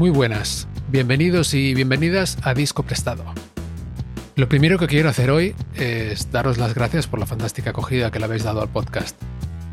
Muy 0.00 0.08
buenas, 0.08 0.66
bienvenidos 0.88 1.52
y 1.52 1.74
bienvenidas 1.74 2.38
a 2.42 2.54
Disco 2.54 2.84
Prestado. 2.84 3.22
Lo 4.34 4.48
primero 4.48 4.78
que 4.78 4.86
quiero 4.86 5.10
hacer 5.10 5.30
hoy 5.30 5.54
es 5.74 6.32
daros 6.32 6.56
las 6.56 6.74
gracias 6.74 7.06
por 7.06 7.20
la 7.20 7.26
fantástica 7.26 7.68
acogida 7.68 8.10
que 8.10 8.18
le 8.18 8.24
habéis 8.24 8.42
dado 8.42 8.62
al 8.62 8.70
podcast. 8.70 9.20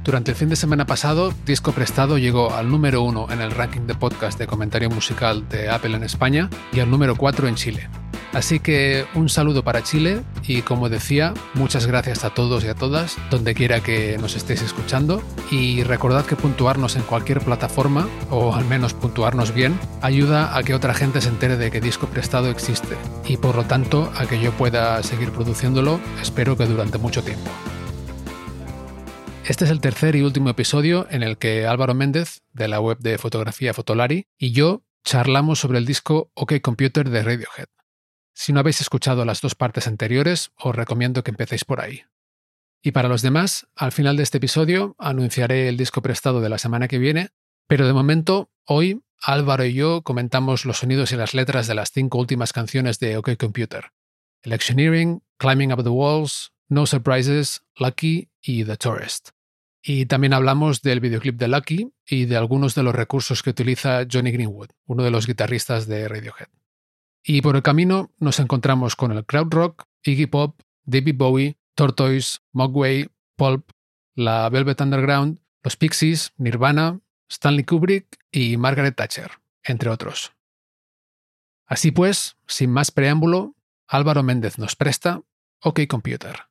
Durante 0.04 0.32
el 0.32 0.38
fin 0.38 0.50
de 0.50 0.58
semana 0.58 0.86
pasado, 0.86 1.34
Disco 1.46 1.72
Prestado 1.72 2.18
llegó 2.18 2.54
al 2.54 2.70
número 2.70 3.04
uno 3.04 3.28
en 3.32 3.40
el 3.40 3.52
ranking 3.52 3.88
de 3.88 3.96
podcast 3.96 4.38
de 4.38 4.48
comentario 4.48 4.90
musical 4.90 5.48
de 5.48 5.70
Apple 5.70 5.96
en 5.96 6.04
España 6.04 6.50
y 6.74 6.82
al 6.82 6.92
número 6.92 7.16
4 7.16 7.48
en 7.48 7.56
Chile. 7.56 7.90
Así 8.34 8.60
que 8.60 9.06
un 9.16 9.30
saludo 9.30 9.64
para 9.64 9.84
Chile 9.84 10.22
y 10.46 10.62
como 10.62 10.90
decía, 10.90 11.34
muchas 11.54 11.88
gracias 11.88 12.24
a 12.24 12.32
todos 12.32 12.64
y 12.64 12.68
a 12.68 12.76
todas, 12.76 13.18
donde 13.30 13.56
quiera 13.56 13.82
que 13.82 14.18
nos 14.20 14.36
estéis 14.36 14.62
escuchando. 14.62 15.24
Y 15.50 15.84
recordad 15.84 16.26
que 16.26 16.36
puntuarnos 16.36 16.96
en 16.96 17.04
cualquier 17.04 17.42
plataforma, 17.42 18.08
o 18.30 18.54
al 18.54 18.66
menos 18.66 18.94
puntuarnos 18.94 19.54
bien, 19.54 19.80
ayuda 20.02 20.58
a 20.58 20.64
que 20.64 20.74
otra 20.74 20.94
gente 20.94 21.22
se 21.22 21.30
entere 21.30 21.58
de 21.58 21.72
que 21.72 21.82
Disco 21.82 22.08
Prestado 22.08 22.50
existe 22.50 22.96
y 23.28 23.38
por 23.38 23.56
lo 23.56 23.66
tanto 23.66 24.12
a 24.16 24.26
que 24.26 24.40
yo 24.40 24.52
pueda 24.52 25.02
seguir 25.04 25.32
produciéndolo, 25.32 26.00
espero 26.22 26.58
que 26.58 26.66
durante 26.66 26.98
mucho 26.98 27.24
tiempo. 27.24 27.50
Este 29.46 29.64
es 29.64 29.72
el 29.72 29.80
tercer 29.80 30.18
y 30.18 30.24
último 30.24 30.50
episodio 30.50 31.08
en 31.10 31.24
el 31.24 31.38
que 31.38 31.66
Álvaro 31.66 31.94
Méndez, 31.94 32.42
de 32.52 32.68
la 32.68 32.82
web 32.82 32.98
de 33.00 33.18
fotografía 33.18 33.74
Fotolari, 33.74 34.28
y 34.38 34.52
yo 34.52 34.84
charlamos 35.06 35.60
sobre 35.60 35.78
el 35.78 35.86
disco 35.86 36.32
OK 36.34 36.60
Computer 36.62 37.10
de 37.10 37.24
Radiohead. 37.24 37.77
Si 38.40 38.54
no 38.54 38.60
habéis 38.60 38.82
escuchado 38.82 39.26
las 39.26 39.42
dos 39.42 39.56
partes 39.56 39.88
anteriores, 39.88 40.52
os 40.58 40.76
recomiendo 40.76 41.24
que 41.24 41.32
empecéis 41.32 41.66
por 41.66 41.82
ahí. 41.82 42.04
Y 42.84 42.92
para 42.92 43.10
los 43.10 43.24
demás, 43.24 43.68
al 43.76 43.92
final 43.92 44.16
de 44.16 44.22
este 44.22 44.38
episodio 44.38 44.96
anunciaré 45.00 45.68
el 45.68 45.76
disco 45.76 46.04
prestado 46.04 46.40
de 46.40 46.48
la 46.48 46.60
semana 46.60 46.88
que 46.88 47.00
viene, 47.00 47.32
pero 47.66 47.88
de 47.88 47.94
momento, 47.94 48.52
hoy 48.64 49.02
Álvaro 49.24 49.66
y 49.66 49.74
yo 49.74 50.04
comentamos 50.04 50.66
los 50.66 50.78
sonidos 50.78 51.12
y 51.12 51.16
las 51.16 51.34
letras 51.34 51.66
de 51.66 51.74
las 51.74 51.92
cinco 51.92 52.20
últimas 52.20 52.54
canciones 52.54 53.00
de 53.00 53.18
OK 53.18 53.38
Computer. 53.38 53.86
Electioneering, 54.44 55.24
Climbing 55.38 55.74
Up 55.74 55.82
the 55.82 55.90
Walls, 55.90 56.52
No 56.70 56.86
Surprises, 56.86 57.64
Lucky 57.76 58.30
y 58.40 58.66
The 58.66 58.78
Tourist. 58.78 59.30
Y 59.82 60.06
también 60.06 60.34
hablamos 60.34 60.84
del 60.84 61.00
videoclip 61.00 61.40
de 61.40 61.48
Lucky 61.48 61.92
y 62.06 62.26
de 62.26 62.38
algunos 62.38 62.76
de 62.76 62.84
los 62.84 62.94
recursos 62.94 63.42
que 63.42 63.50
utiliza 63.50 64.06
Johnny 64.10 64.30
Greenwood, 64.30 64.70
uno 64.86 65.04
de 65.04 65.10
los 65.10 65.26
guitarristas 65.26 65.88
de 65.88 66.08
Radiohead. 66.08 66.50
Y 67.30 67.42
por 67.42 67.58
el 67.58 67.62
camino 67.62 68.10
nos 68.20 68.40
encontramos 68.40 68.96
con 68.96 69.12
el 69.12 69.26
crowd 69.26 69.54
rock, 69.54 69.84
Iggy 70.02 70.28
Pop, 70.28 70.62
David 70.86 71.16
Bowie, 71.18 71.58
Tortoise, 71.76 72.40
Mogwai, 72.54 73.10
Pulp, 73.36 73.70
la 74.16 74.48
Velvet 74.48 74.80
Underground, 74.80 75.42
los 75.62 75.76
Pixies, 75.76 76.32
Nirvana, 76.38 77.02
Stanley 77.30 77.66
Kubrick 77.66 78.18
y 78.32 78.56
Margaret 78.56 78.96
Thatcher, 78.96 79.32
entre 79.62 79.90
otros. 79.90 80.32
Así 81.66 81.92
pues, 81.92 82.38
sin 82.48 82.72
más 82.72 82.92
preámbulo, 82.92 83.56
Álvaro 83.90 84.24
Méndez 84.24 84.58
nos 84.58 84.78
presta 84.78 85.22
OK 85.62 85.82
Computer. 85.90 86.44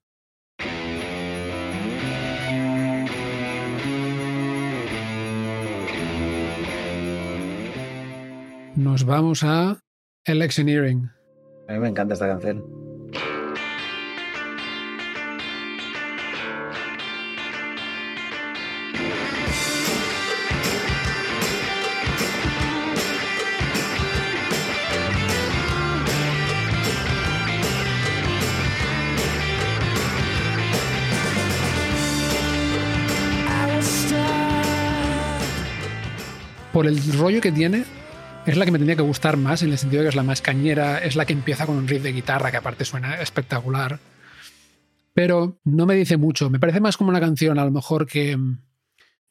Nos 8.75 9.05
vamos 9.05 9.43
a 9.43 9.83
Electioneering. 10.27 11.09
A 11.69 11.75
mí 11.75 11.79
me 11.79 11.89
encanta 11.89 12.15
esta 12.15 12.27
canción. 12.27 12.65
Por 36.73 36.89
el 36.89 37.01
rollo 37.17 37.41
que 37.41 37.53
tiene, 37.53 37.85
es 38.47 38.57
la 38.57 38.65
que 38.65 38.71
me 38.71 38.79
tenía 38.79 38.95
que 38.95 39.03
gustar 39.03 39.37
más, 39.37 39.63
en 39.63 39.73
el 39.73 39.79
sentido 39.79 40.03
de 40.03 40.07
que 40.07 40.11
es 40.11 40.17
la 40.17 40.23
más 40.23 40.41
cañera, 40.41 40.99
es 40.99 41.17
la 41.17 41.25
que 41.25 41.33
empieza 41.33 41.67
con 41.67 41.77
un 41.77 41.89
riff 41.89 42.03
de 42.03 42.13
guitarra 42.13 42.51
que 42.51 42.57
aparte 42.57 42.85
suena 42.85 43.21
espectacular. 43.21 43.99
Pero 45.13 45.59
no 45.65 45.85
me 45.85 45.95
dice 45.95 46.17
mucho, 46.17 46.49
me 46.49 46.61
parece 46.61 46.81
más 46.81 46.97
como 46.97 47.11
una 47.11 47.21
canción 47.21 47.59
a 47.59 47.65
lo 47.65 47.73
mejor 47.73 48.07
que... 48.07 48.37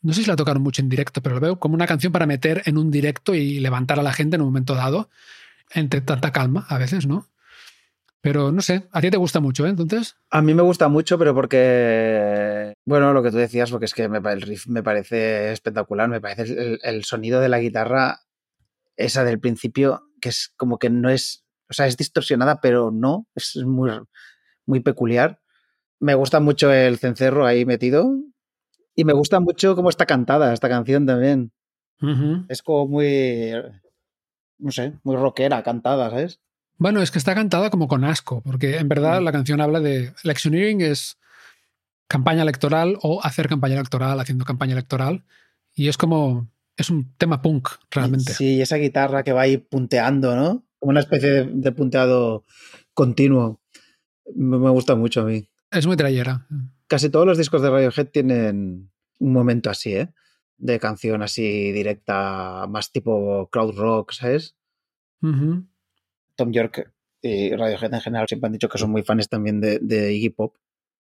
No 0.02 0.14
sé 0.14 0.22
si 0.22 0.28
la 0.28 0.36
tocaron 0.36 0.62
mucho 0.62 0.82
en 0.82 0.90
directo, 0.90 1.22
pero 1.22 1.36
lo 1.36 1.42
veo 1.42 1.60
como 1.60 1.76
una 1.76 1.88
canción 1.88 2.12
para 2.12 2.28
meter 2.28 2.62
en 2.66 2.78
un 2.78 2.92
directo 2.92 3.34
y 3.34 3.60
levantar 3.60 4.00
a 4.00 4.04
la 4.04 4.14
gente 4.14 4.36
en 4.36 4.42
un 4.42 4.50
momento 4.50 4.76
dado, 4.76 5.10
entre 5.74 6.02
tanta 6.02 6.32
calma 6.32 6.66
a 6.70 6.78
veces, 6.78 7.08
¿no? 7.08 7.28
Pero 8.22 8.52
no 8.52 8.62
sé, 8.62 8.88
a 8.92 9.02
ti 9.02 9.10
te 9.10 9.18
gusta 9.18 9.40
mucho, 9.40 9.66
¿eh? 9.66 9.70
Entonces. 9.70 10.18
A 10.32 10.42
mí 10.42 10.54
me 10.54 10.64
gusta 10.64 10.90
mucho, 10.90 11.18
pero 11.18 11.34
porque. 11.34 12.74
Bueno, 12.84 13.14
lo 13.14 13.24
que 13.24 13.32
tú 13.32 13.38
decías, 13.38 13.70
porque 13.72 13.86
es 13.86 13.94
que 13.94 14.04
el 14.04 14.42
riff 14.42 14.68
me 14.68 14.84
parece 14.84 15.52
espectacular, 15.52 16.10
me 16.10 16.22
parece 16.22 16.80
el 16.82 17.04
sonido 17.04 17.40
de 17.40 17.50
la 17.50 17.60
guitarra 17.60 18.25
esa 18.98 19.24
del 19.24 19.40
principio, 19.40 20.10
que 20.22 20.30
es 20.30 20.54
como 20.58 20.78
que 20.78 20.90
no 20.90 21.10
es, 21.10 21.46
o 21.70 21.74
sea, 21.74 21.88
es 21.88 21.98
distorsionada, 21.98 22.62
pero 22.62 22.92
no, 22.92 23.28
es 23.36 23.56
muy, 23.66 23.92
muy 24.66 24.80
peculiar. 24.80 25.40
Me 26.00 26.16
gusta 26.16 26.40
mucho 26.40 26.72
el 26.72 26.98
cencerro 26.98 27.46
ahí 27.46 27.66
metido 27.66 28.16
y 28.96 29.06
me 29.06 29.14
gusta 29.14 29.40
mucho 29.40 29.76
cómo 29.76 29.90
está 29.90 30.06
cantada 30.06 30.54
esta 30.54 30.70
canción 30.70 31.06
también. 31.06 31.52
Es 32.50 32.62
como 32.62 32.88
muy, 32.88 33.52
no 34.60 34.72
sé, 34.72 34.94
muy 35.04 35.16
rockera 35.16 35.64
cantada, 35.64 36.10
¿sabes? 36.10 36.40
Bueno, 36.78 37.02
es 37.02 37.10
que 37.10 37.18
está 37.18 37.34
cantada 37.34 37.70
como 37.70 37.88
con 37.88 38.04
asco, 38.04 38.42
porque 38.42 38.78
en 38.78 38.90
verdad 38.90 39.22
la 39.22 39.32
canción 39.32 39.62
habla 39.62 39.80
de 39.80 40.14
electioneering 40.24 40.82
es 40.82 41.18
campaña 42.08 42.44
electoral 42.44 42.98
o 43.02 43.24
hacer 43.24 43.48
campaña 43.48 43.76
electoral 43.76 44.20
haciendo 44.20 44.46
campaña 44.46 44.74
electoral 44.74 45.24
y 45.74 45.88
es 45.88 45.98
como 45.98 46.50
es 46.78 46.90
un 46.90 47.16
tema 47.18 47.42
punk, 47.42 47.70
realmente. 47.92 48.34
Sí, 48.34 48.62
esa 48.62 48.78
guitarra 48.78 49.24
que 49.24 49.32
va 49.32 49.42
ahí 49.42 49.58
punteando, 49.58 50.36
¿no? 50.36 50.66
Como 50.80 50.92
una 50.92 51.00
especie 51.00 51.46
de, 51.46 51.72
punteado 51.72 52.46
continuo. 52.94 53.62
Me, 54.36 54.58
gusta 54.70 54.96
mucho 54.96 55.22
a 55.22 55.26
mí. 55.26 55.48
Es 55.72 55.88
muy 55.88 55.96
trayera. 55.96 56.48
Casi 56.88 57.10
todos 57.10 57.26
los 57.26 57.38
discos 57.38 57.62
de 57.62 57.70
Radiohead 57.70 58.08
tienen 58.08 58.92
un 59.20 59.34
momento 59.34 59.70
así, 59.70 59.94
¿eh? 59.94 60.14
De 60.58 60.80
canción 60.80 61.22
así 61.22 61.72
directa, 61.72 62.66
más 62.70 62.92
tipo 62.92 63.50
crowd 63.52 63.76
rock, 63.76 64.12
¿sabes? 64.12 64.56
Tom 65.22 66.52
York 66.52 66.94
y 67.22 67.56
Radiohead 67.56 67.94
en 67.94 68.02
general 68.02 68.28
siempre 68.28 68.48
han 68.48 68.54
dicho 68.54 68.70
que 68.70 68.78
son 68.78 68.92
muy 68.92 69.02
fans 69.02 69.28
también 69.28 69.60
de, 69.60 69.80
de 69.80 70.14
Iggy 70.14 70.30
Pop. 70.30 70.56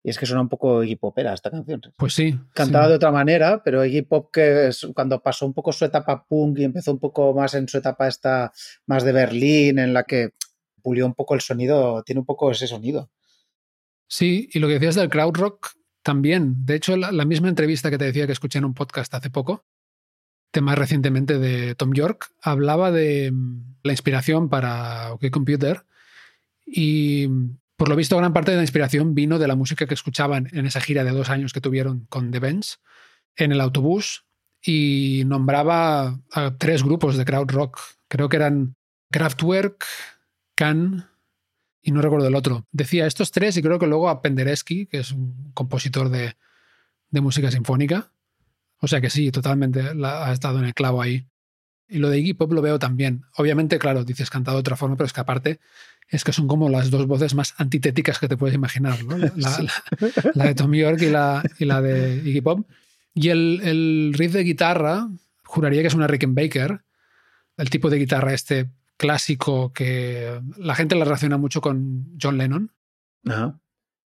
Y 0.07 0.11
es 0.11 0.19
que 0.19 0.27
suena 0.27 0.43
un 0.43 0.51
poco 0.51 0.85
Iggy 0.85 0.97
Popera 0.97 1.33
esta 1.33 1.51
canción. 1.51 1.81
Pues 1.97 2.13
sí. 2.13 2.39
Cantada 2.53 2.89
de 2.89 2.97
otra 2.97 3.11
manera, 3.11 3.63
pero 3.65 3.83
Iggy 3.87 4.03
Pop 4.03 4.29
que 4.31 4.69
es 4.69 4.87
cuando 4.95 5.23
pasó 5.23 5.47
un 5.47 5.55
poco 5.55 5.73
su 5.73 5.87
etapa 5.87 6.27
punk 6.27 6.59
y 6.59 6.65
empezó 6.65 6.93
un 6.93 6.99
poco 6.99 7.33
más 7.33 7.55
en 7.55 7.67
su 7.67 7.79
etapa 7.79 8.07
esta 8.07 8.53
más 8.85 9.03
de 9.03 9.13
Berlín, 9.13 9.79
en 9.79 9.95
la 9.95 10.05
que 10.05 10.35
pulió 10.83 11.07
un 11.07 11.15
poco 11.15 11.35
el 11.35 11.41
sonido, 11.41 12.03
tiene 12.03 12.21
un 12.21 12.27
poco 12.27 12.51
ese 12.51 12.67
sonido. 12.67 13.11
Sí, 14.07 14.51
y 14.53 14.59
lo 14.59 14.69
que 14.69 14.75
decías 14.75 14.95
del 14.95 15.09
crowd 15.09 15.35
rock 15.37 15.71
también. 16.03 16.67
De 16.67 16.75
hecho, 16.75 16.99
la, 16.99 17.25
misma 17.25 17.49
entrevista 17.49 17.91
que 17.91 17.97
te 17.97 18.05
decía 18.05 18.27
que 18.27 18.33
escuché 18.33 18.59
en 18.59 18.67
un 18.67 18.75
podcast 18.75 19.15
hace 19.15 19.31
poco, 19.31 19.65
tema 20.51 20.75
recientemente 20.75 21.39
de 21.39 21.75
Tom 21.77 21.95
York, 21.95 22.31
hablaba 22.43 22.93
de 22.93 23.33
mm, 23.33 23.77
la 23.83 23.93
inspiración 23.93 24.51
para 24.51 25.15
OK 25.15 25.31
Computer 25.31 25.87
y 26.67 27.29
por 27.77 27.89
lo 27.89 27.97
visto, 27.97 28.17
gran 28.17 28.33
parte 28.33 28.53
de 28.53 28.59
la 28.59 28.63
inspiración 28.63 29.15
vino 29.15 29.39
de 29.39 29.49
la 29.49 29.57
música 29.57 29.87
que 29.87 29.95
escuchaban 29.95 30.49
en 30.53 30.67
esa 30.67 30.81
gira 30.81 31.05
de 31.05 31.11
dos 31.11 31.31
años 31.31 31.53
que 31.53 31.61
tuvieron 31.61 32.07
con 32.09 32.31
The 32.31 32.39
Benz 32.39 32.79
en 33.37 33.53
el 33.53 33.61
autobús 33.61 34.25
y 34.63 35.25
nombraba 35.27 36.21
a 36.33 36.57
tres 36.57 36.83
grupos 36.83 37.17
de 37.17 37.25
crowd 37.25 37.51
rock. 37.51 37.81
Creo 38.09 38.29
que 38.29 38.37
eran 38.37 38.77
Kraftwerk, 39.11 39.85
Can 40.55 41.11
y 41.83 41.91
no 41.91 42.01
recuerdo 42.01 42.29
el 42.29 42.35
otro. 42.35 42.67
Decía 42.73 43.07
estos 43.07 43.31
tres 43.31 43.57
y 43.57 43.63
creo 43.63 43.79
que 43.79 43.87
luego 43.87 44.09
a 44.09 44.23
Penderecki, 44.23 44.87
que 44.87 44.99
es 44.99 45.11
un 45.11 45.53
compositor 45.53 46.09
de, 46.09 46.37
de 47.11 47.21
música 47.21 47.51
sinfónica. 47.51 48.13
O 48.81 48.89
sea 48.89 49.01
que 49.01 49.11
sí, 49.11 49.31
totalmente 49.31 49.81
ha 49.81 50.33
estado 50.33 50.59
en 50.59 50.67
el 50.67 50.75
clavo 50.75 51.03
ahí. 51.03 51.27
Y 51.89 51.99
lo 51.99 52.09
de 52.09 52.19
Iggy 52.19 52.35
Pop 52.35 52.53
lo 52.53 52.63
veo 52.63 52.79
también. 52.79 53.25
Obviamente, 53.37 53.79
claro, 53.79 54.05
dices 54.05 54.31
cantado 54.31 54.57
de 54.57 54.61
otra 54.61 54.77
forma, 54.77 54.97
pero 54.97 55.07
es 55.07 55.13
que 55.13 55.21
aparte 55.21 55.61
es 56.09 56.25
que 56.25 56.33
son 56.33 56.47
como 56.47 56.69
las 56.69 56.91
dos 56.91 57.07
voces 57.07 57.35
más 57.35 57.55
antitéticas 57.57 58.19
que 58.19 58.29
te 58.29 58.37
puedes 58.37 58.55
imaginar, 58.55 59.03
¿no? 59.05 59.17
La, 59.17 60.45
de 60.47 60.55
Tom 60.55 60.73
York 60.75 61.01
y 61.03 61.11
la, 61.11 61.43
y 61.59 61.65
la 61.65 61.81
de 61.81 62.17
Iggy 62.25 62.41
Pop. 62.41 62.67
Y 63.15 63.29
el, 63.29 63.61
el, 63.63 64.13
riff 64.15 64.33
de 64.33 64.43
guitarra, 64.43 65.09
juraría 65.45 65.83
que 65.83 65.89
es 65.89 65.95
una 65.95 66.07
Rickenbacker, 66.07 66.83
el 67.57 67.71
tipo 67.71 67.91
de 67.91 67.99
guitarra 67.99 68.35
este 68.35 68.71
clásico 68.97 69.73
que 69.73 70.41
la 70.57 70.75
gente 70.75 70.95
la 70.95 71.05
relaciona 71.05 71.37
mucho 71.37 71.61
con 71.61 72.17
John 72.21 72.39
Lennon. 72.39 72.73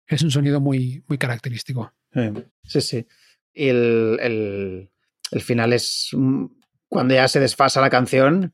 Es 0.07 0.21
un 0.21 0.31
sonido 0.31 0.59
muy, 0.59 1.03
muy 1.07 1.17
característico. 1.17 1.93
Sí, 2.63 2.81
sí. 2.81 3.07
Y 3.53 3.69
el, 3.69 4.19
el, 4.21 4.89
el 5.31 5.41
final 5.41 5.73
es 5.73 6.11
cuando 6.89 7.13
ya 7.13 7.27
se 7.27 7.39
desfasa 7.39 7.81
la 7.81 7.89
canción 7.89 8.53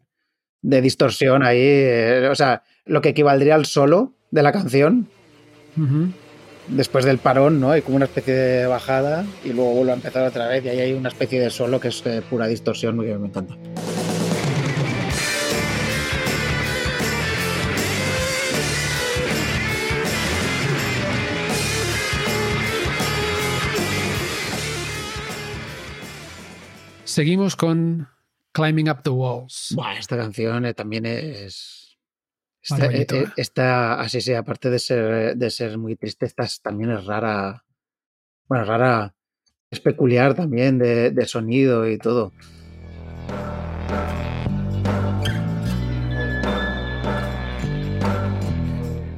de 0.61 0.81
distorsión 0.81 1.43
ahí, 1.43 1.59
eh, 1.61 2.29
o 2.31 2.35
sea, 2.35 2.63
lo 2.85 3.01
que 3.01 3.09
equivaldría 3.09 3.55
al 3.55 3.65
solo 3.65 4.13
de 4.31 4.43
la 4.43 4.51
canción. 4.51 5.09
Después 6.67 7.03
del 7.03 7.17
parón, 7.17 7.59
¿no? 7.59 7.71
Hay 7.71 7.81
como 7.81 7.97
una 7.97 8.05
especie 8.05 8.33
de 8.33 8.67
bajada 8.67 9.25
y 9.43 9.51
luego 9.51 9.73
vuelve 9.73 9.91
a 9.91 9.95
empezar 9.95 10.25
otra 10.25 10.47
vez 10.47 10.63
y 10.63 10.69
ahí 10.69 10.79
hay 10.79 10.93
una 10.93 11.09
especie 11.09 11.39
de 11.39 11.49
solo 11.49 11.79
que 11.79 11.89
es 11.89 12.05
eh, 12.05 12.21
pura 12.29 12.47
distorsión, 12.47 12.99
que 13.01 13.17
me 13.17 13.27
encanta. 13.27 13.55
Seguimos 27.03 27.55
con 27.55 28.07
Climbing 28.53 28.89
Up 28.89 29.01
the 29.01 29.09
Walls. 29.09 29.75
esta 29.97 30.15
canción 30.15 30.65
eh, 30.65 30.73
también 30.73 31.05
es. 31.05 31.97
Esta, 33.35 33.99
así 33.99 34.21
sea, 34.21 34.39
aparte 34.39 34.69
de 34.69 34.79
ser, 34.79 35.35
de 35.35 35.49
ser 35.49 35.77
muy 35.77 35.97
triste, 35.97 36.25
esta 36.25 36.45
también 36.61 36.91
es 36.91 37.05
rara. 37.05 37.65
Bueno, 38.47 38.63
rara. 38.63 39.13
Es 39.69 39.79
peculiar 39.79 40.35
también 40.35 40.77
de, 40.77 41.09
de 41.11 41.25
sonido 41.25 41.89
y 41.89 41.97
todo. 41.97 42.31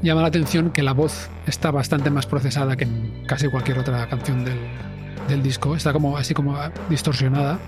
Llama 0.01 0.21
la 0.21 0.27
atención 0.27 0.71
que 0.71 0.81
la 0.81 0.93
voz 0.93 1.29
está 1.45 1.71
bastante 1.71 2.09
más 2.09 2.25
procesada 2.25 2.77
que 2.77 2.85
en 2.85 3.25
casi 3.27 3.49
cualquier 3.49 3.79
otra 3.79 4.07
canción 4.07 4.45
del, 4.45 4.59
del 5.27 5.43
disco. 5.43 5.75
Está 5.75 5.91
como 5.91 6.17
así 6.17 6.33
como 6.33 6.57
distorsionada. 6.89 7.59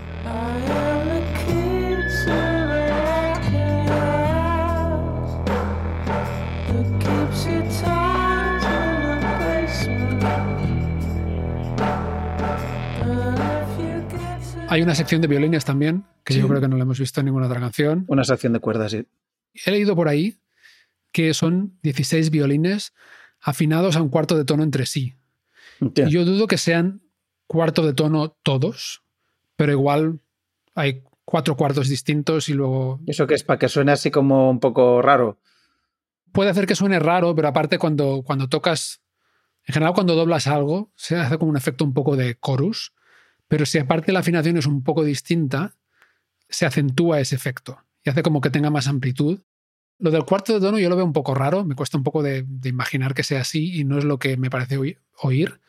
Hay 14.70 14.82
una 14.82 14.96
sección 14.96 15.22
de 15.22 15.28
violines 15.28 15.64
también, 15.64 16.06
que 16.26 16.34
yo 16.34 16.46
creo 16.48 16.60
que 16.60 16.68
no 16.68 16.76
la 16.76 16.84
hemos 16.84 17.00
visto 17.00 17.22
en 17.22 17.28
ninguna 17.28 17.48
otra 17.48 17.60
canción. 17.60 18.04
Una 18.08 18.26
sección 18.26 18.52
de 18.52 18.60
cuerdas, 18.60 18.92
sí. 18.92 19.06
He 19.66 19.72
leído 19.72 19.96
por 19.96 20.10
ahí 20.10 20.38
que 21.14 21.34
son 21.34 21.80
16 21.84 22.30
violines 22.32 22.94
afinados 23.40 23.96
a 23.96 24.02
un 24.02 24.10
cuarto 24.10 24.38
de 24.38 24.44
tono 24.44 24.64
entre 24.64 24.86
sí. 24.86 25.16
Yo 25.80 26.26
dudo 26.26 26.48
que 26.48 26.58
sean 26.58 27.02
cuarto 27.48 27.86
de 27.86 27.94
tono 27.94 28.38
todos, 28.44 29.04
pero 29.56 29.72
igual 29.72 30.20
hay 30.76 31.04
cuatro 31.24 31.56
cuartos 31.56 31.88
distintos 31.88 32.50
y 32.50 32.54
luego... 32.54 33.00
¿Eso 33.08 33.26
que 33.26 33.36
es 33.36 33.44
para 33.44 33.60
que 33.60 33.70
suene 33.70 33.94
así 33.94 34.12
como 34.12 34.50
un 34.50 34.60
poco 34.60 35.02
raro? 35.02 35.40
Puede 36.34 36.50
hacer 36.50 36.68
que 36.68 36.76
suene 36.76 37.00
raro, 37.00 37.34
pero 37.34 37.48
aparte 37.48 37.78
cuando, 37.78 38.22
cuando 38.24 38.50
tocas, 38.50 39.02
en 39.66 39.74
general 39.74 39.94
cuando 39.94 40.14
doblas 40.14 40.46
algo, 40.48 40.92
se 40.96 41.16
hace 41.16 41.38
como 41.38 41.52
un 41.52 41.58
efecto 41.58 41.86
un 41.86 41.94
poco 41.94 42.18
de 42.18 42.38
chorus, 42.44 42.92
pero 43.48 43.66
si 43.66 43.78
aparte 43.78 44.12
la 44.12 44.20
afinación 44.20 44.58
es 44.58 44.66
un 44.66 44.84
poco 44.84 45.04
distinta, 45.04 45.76
se 46.50 46.66
acentúa 46.66 47.20
ese 47.20 47.36
efecto 47.36 47.80
y 48.04 48.10
hace 48.10 48.24
como 48.24 48.42
que 48.42 48.50
tenga 48.50 48.70
más 48.70 48.88
amplitud. 48.88 49.42
Lo 50.00 50.12
del 50.12 50.26
cuarto 50.26 50.54
de 50.54 50.60
tono 50.60 50.80
yo 50.80 50.90
lo 50.90 50.96
veo 50.96 51.06
un 51.06 51.14
poco 51.14 51.34
raro, 51.34 51.66
me 51.66 51.76
cuesta 51.76 51.98
un 51.98 52.04
poco 52.04 52.22
de, 52.22 52.46
imaginar 52.64 53.14
que 53.14 53.24
sea 53.24 53.42
así 53.42 53.80
y 53.80 53.84
no 53.84 53.98
es 53.98 54.04
lo 54.04 54.20
que 54.20 54.38
me 54.38 54.50
parece 54.50 54.78
oír. 55.22 55.60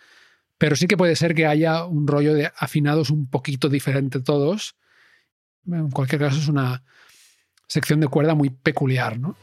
Pero 0.59 0.77
sí 0.77 0.87
que 0.87 0.97
puede 0.97 1.17
ser 1.17 1.35
que 1.35 1.47
haya 1.47 1.85
un 1.85 2.07
rollo 2.07 2.35
de 2.35 2.53
afinados 2.57 3.11
un 3.11 3.29
poquito 3.29 3.69
diferente 3.69 4.21
todos. 4.21 4.77
En 5.67 5.91
cualquier 5.91 6.21
caso 6.21 6.39
es 6.39 6.49
una 6.49 6.83
sección 7.69 8.01
de 8.01 8.09
cuerda 8.09 8.35
muy 8.35 8.51
peculiar, 8.51 9.19
¿no? 9.19 9.37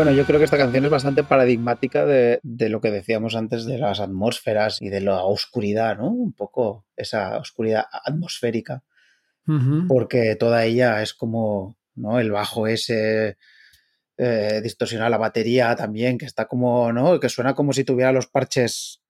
Bueno, 0.00 0.12
yo 0.12 0.24
creo 0.24 0.38
que 0.38 0.46
esta 0.46 0.56
canción 0.56 0.86
es 0.86 0.90
bastante 0.90 1.24
paradigmática 1.24 2.06
de, 2.06 2.40
lo 2.70 2.80
que 2.80 2.90
decíamos 2.90 3.36
antes 3.36 3.66
de 3.66 3.76
las 3.76 4.00
atmósferas 4.00 4.80
y 4.80 4.88
de 4.88 5.02
la 5.02 5.24
oscuridad, 5.24 5.98
¿no? 5.98 6.08
Un 6.08 6.32
poco 6.32 6.86
esa 6.96 7.36
oscuridad 7.36 7.84
atmosférica. 7.92 8.82
Porque 9.88 10.36
toda 10.36 10.64
ella 10.64 11.02
es 11.02 11.12
como, 11.12 11.76
¿no? 11.96 12.18
El 12.18 12.30
bajo 12.30 12.66
ese 12.66 13.36
eh, 14.16 14.60
distorsiona 14.62 15.10
la 15.10 15.18
batería 15.18 15.76
también, 15.76 16.16
que 16.16 16.24
está 16.24 16.46
como, 16.46 16.90
¿no? 16.94 17.20
Que 17.20 17.28
suena 17.28 17.52
como 17.52 17.74
si 17.74 17.84
tuviera 17.84 18.10
los 18.10 18.26
parches 18.26 19.02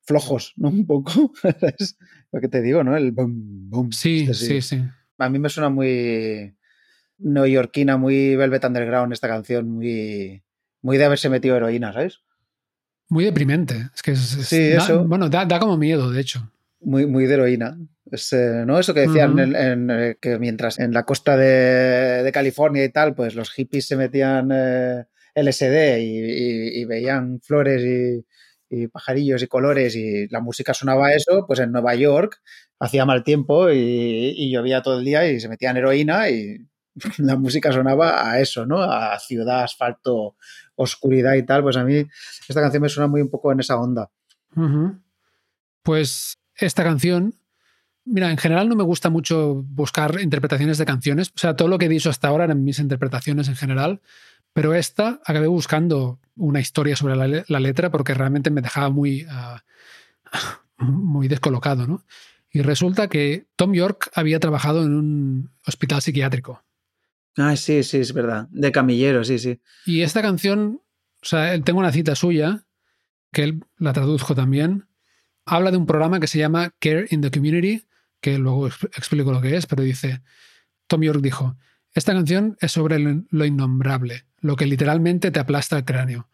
flojos, 0.00 0.54
¿no? 0.56 0.68
Un 0.70 0.86
poco. 0.86 1.30
es 1.78 1.96
lo 2.32 2.40
que 2.40 2.48
te 2.48 2.62
digo, 2.62 2.82
¿no? 2.82 2.96
El 2.96 3.12
boom, 3.12 3.70
boom. 3.70 3.92
Sí, 3.92 4.22
este 4.28 4.34
sí, 4.34 4.60
sí. 4.60 4.82
A 5.18 5.28
mí 5.28 5.38
me 5.38 5.48
suena 5.48 5.68
muy 5.68 6.56
neoyorquina, 7.22 7.96
muy 7.96 8.36
Velvet 8.36 8.64
Underground 8.64 9.12
esta 9.12 9.28
canción, 9.28 9.68
muy, 9.68 10.42
muy 10.80 10.98
de 10.98 11.04
haberse 11.04 11.28
metido 11.28 11.56
heroína, 11.56 11.92
¿sabes? 11.92 12.20
Muy 13.08 13.24
deprimente. 13.24 13.90
Es 13.94 14.02
que 14.02 14.16
sí, 14.16 14.72
eso. 14.72 15.04
Bueno, 15.04 15.28
da, 15.28 15.58
como 15.58 15.76
miedo, 15.76 16.10
de 16.10 16.20
hecho. 16.20 16.50
Muy, 16.80 17.06
muy 17.06 17.26
de 17.26 17.34
heroína. 17.34 17.78
Eh, 18.10 18.64
¿no? 18.66 18.78
Eso 18.78 18.92
que 18.92 19.00
decían 19.00 19.38
en, 19.38 19.90
eh, 19.90 20.16
que 20.20 20.38
mientras 20.38 20.78
en 20.78 20.92
la 20.92 21.04
costa 21.04 21.36
de, 21.36 22.30
California 22.32 22.84
y 22.84 22.90
tal, 22.90 23.14
pues 23.14 23.34
los 23.34 23.50
hippies 23.50 23.86
se 23.86 23.96
metían 23.96 24.50
eh, 24.52 25.04
LSD 25.34 25.98
y, 26.00 26.84
veían 26.84 27.40
flores 27.40 27.82
y, 27.82 28.26
y, 28.68 28.88
pajarillos 28.88 29.42
y 29.42 29.46
colores 29.46 29.96
y 29.96 30.28
la 30.28 30.40
música 30.40 30.74
sonaba 30.74 31.12
eso, 31.12 31.46
pues 31.46 31.60
en 31.60 31.72
Nueva 31.72 31.94
York 31.94 32.40
hacía 32.82 33.04
mal 33.04 33.22
tiempo 33.22 33.70
y, 33.70 34.50
llovía 34.50 34.82
todo 34.82 34.98
el 34.98 35.04
día 35.04 35.30
y 35.30 35.40
se 35.40 35.48
metían 35.48 35.76
heroína 35.76 36.28
y 36.30 36.58
la 37.18 37.36
música 37.36 37.72
sonaba 37.72 38.30
a 38.30 38.40
eso, 38.40 38.66
¿no? 38.66 38.82
A 38.82 39.18
ciudad, 39.18 39.62
asfalto, 39.62 40.36
oscuridad 40.74 41.34
y 41.34 41.44
tal. 41.44 41.62
Pues 41.62 41.76
a 41.76 41.84
mí 41.84 42.06
esta 42.48 42.60
canción 42.60 42.82
me 42.82 42.88
suena 42.88 43.06
muy 43.06 43.20
un 43.20 43.30
poco 43.30 43.52
en 43.52 43.60
esa 43.60 43.76
onda. 43.76 44.10
Pues 45.82 46.38
esta 46.56 46.84
canción, 46.84 47.34
mira, 48.04 48.30
en 48.30 48.38
general 48.38 48.68
no 48.68 48.76
me 48.76 48.84
gusta 48.84 49.10
mucho 49.10 49.62
buscar 49.66 50.20
interpretaciones 50.20 50.78
de 50.78 50.86
canciones. 50.86 51.28
O 51.34 51.38
sea, 51.38 51.56
todo 51.56 51.68
lo 51.68 51.78
que 51.78 51.86
he 51.86 51.90
dicho 51.90 52.10
hasta 52.10 52.28
ahora 52.28 52.44
eran 52.44 52.64
mis 52.64 52.78
interpretaciones 52.78 53.48
en 53.48 53.56
general. 53.56 54.00
Pero 54.52 54.74
esta 54.74 55.20
acabé 55.24 55.46
buscando 55.46 56.20
una 56.36 56.60
historia 56.60 56.94
sobre 56.96 57.16
la, 57.16 57.60
letra 57.60 57.90
porque 57.90 58.12
realmente 58.12 58.50
me 58.50 58.60
dejaba 58.60 58.90
muy, 58.90 59.26
ah, 59.30 59.62
muy 60.78 61.28
descolocado, 61.28 61.86
¿no? 61.86 62.04
Y 62.50 62.60
resulta 62.60 63.08
que 63.08 63.46
Tom 63.56 63.72
York 63.72 64.10
había 64.14 64.38
trabajado 64.38 64.84
en 64.84 64.94
un 64.94 65.50
hospital 65.66 66.02
psiquiátrico. 66.02 66.62
Ah, 67.36 67.56
sí, 67.56 67.82
sí, 67.82 67.98
es 67.98 68.12
verdad. 68.12 68.48
De 68.50 68.72
camillero, 68.72 69.24
sí, 69.24 69.38
sí. 69.38 69.60
Y 69.86 70.02
esta 70.02 70.22
canción, 70.22 70.82
o 71.22 71.26
sea, 71.26 71.58
tengo 71.62 71.78
una 71.78 71.92
cita 71.92 72.14
suya, 72.14 72.64
que 73.32 73.44
él 73.44 73.64
la 73.78 73.92
traduzco 73.92 74.34
también. 74.34 74.86
Habla 75.44 75.70
de 75.70 75.78
un 75.78 75.86
programa 75.86 76.20
que 76.20 76.26
se 76.26 76.38
llama 76.38 76.74
Care 76.78 77.06
in 77.10 77.20
the 77.22 77.30
Community, 77.30 77.84
que 78.20 78.38
luego 78.38 78.68
explico 78.68 79.32
lo 79.32 79.40
que 79.40 79.56
es, 79.56 79.66
pero 79.66 79.82
dice, 79.82 80.22
Tom 80.86 81.02
York 81.02 81.20
dijo, 81.20 81.56
esta 81.94 82.12
canción 82.12 82.56
es 82.60 82.72
sobre 82.72 82.98
lo 83.28 83.44
innombrable, 83.44 84.26
lo 84.40 84.56
que 84.56 84.66
literalmente 84.66 85.30
te 85.30 85.40
aplasta 85.40 85.78
el 85.78 85.84
cráneo. 85.84 86.28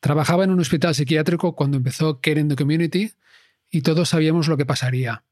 Trabajaba 0.00 0.44
en 0.44 0.50
un 0.50 0.60
hospital 0.60 0.94
psiquiátrico 0.94 1.54
cuando 1.56 1.76
empezó 1.76 2.20
Care 2.20 2.40
in 2.40 2.48
the 2.48 2.56
Community 2.56 3.12
y 3.70 3.82
todos 3.82 4.10
sabíamos 4.10 4.48
lo 4.48 4.56
que 4.56 4.66
pasaría. 4.66 5.24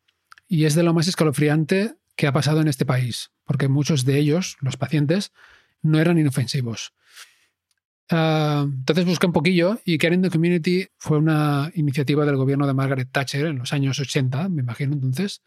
Y 0.49 0.65
es 0.65 0.75
de 0.75 0.83
lo 0.83 0.95
más 0.95 1.09
escalofriante 1.09 1.95
que 2.17 2.27
ha 2.27 2.33
pasado 2.33 2.61
en 2.61 2.69
este 2.69 2.85
país, 2.85 3.31
porque 3.53 3.69
muchos 3.69 4.07
de 4.07 4.17
ellos, 4.17 4.57
los 4.63 4.79
pacientes, 4.79 5.31
no 5.83 5.99
eran 5.99 6.19
inofensivos. 6.19 6.95
Ah, 8.09 8.65
entonces 8.67 9.05
busqué 9.05 9.27
un 9.27 9.35
poquillo 9.35 9.79
y 9.85 9.99
Caring 9.99 10.23
the 10.23 10.31
Community 10.31 10.89
fue 10.97 11.19
una 11.19 11.71
iniciativa 11.75 12.25
del 12.25 12.37
gobierno 12.37 12.67
de 12.67 12.73
Margaret 12.73 13.11
Thatcher 13.13 13.45
en 13.45 13.59
los 13.59 13.75
años 13.75 14.01
80, 14.01 14.49
me 14.49 14.63
imagino 14.63 14.95
entonces, 14.95 15.43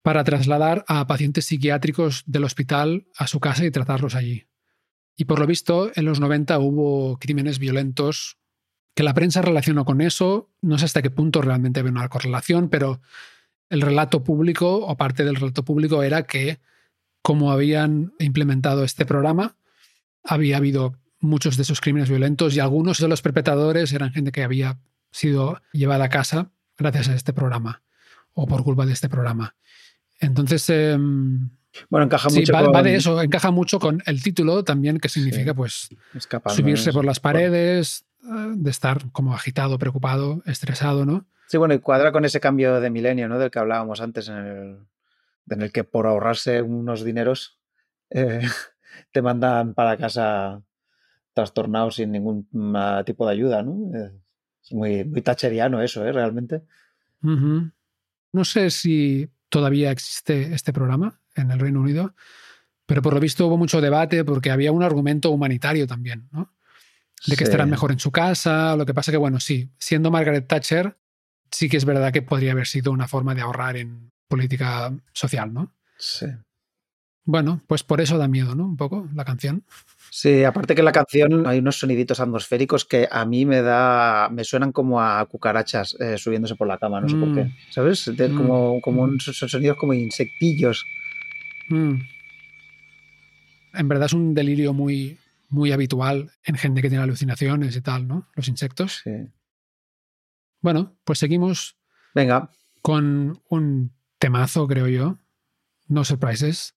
para 0.00 0.24
trasladar 0.24 0.82
a 0.88 1.06
pacientes 1.06 1.44
psiquiátricos 1.44 2.22
del 2.24 2.44
hospital 2.44 3.06
a 3.14 3.26
su 3.26 3.38
casa 3.38 3.66
y 3.66 3.70
tratarlos 3.70 4.14
allí. 4.14 4.46
Y 5.14 5.26
por 5.26 5.40
lo 5.40 5.46
visto, 5.46 5.92
en 5.94 6.06
los 6.06 6.20
90 6.20 6.58
hubo 6.58 7.18
crímenes 7.18 7.58
violentos 7.58 8.38
que 8.94 9.02
la 9.02 9.12
prensa 9.12 9.42
relacionó 9.42 9.84
con 9.84 10.00
eso. 10.00 10.48
No 10.62 10.78
sé 10.78 10.86
hasta 10.86 11.02
qué 11.02 11.10
punto 11.10 11.42
realmente 11.42 11.80
había 11.80 11.92
una 11.92 12.08
correlación, 12.08 12.70
pero 12.70 13.02
el 13.68 13.82
relato 13.82 14.24
público 14.24 14.78
o 14.78 14.96
parte 14.96 15.22
del 15.22 15.36
relato 15.36 15.66
público 15.66 16.02
era 16.02 16.22
que 16.22 16.60
como 17.22 17.52
habían 17.52 18.12
implementado 18.18 18.84
este 18.84 19.06
programa, 19.06 19.56
había 20.24 20.56
habido 20.56 20.94
muchos 21.20 21.56
de 21.56 21.62
esos 21.62 21.80
crímenes 21.80 22.08
violentos 22.08 22.56
y 22.56 22.60
algunos 22.60 22.98
de 22.98 23.08
los 23.08 23.22
perpetradores 23.22 23.92
eran 23.92 24.12
gente 24.12 24.32
que 24.32 24.42
había 24.42 24.78
sido 25.10 25.60
llevada 25.72 26.04
a 26.04 26.08
casa 26.08 26.50
gracias 26.78 27.08
a 27.08 27.14
este 27.14 27.32
programa 27.32 27.82
o 28.32 28.46
por 28.46 28.64
culpa 28.64 28.86
de 28.86 28.92
este 28.92 29.08
programa. 29.08 29.54
Entonces, 30.18 30.68
em, 30.70 31.50
bueno, 31.88 32.06
encaja 32.06 32.28
mucho 32.30 32.52
va, 32.52 32.64
con... 32.64 32.82
de 32.82 32.96
eso, 32.96 33.20
encaja 33.20 33.50
mucho 33.50 33.78
con 33.78 34.02
el 34.06 34.22
título 34.22 34.64
también, 34.64 34.98
que 34.98 35.08
significa 35.08 35.54
pues 35.54 35.90
subirse 36.46 36.92
por 36.92 37.04
las 37.04 37.20
paredes, 37.20 38.04
eh, 38.24 38.52
de 38.54 38.70
estar 38.70 39.10
como 39.12 39.34
agitado, 39.34 39.78
preocupado, 39.78 40.42
estresado, 40.46 41.04
¿no? 41.06 41.26
Sí, 41.46 41.56
bueno, 41.56 41.74
y 41.74 41.80
cuadra 41.80 42.12
con 42.12 42.24
ese 42.24 42.38
cambio 42.38 42.80
de 42.80 42.90
milenio, 42.90 43.28
¿no? 43.28 43.38
Del 43.38 43.50
que 43.50 43.58
hablábamos 43.58 44.00
antes, 44.00 44.28
en 44.28 44.36
el, 44.36 44.76
en 45.50 45.62
el 45.62 45.72
que 45.72 45.84
por 45.84 46.06
ahorrarse 46.06 46.62
unos 46.62 47.04
dineros 47.04 47.58
eh, 48.10 48.40
te 49.12 49.22
mandan 49.22 49.74
para 49.74 49.96
casa 49.96 50.62
trastornado 51.34 51.90
sin 51.90 52.12
ningún 52.12 52.48
ah, 52.74 53.02
tipo 53.04 53.26
de 53.26 53.32
ayuda, 53.32 53.62
¿no? 53.62 53.90
Es 54.62 54.72
muy, 54.72 55.04
muy 55.04 55.22
tacheriano 55.22 55.82
eso, 55.82 56.04
¿eh? 56.04 56.12
Realmente. 56.12 56.62
No 57.22 58.44
sé 58.44 58.70
si 58.70 59.28
todavía 59.48 59.90
existe 59.90 60.54
este 60.54 60.72
programa 60.72 61.20
en 61.34 61.50
el 61.50 61.58
Reino 61.58 61.80
Unido, 61.80 62.14
pero 62.86 63.02
por 63.02 63.14
lo 63.14 63.20
visto 63.20 63.46
hubo 63.46 63.56
mucho 63.56 63.80
debate 63.80 64.24
porque 64.24 64.50
había 64.50 64.72
un 64.72 64.82
argumento 64.82 65.30
humanitario 65.30 65.86
también, 65.86 66.28
¿no? 66.32 66.52
De 67.26 67.36
que 67.36 67.44
estarán 67.44 67.68
mejor 67.68 67.92
en 67.92 67.98
su 67.98 68.10
casa. 68.10 68.74
Lo 68.76 68.86
que 68.86 68.94
pasa 68.94 69.10
que, 69.10 69.18
bueno, 69.18 69.40
sí, 69.40 69.70
siendo 69.78 70.10
Margaret 70.10 70.46
Thatcher, 70.46 70.96
sí 71.50 71.68
que 71.68 71.76
es 71.76 71.84
verdad 71.84 72.12
que 72.12 72.22
podría 72.22 72.52
haber 72.52 72.66
sido 72.66 72.92
una 72.92 73.08
forma 73.08 73.34
de 73.34 73.42
ahorrar 73.42 73.76
en 73.76 74.10
política 74.30 74.94
social, 75.12 75.52
¿no? 75.52 75.74
Sí. 75.98 76.26
Bueno, 77.24 77.62
pues 77.66 77.82
por 77.82 78.00
eso 78.00 78.16
da 78.16 78.28
miedo, 78.28 78.54
¿no? 78.54 78.64
Un 78.64 78.76
poco 78.76 79.08
la 79.14 79.24
canción. 79.24 79.64
Sí, 80.10 80.44
aparte 80.44 80.74
que 80.74 80.82
la 80.82 80.92
canción 80.92 81.46
hay 81.46 81.58
unos 81.58 81.78
soniditos 81.78 82.20
atmosféricos 82.20 82.84
que 82.84 83.08
a 83.10 83.24
mí 83.26 83.44
me 83.44 83.60
da, 83.60 84.28
me 84.30 84.44
suenan 84.44 84.72
como 84.72 85.02
a 85.02 85.24
cucarachas 85.26 85.96
eh, 86.00 86.16
subiéndose 86.16 86.54
por 86.54 86.66
la 86.66 86.78
cama, 86.78 87.00
no 87.00 87.08
sé 87.08 87.16
por 87.16 87.34
qué, 87.34 87.44
mm. 87.44 87.52
¿sabes? 87.70 88.08
Mm. 88.08 88.36
como, 88.36 88.80
como 88.80 89.06
mm. 89.06 89.18
son 89.20 89.48
sonidos 89.48 89.76
como 89.76 89.92
insectillos. 89.94 90.86
En 91.68 92.00
verdad 93.74 94.06
es 94.06 94.12
un 94.12 94.34
delirio 94.34 94.72
muy, 94.72 95.18
muy 95.48 95.72
habitual 95.72 96.30
en 96.44 96.54
gente 96.56 96.82
que 96.82 96.88
tiene 96.88 97.04
alucinaciones 97.04 97.76
y 97.76 97.80
tal, 97.80 98.08
¿no? 98.08 98.28
Los 98.34 98.48
insectos. 98.48 99.02
Sí. 99.04 99.28
Bueno, 100.60 100.96
pues 101.04 101.18
seguimos. 101.18 101.76
Venga. 102.14 102.50
Con 102.82 103.40
un 103.48 103.92
temazo, 104.20 104.68
creo 104.68 104.86
yo. 104.86 105.18
No 105.88 106.04
surprises. 106.04 106.76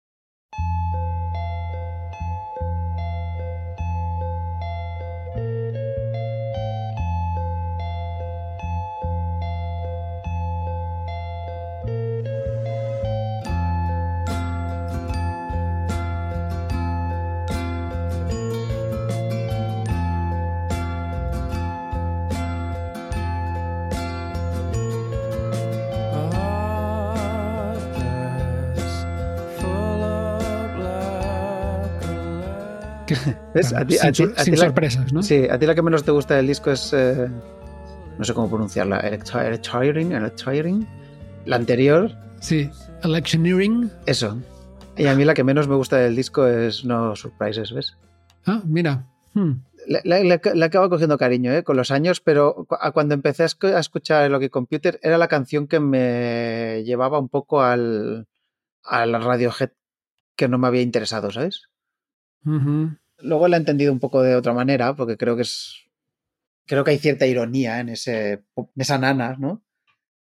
Sin, 33.07 34.57
sorpresas, 34.57 35.13
¿no? 35.13 35.23
Sí, 35.23 35.47
a 35.49 35.57
ti 35.59 35.65
la 35.65 35.75
que 35.75 35.81
menos 35.81 36.03
te 36.03 36.11
gusta 36.11 36.35
del 36.35 36.47
disco 36.47 36.71
es. 36.71 36.93
Eh, 36.93 37.29
no 38.17 38.23
sé 38.23 38.33
cómo 38.33 38.49
pronunciarla. 38.49 38.99
Electioneering. 38.99 40.87
La 41.45 41.55
anterior. 41.55 42.11
Sí, 42.39 42.69
Electioneering. 43.03 43.91
Eso. 44.05 44.37
Y 44.95 45.07
a 45.07 45.15
mí 45.15 45.25
la 45.25 45.33
que 45.33 45.43
menos 45.43 45.67
me 45.67 45.75
gusta 45.75 45.97
del 45.97 46.15
disco 46.15 46.45
es 46.47 46.85
No 46.85 47.15
Surprises, 47.15 47.73
¿ves? 47.73 47.97
Ah, 48.45 48.61
mira. 48.65 49.07
Hmm. 49.33 49.53
Le, 49.85 50.33
acabo 50.63 50.89
cogiendo 50.89 51.17
cariño 51.17 51.51
¿eh? 51.51 51.63
con 51.63 51.75
los 51.75 51.91
años, 51.91 52.21
pero 52.21 52.67
cuando 52.93 53.15
empecé 53.15 53.43
a 53.43 53.79
escuchar 53.79 54.23
el 54.23 54.33
OK 54.33 54.49
Computer 54.49 54.97
era 55.03 55.17
la 55.17 55.27
canción 55.27 55.67
que 55.67 55.81
me 55.81 56.83
llevaba 56.85 57.19
un 57.19 57.27
poco 57.27 57.61
al, 57.61 58.27
al 58.83 59.21
Radiohead 59.21 59.71
que 60.37 60.47
no 60.47 60.57
me 60.57 60.67
había 60.67 60.81
interesado, 60.81 61.31
¿sabes? 61.31 61.69
Luego 62.45 63.47
la 63.47 63.57
he 63.57 63.59
entendido 63.59 63.93
un 63.93 63.99
poco 63.99 64.21
de 64.21 64.35
otra 64.35 64.53
manera, 64.53 64.95
porque 64.95 65.17
creo 65.17 65.35
que 65.35 65.43
es. 65.43 65.79
Creo 66.65 66.83
que 66.83 66.91
hay 66.91 66.97
cierta 66.97 67.25
ironía 67.25 67.79
en, 67.81 67.89
ese, 67.89 68.43
esa 68.77 68.97
nana, 68.97 69.35
¿no? 69.37 69.63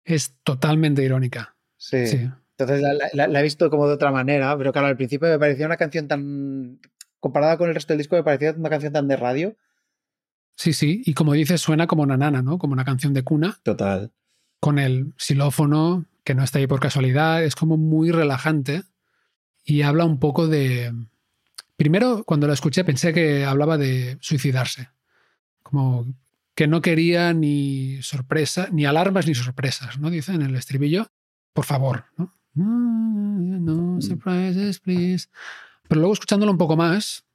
Es 0.03 0.37
totalmente 0.43 1.03
irónica. 1.03 1.55
Sí. 1.77 2.29
Entonces 2.57 2.83
la, 3.13 3.39
he 3.39 3.43
visto 3.43 3.69
como 3.69 3.87
de 3.87 3.93
otra 3.93 4.11
manera, 4.11 4.55
pero 4.57 4.71
claro, 4.71 4.87
al 4.87 4.97
principio 4.97 5.27
me 5.29 5.39
parecía 5.39 5.65
una 5.65 5.77
canción 5.77 6.07
tan. 6.07 6.79
Comparada 7.19 7.57
con 7.57 7.69
el 7.69 7.75
resto 7.75 7.93
del 7.93 7.97
disco, 7.97 8.15
me 8.15 8.23
parecía 8.23 8.51
una 8.51 8.69
canción 8.69 8.93
tan 8.93 9.07
de 9.07 9.15
radio. 9.15 9.57
Sí, 10.55 10.73
sí, 10.73 11.01
y 11.05 11.13
como 11.13 11.33
dices, 11.33 11.61
suena 11.61 11.87
como 11.87 12.03
una 12.03 12.17
nana, 12.17 12.41
¿no? 12.41 12.57
Como 12.57 12.73
una 12.73 12.85
canción 12.85 13.13
de 13.13 13.23
cuna. 13.23 13.59
Total. 13.63 14.11
Con 14.59 14.79
el 14.79 15.13
xilófono, 15.17 16.05
que 16.23 16.35
no 16.35 16.43
está 16.43 16.59
ahí 16.59 16.67
por 16.67 16.79
casualidad, 16.79 17.43
es 17.43 17.55
como 17.55 17.77
muy 17.77 18.11
relajante 18.11 18.83
y 19.63 19.83
habla 19.83 20.05
un 20.05 20.19
poco 20.19 20.47
de, 20.47 20.93
Primero, 21.77 22.23
cuando 22.25 22.47
la 22.47 22.53
escuché, 22.53 22.83
pensé 22.83 23.13
que 23.13 23.45
hablaba 23.45 23.77
de 23.77 24.17
suicidarse. 24.19 24.89
Como 25.61 26.07
que 26.55 26.67
no 26.67 26.81
quería 26.81 27.33
ni 27.33 28.01
sorpresa, 28.01 28.67
ni 28.71 28.85
alarmas 28.85 29.27
ni 29.27 29.35
sorpresas, 29.35 29.99
¿no? 29.99 30.09
Dice 30.09 30.33
en 30.33 30.41
el 30.41 30.55
estribillo. 30.55 31.11
Por 31.53 31.65
favor, 31.65 32.05
¿no? 32.17 32.33
No 32.55 33.97
mm. 33.97 34.01
surprises, 34.01 34.79
please. 34.79 35.27
Pero 35.87 36.01
luego 36.01 36.13
escuchándolo 36.13 36.51
un 36.51 36.57
poco 36.57 36.75
más, 36.75 37.25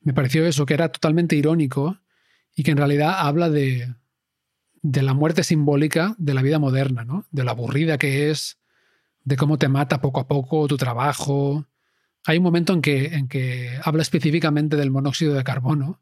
me 0.00 0.14
pareció 0.14 0.46
eso, 0.46 0.64
que 0.64 0.74
era 0.74 0.90
totalmente 0.90 1.36
irónico 1.36 1.98
y 2.56 2.62
que 2.62 2.70
en 2.70 2.78
realidad 2.78 3.14
habla 3.18 3.50
de, 3.50 3.94
de 4.80 5.02
la 5.02 5.12
muerte 5.12 5.44
simbólica 5.44 6.14
de 6.16 6.32
la 6.32 6.40
vida 6.40 6.58
moderna, 6.58 7.04
¿no? 7.04 7.26
De 7.30 7.44
lo 7.44 7.50
aburrida 7.50 7.98
que 7.98 8.30
es, 8.30 8.58
de 9.24 9.36
cómo 9.36 9.58
te 9.58 9.68
mata 9.68 10.00
poco 10.00 10.20
a 10.20 10.26
poco 10.26 10.66
tu 10.66 10.78
trabajo, 10.78 11.66
hay 12.24 12.38
un 12.38 12.44
momento 12.44 12.72
en 12.72 12.82
que, 12.82 13.06
en 13.06 13.28
que 13.28 13.78
habla 13.82 14.02
específicamente 14.02 14.76
del 14.76 14.90
monóxido 14.90 15.34
de 15.34 15.44
carbono, 15.44 16.00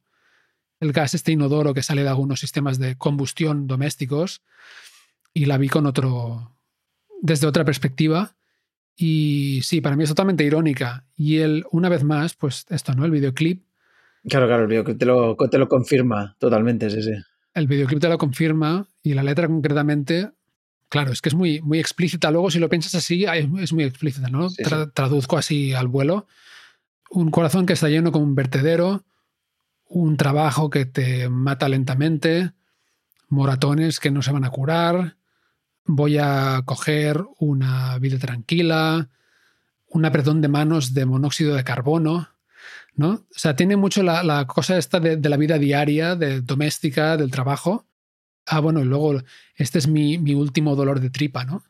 el 0.80 0.92
gas 0.92 1.14
este 1.14 1.32
inodoro 1.32 1.74
que 1.74 1.82
sale 1.82 2.02
de 2.02 2.08
algunos 2.08 2.40
sistemas 2.40 2.78
de 2.78 2.96
combustión 2.96 3.66
domésticos, 3.66 4.42
y 5.32 5.44
la 5.46 5.58
vi 5.58 5.68
con 5.68 5.86
otro, 5.86 6.56
desde 7.22 7.46
otra 7.46 7.64
perspectiva. 7.64 8.34
Y 8.96 9.60
sí, 9.62 9.80
para 9.80 9.96
mí 9.96 10.04
es 10.04 10.10
totalmente 10.10 10.44
irónica. 10.44 11.06
Y 11.16 11.38
él, 11.38 11.64
una 11.70 11.88
vez 11.88 12.04
más, 12.04 12.34
pues 12.34 12.66
esto, 12.68 12.94
¿no? 12.94 13.04
El 13.04 13.10
videoclip. 13.10 13.64
Claro, 14.28 14.46
claro, 14.46 14.62
el 14.64 14.68
videoclip 14.68 14.98
te 14.98 15.06
lo, 15.06 15.36
te 15.36 15.58
lo 15.58 15.68
confirma 15.68 16.36
totalmente, 16.38 16.90
sí, 16.90 17.02
sí. 17.02 17.12
El 17.54 17.66
videoclip 17.66 18.00
te 18.00 18.08
lo 18.08 18.18
confirma 18.18 18.86
y 19.02 19.14
la 19.14 19.22
letra 19.22 19.48
concretamente 19.48 20.30
Claro, 20.90 21.12
es 21.12 21.22
que 21.22 21.28
es 21.28 21.36
muy, 21.36 21.60
muy 21.62 21.78
explícita. 21.78 22.32
Luego, 22.32 22.50
si 22.50 22.58
lo 22.58 22.68
piensas 22.68 22.96
así, 22.96 23.24
es 23.24 23.72
muy 23.72 23.84
explícita, 23.84 24.28
¿no? 24.28 24.48
Traduzco 24.92 25.38
así 25.38 25.72
al 25.72 25.86
vuelo. 25.86 26.26
Un 27.10 27.30
corazón 27.30 27.64
que 27.64 27.74
está 27.74 27.88
lleno 27.88 28.10
como 28.10 28.24
un 28.24 28.34
vertedero, 28.34 29.04
un 29.86 30.16
trabajo 30.16 30.68
que 30.68 30.86
te 30.86 31.28
mata 31.28 31.68
lentamente, 31.68 32.52
moratones 33.28 34.00
que 34.00 34.10
no 34.10 34.20
se 34.20 34.32
van 34.32 34.44
a 34.44 34.50
curar, 34.50 35.16
voy 35.84 36.18
a 36.18 36.62
coger 36.64 37.24
una 37.38 37.96
vida 38.00 38.18
tranquila, 38.18 39.08
un 39.86 40.04
apretón 40.04 40.40
de 40.40 40.48
manos 40.48 40.92
de 40.92 41.06
monóxido 41.06 41.54
de 41.54 41.62
carbono, 41.62 42.30
¿no? 42.96 43.10
O 43.10 43.26
sea, 43.38 43.54
tiene 43.54 43.76
mucho 43.76 44.02
la, 44.02 44.44
cosa 44.48 44.76
esta 44.76 44.98
de, 44.98 45.16
de, 45.16 45.28
la 45.28 45.36
vida 45.36 45.56
diaria, 45.56 46.16
de 46.16 46.40
doméstica, 46.40 47.16
del 47.16 47.30
trabajo, 47.30 47.86
ah, 48.46 48.60
bueno, 48.60 48.80
y 48.80 48.84
luego 48.84 49.22
este 49.54 49.78
es 49.78 49.86
mi, 49.88 50.16
último 50.34 50.76
dolor 50.76 51.00
de 51.00 51.10
tripa, 51.10 51.44
¿no? 51.44 51.64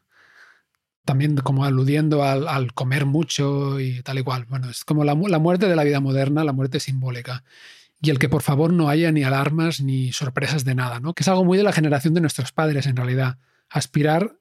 También 1.04 1.36
como 1.36 1.64
aludiendo 1.64 2.24
al, 2.24 2.72
comer 2.74 3.06
mucho 3.06 3.80
y 3.80 4.02
tal 4.02 4.18
y 4.18 4.22
cual. 4.22 4.46
Bueno, 4.46 4.70
es 4.70 4.84
como 4.84 5.04
la, 5.04 5.14
muerte 5.14 5.66
de 5.66 5.76
la 5.76 5.84
vida 5.84 6.00
moderna, 6.00 6.44
la 6.44 6.52
muerte 6.52 6.80
simbólica. 6.80 7.44
y 8.02 8.10
el 8.10 8.18
que 8.18 8.28
por 8.28 8.42
favor 8.42 8.72
no 8.72 8.88
haya 8.88 9.12
ni 9.12 9.24
alarmas 9.24 9.80
ni 9.80 10.12
sorpresas 10.12 10.64
de 10.64 10.74
nada, 10.74 11.00
¿no? 11.00 11.14
Que 11.14 11.22
es 11.22 11.28
algo 11.28 11.44
muy 11.44 11.58
de 11.58 11.64
la 11.64 11.72
generación 11.72 12.14
de 12.14 12.20
nuestros 12.20 12.52
padres 12.52 12.86
en 12.86 12.96
realidad. 12.96 13.38
Aspirar 13.68 14.40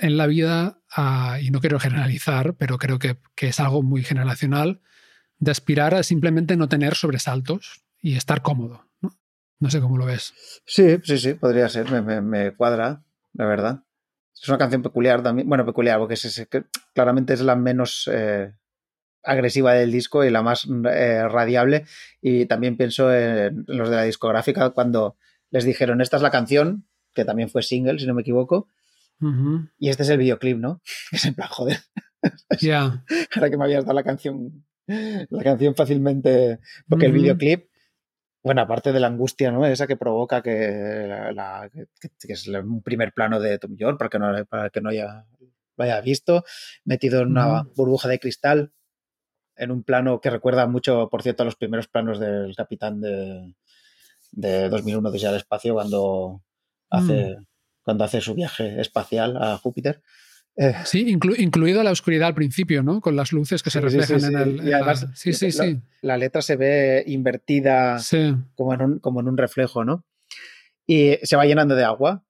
en 0.00 0.16
la 0.16 0.26
vida 0.26 0.80
a, 0.90 1.38
y 1.40 1.50
no 1.50 1.60
quiero 1.60 1.78
generalizar, 1.78 2.54
pero 2.54 2.78
creo 2.78 2.98
que, 2.98 3.18
es 3.36 3.60
algo 3.60 3.82
muy 3.82 4.02
generacional, 4.02 4.80
de 5.38 5.50
aspirar 5.50 5.94
a 5.94 6.02
simplemente 6.02 6.56
no 6.56 6.68
tener 6.68 6.94
sobresaltos 6.94 7.82
y 8.00 8.14
estar 8.16 8.42
cómodo. 8.42 8.89
¿No? 9.60 9.70
sé 9.70 9.80
cómo 9.80 9.96
lo 9.96 10.06
ves. 10.06 10.34
Sí, 10.66 10.98
sí, 11.02 11.18
sí, 11.18 11.34
podría 11.34 11.68
ser, 11.68 11.90
me, 12.02 12.54
cuadra, 12.56 13.04
la 13.34 13.46
verdad. 13.46 13.84
Es 14.34 14.48
una 14.48 14.58
canción 14.58 14.82
peculiar 14.82 15.22
también, 15.22 15.48
bueno, 15.48 15.64
peculiar, 15.64 15.98
porque 15.98 16.14
es, 16.14 16.48
claramente 16.94 17.34
es 17.34 17.42
la 17.42 17.56
menos 17.56 18.08
eh, 18.12 18.54
agresiva 19.22 19.74
del 19.74 19.92
disco 19.92 20.24
y 20.24 20.30
la 20.30 20.42
más 20.42 20.66
eh, 20.90 21.28
radiable. 21.28 21.84
Y 22.20 22.46
también 22.46 22.76
pienso 22.76 23.14
en 23.14 23.64
los 23.68 23.90
de 23.90 23.96
la 23.96 24.04
discográfica 24.04 24.70
cuando 24.70 25.16
les 25.50 25.64
dijeron, 25.64 26.00
esta 26.00 26.16
es 26.16 26.22
la 26.22 26.30
canción, 26.30 26.86
que 27.14 27.24
también 27.24 27.50
fue 27.50 27.62
single, 27.62 27.98
si 27.98 28.06
no 28.06 28.14
me 28.14 28.22
equivoco, 28.22 28.68
y 29.78 29.90
este 29.90 30.02
es 30.02 30.08
el 30.08 30.18
videoclip, 30.18 30.58
¿no? 30.58 30.80
Es 31.12 31.24
en 31.24 31.34
plan, 31.34 31.48
joder. 31.48 31.78
Ya. 32.60 33.04
Ahora 33.34 33.50
que 33.50 33.56
me 33.56 33.64
habías 33.64 33.84
dado 33.84 33.94
la 33.94 34.02
canción, 34.02 34.64
la 34.86 35.42
canción 35.42 35.74
fácilmente, 35.74 36.58
porque 36.88 37.06
el 37.06 37.12
videoclip, 37.12 37.69
bueno, 38.42 38.62
aparte 38.62 38.92
de 38.92 39.00
la 39.00 39.08
angustia, 39.08 39.50
¿no? 39.50 39.66
Esa 39.66 39.86
que 39.86 39.96
provoca 39.96 40.42
que, 40.42 41.06
la, 41.34 41.70
que, 41.72 42.32
es 42.32 42.48
un 42.48 42.82
primer 42.82 43.12
plano 43.12 43.38
de 43.38 43.58
Tom 43.58 43.76
York, 43.76 43.98
para 43.98 44.08
que 44.08 44.18
no, 44.18 44.44
para 44.46 44.70
que 44.70 44.80
no 44.80 44.88
haya, 44.90 45.26
lo 45.76 45.84
haya 45.84 46.00
visto, 46.00 46.44
metido 46.84 47.20
en 47.20 47.28
una 47.28 47.62
burbuja 47.76 48.08
de 48.08 48.18
cristal, 48.18 48.72
en 49.56 49.70
un 49.70 49.82
plano 49.82 50.20
que 50.20 50.30
recuerda 50.30 50.66
mucho, 50.66 51.08
por 51.10 51.22
cierto, 51.22 51.42
a 51.42 51.46
los 51.46 51.56
primeros 51.56 51.88
planos 51.88 52.18
del 52.18 52.56
capitán 52.56 53.00
de, 53.00 53.54
de 54.32 54.68
2001 54.70 55.10
desde 55.10 55.28
el 55.28 55.36
espacio, 55.36 55.74
cuando 55.74 56.42
hace, 56.88 57.36
mm. 57.38 57.46
cuando 57.82 58.04
hace 58.04 58.20
su 58.22 58.34
viaje 58.34 58.80
espacial 58.80 59.36
a 59.36 59.58
Júpiter. 59.58 60.02
Eh, 60.56 60.74
sí, 60.84 61.06
incluido 61.08 61.82
la 61.82 61.90
oscuridad 61.90 62.28
al 62.28 62.34
principio, 62.34 62.82
¿no? 62.82 63.00
Con 63.00 63.16
las 63.16 63.32
luces 63.32 63.62
que 63.62 63.70
se 63.70 63.80
reflejan 63.80 64.24
en 64.24 64.36
el. 64.36 64.68
Y 64.68 64.72
además, 64.72 65.06
sí, 65.14 65.32
sí, 65.32 65.52
sí. 65.52 65.80
La 66.02 66.16
letra 66.16 66.42
se 66.42 66.56
ve 66.56 67.04
invertida 67.06 67.98
como, 68.54 68.74
en 68.74 68.82
un, 68.82 68.98
como 68.98 69.20
en 69.20 69.28
un 69.28 69.38
reflejo, 69.38 69.84
¿no? 69.84 70.04
Y 70.86 71.18
se 71.22 71.36
va 71.36 71.46
llenando 71.46 71.74
de 71.74 71.84
agua. 71.84 72.24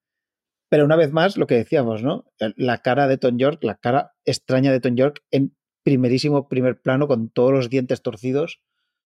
Pero 0.68 0.84
una 0.84 0.94
vez 0.94 1.10
más, 1.10 1.36
lo 1.36 1.48
que 1.48 1.56
decíamos, 1.56 2.04
¿no? 2.04 2.26
La 2.56 2.78
cara 2.78 3.08
de 3.08 3.18
Tom 3.18 3.36
York, 3.38 3.58
la 3.64 3.74
cara 3.74 4.12
extraña 4.24 4.70
de 4.70 4.78
Tom 4.78 4.94
York 4.94 5.24
en 5.32 5.56
primerísimo 5.82 6.48
primer 6.48 6.80
plano 6.80 7.08
con 7.08 7.30
todos 7.30 7.52
los 7.52 7.70
dientes 7.70 8.02
torcidos. 8.02 8.60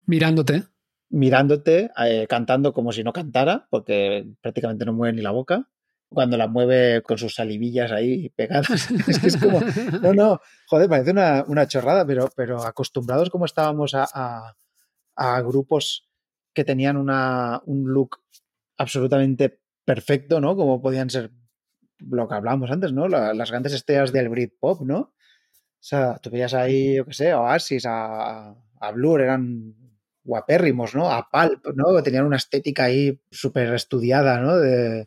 Mirándote. 0.07 0.65
Mirándote, 1.11 1.91
eh, 2.05 2.27
cantando 2.29 2.73
como 2.73 2.91
si 2.91 3.05
no 3.05 3.13
cantara, 3.13 3.69
porque 3.71 4.27
prácticamente 4.41 4.85
no 4.85 4.93
mueve 4.93 5.15
ni 5.15 5.23
la 5.23 5.31
boca. 5.31 5.69
Cuando 6.15 6.37
la 6.37 6.49
mueve 6.49 7.03
con 7.03 7.19
sus 7.19 7.35
salivillas 7.35 7.93
ahí 7.93 8.31
pegadas. 8.31 8.91
es 9.09 9.19
que 9.19 9.27
es 9.27 9.37
como. 9.37 9.61
No, 10.01 10.15
no, 10.15 10.41
joder, 10.67 10.89
parece 10.89 11.11
una, 11.11 11.69
chorrada, 11.69 12.07
pero, 12.07 12.31
pero 12.35 12.63
acostumbrados 12.65 13.31
como 13.31 13.45
estábamos 13.45 13.95
a, 13.95 14.57
a, 15.17 15.41
grupos 15.43 16.09
que 16.55 16.65
tenían 16.65 16.97
una, 16.97 17.61
un 17.67 17.93
look 17.93 18.21
absolutamente 18.79 19.61
perfecto, 19.85 20.41
¿no? 20.41 20.57
Como 20.57 20.81
podían 20.81 21.11
ser 21.11 21.33
lo 21.99 22.29
que 22.29 22.35
hablábamos 22.35 22.71
antes, 22.71 22.93
¿no? 22.93 23.09
las 23.09 23.51
grandes 23.51 23.73
estrellas 23.73 24.13
del 24.13 24.29
Britpop, 24.29 24.83
¿no? 24.83 24.99
O 24.99 25.87
sea, 25.87 26.19
tú 26.19 26.31
veías 26.31 26.55
ahí, 26.55 26.97
yo 26.97 27.05
qué 27.05 27.13
sé, 27.13 27.31
a 27.31 27.41
Oasis, 27.41 27.85
a, 27.87 28.55
a 28.81 28.91
Blur, 28.93 29.21
eran 29.21 29.75
guapérrimos, 30.25 30.95
¿no? 30.95 31.11
A 31.11 31.29
Pulp, 31.31 31.67
¿no? 31.75 32.03
Tenían 32.03 32.25
una 32.25 32.39
estética 32.39 32.85
ahí 32.85 33.21
súper 33.31 33.73
estudiada, 33.75 34.41
¿no? 34.41 34.57
De, 34.57 35.05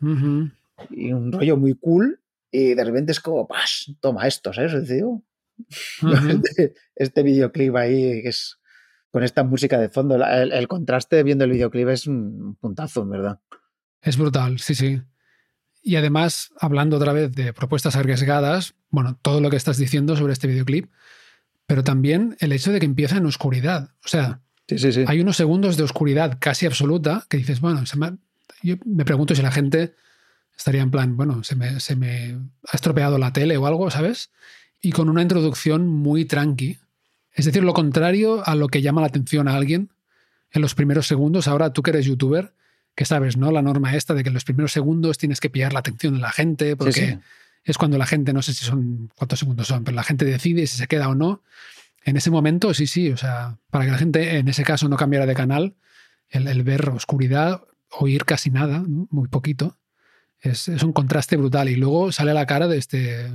Y 0.90 1.12
un 1.12 1.32
rollo 1.32 1.56
muy 1.56 1.74
cool. 1.74 2.20
Y 2.50 2.74
de 2.74 2.84
repente 2.84 3.12
es 3.12 3.20
como, 3.20 3.46
¡pas! 3.46 3.92
Toma 4.00 4.26
esto, 4.26 4.52
¿sabes? 4.52 4.88
Digo, 4.88 5.22
este, 6.28 6.74
este, 6.94 7.22
videoclip 7.22 7.76
ahí, 7.76 8.22
que 8.22 8.28
es 8.28 8.58
con 9.10 9.22
esta 9.22 9.42
música 9.42 9.78
de 9.78 9.88
fondo, 9.88 10.16
el, 10.16 10.52
el, 10.52 10.68
contraste 10.68 11.22
viendo 11.22 11.44
el 11.44 11.50
videoclip 11.50 11.88
es 11.88 12.06
un 12.06 12.56
puntazo, 12.60 13.02
en 13.02 13.10
verdad. 13.10 13.40
Es 14.02 14.16
brutal, 14.16 14.58
sí, 14.58 14.74
sí. 14.74 15.00
Y 15.82 15.96
además, 15.96 16.52
hablando 16.60 16.96
otra 16.96 17.12
vez 17.12 17.32
de 17.34 17.52
propuestas 17.52 17.96
arriesgadas, 17.96 18.74
bueno, 18.90 19.18
todo 19.22 19.40
lo 19.40 19.50
que 19.50 19.56
estás 19.56 19.78
diciendo 19.78 20.16
sobre 20.16 20.32
este 20.32 20.46
videoclip, 20.46 20.90
pero 21.66 21.84
también 21.84 22.36
el 22.40 22.52
hecho 22.52 22.72
de 22.72 22.80
que 22.80 22.86
empieza 22.86 23.16
en 23.16 23.26
oscuridad. 23.26 23.90
O 24.04 24.08
sea, 24.08 24.40
hay 25.06 25.20
unos 25.20 25.36
segundos 25.36 25.76
de 25.76 25.82
oscuridad 25.82 26.38
casi 26.40 26.66
absoluta 26.66 27.26
que 27.28 27.36
dices, 27.36 27.60
bueno, 27.60 27.82
me, 27.96 28.16
yo 28.62 28.76
me 28.84 29.04
pregunto 29.04 29.34
si 29.34 29.42
la 29.42 29.50
gente 29.50 29.94
estaría 30.58 30.82
en 30.82 30.90
plan, 30.90 31.16
bueno, 31.16 31.44
se 31.44 31.54
me, 31.54 31.80
se 31.80 31.96
me 31.96 32.36
ha 32.66 32.74
estropeado 32.74 33.16
la 33.16 33.32
tele 33.32 33.56
o 33.56 33.66
algo, 33.66 33.90
¿sabes? 33.90 34.30
Y 34.80 34.92
con 34.92 35.08
una 35.08 35.22
introducción 35.22 35.86
muy 35.86 36.24
tranqui. 36.24 36.78
Es 37.32 37.44
decir, 37.44 37.62
lo 37.62 37.72
contrario 37.72 38.46
a 38.46 38.56
lo 38.56 38.66
que 38.68 38.82
llama 38.82 39.00
la 39.00 39.06
atención 39.06 39.46
a 39.48 39.54
alguien 39.54 39.90
en 40.50 40.62
los 40.62 40.74
primeros 40.74 41.06
segundos. 41.06 41.46
Ahora 41.46 41.72
tú 41.72 41.82
que 41.82 41.90
eres 41.90 42.06
youtuber, 42.06 42.52
que 42.96 43.04
sabes, 43.04 43.36
¿no? 43.36 43.52
La 43.52 43.62
norma 43.62 43.94
esta 43.94 44.14
de 44.14 44.24
que 44.24 44.28
en 44.28 44.34
los 44.34 44.44
primeros 44.44 44.72
segundos 44.72 45.18
tienes 45.18 45.38
que 45.40 45.48
pillar 45.48 45.72
la 45.72 45.78
atención 45.78 46.14
de 46.14 46.20
la 46.20 46.32
gente, 46.32 46.76
porque 46.76 47.20
es 47.62 47.78
cuando 47.78 47.96
la 47.96 48.06
gente, 48.06 48.32
no 48.32 48.42
sé 48.42 48.52
si 48.52 48.64
son 48.64 49.12
cuántos 49.14 49.38
segundos 49.38 49.68
son, 49.68 49.84
pero 49.84 49.94
la 49.94 50.02
gente 50.02 50.24
decide 50.24 50.66
si 50.66 50.76
se 50.76 50.88
queda 50.88 51.08
o 51.08 51.14
no. 51.14 51.42
En 52.02 52.16
ese 52.16 52.30
momento, 52.30 52.74
sí, 52.74 52.88
sí, 52.88 53.10
o 53.12 53.16
sea, 53.16 53.58
para 53.70 53.84
que 53.84 53.92
la 53.92 53.98
gente 53.98 54.38
en 54.38 54.48
ese 54.48 54.64
caso 54.64 54.88
no 54.88 54.96
cambiara 54.96 55.26
de 55.26 55.34
canal, 55.34 55.76
el, 56.30 56.62
ver 56.64 56.88
oscuridad, 56.90 57.62
oír 57.90 58.24
casi 58.24 58.50
nada, 58.50 58.82
muy 58.86 59.28
poquito, 59.28 59.76
es, 60.40 60.68
un 60.68 60.92
contraste 60.92 61.36
brutal. 61.36 61.68
Y 61.68 61.76
luego 61.76 62.12
sale 62.12 62.34
la 62.34 62.46
cara 62.46 62.68
de 62.68 62.78
este, 62.78 63.26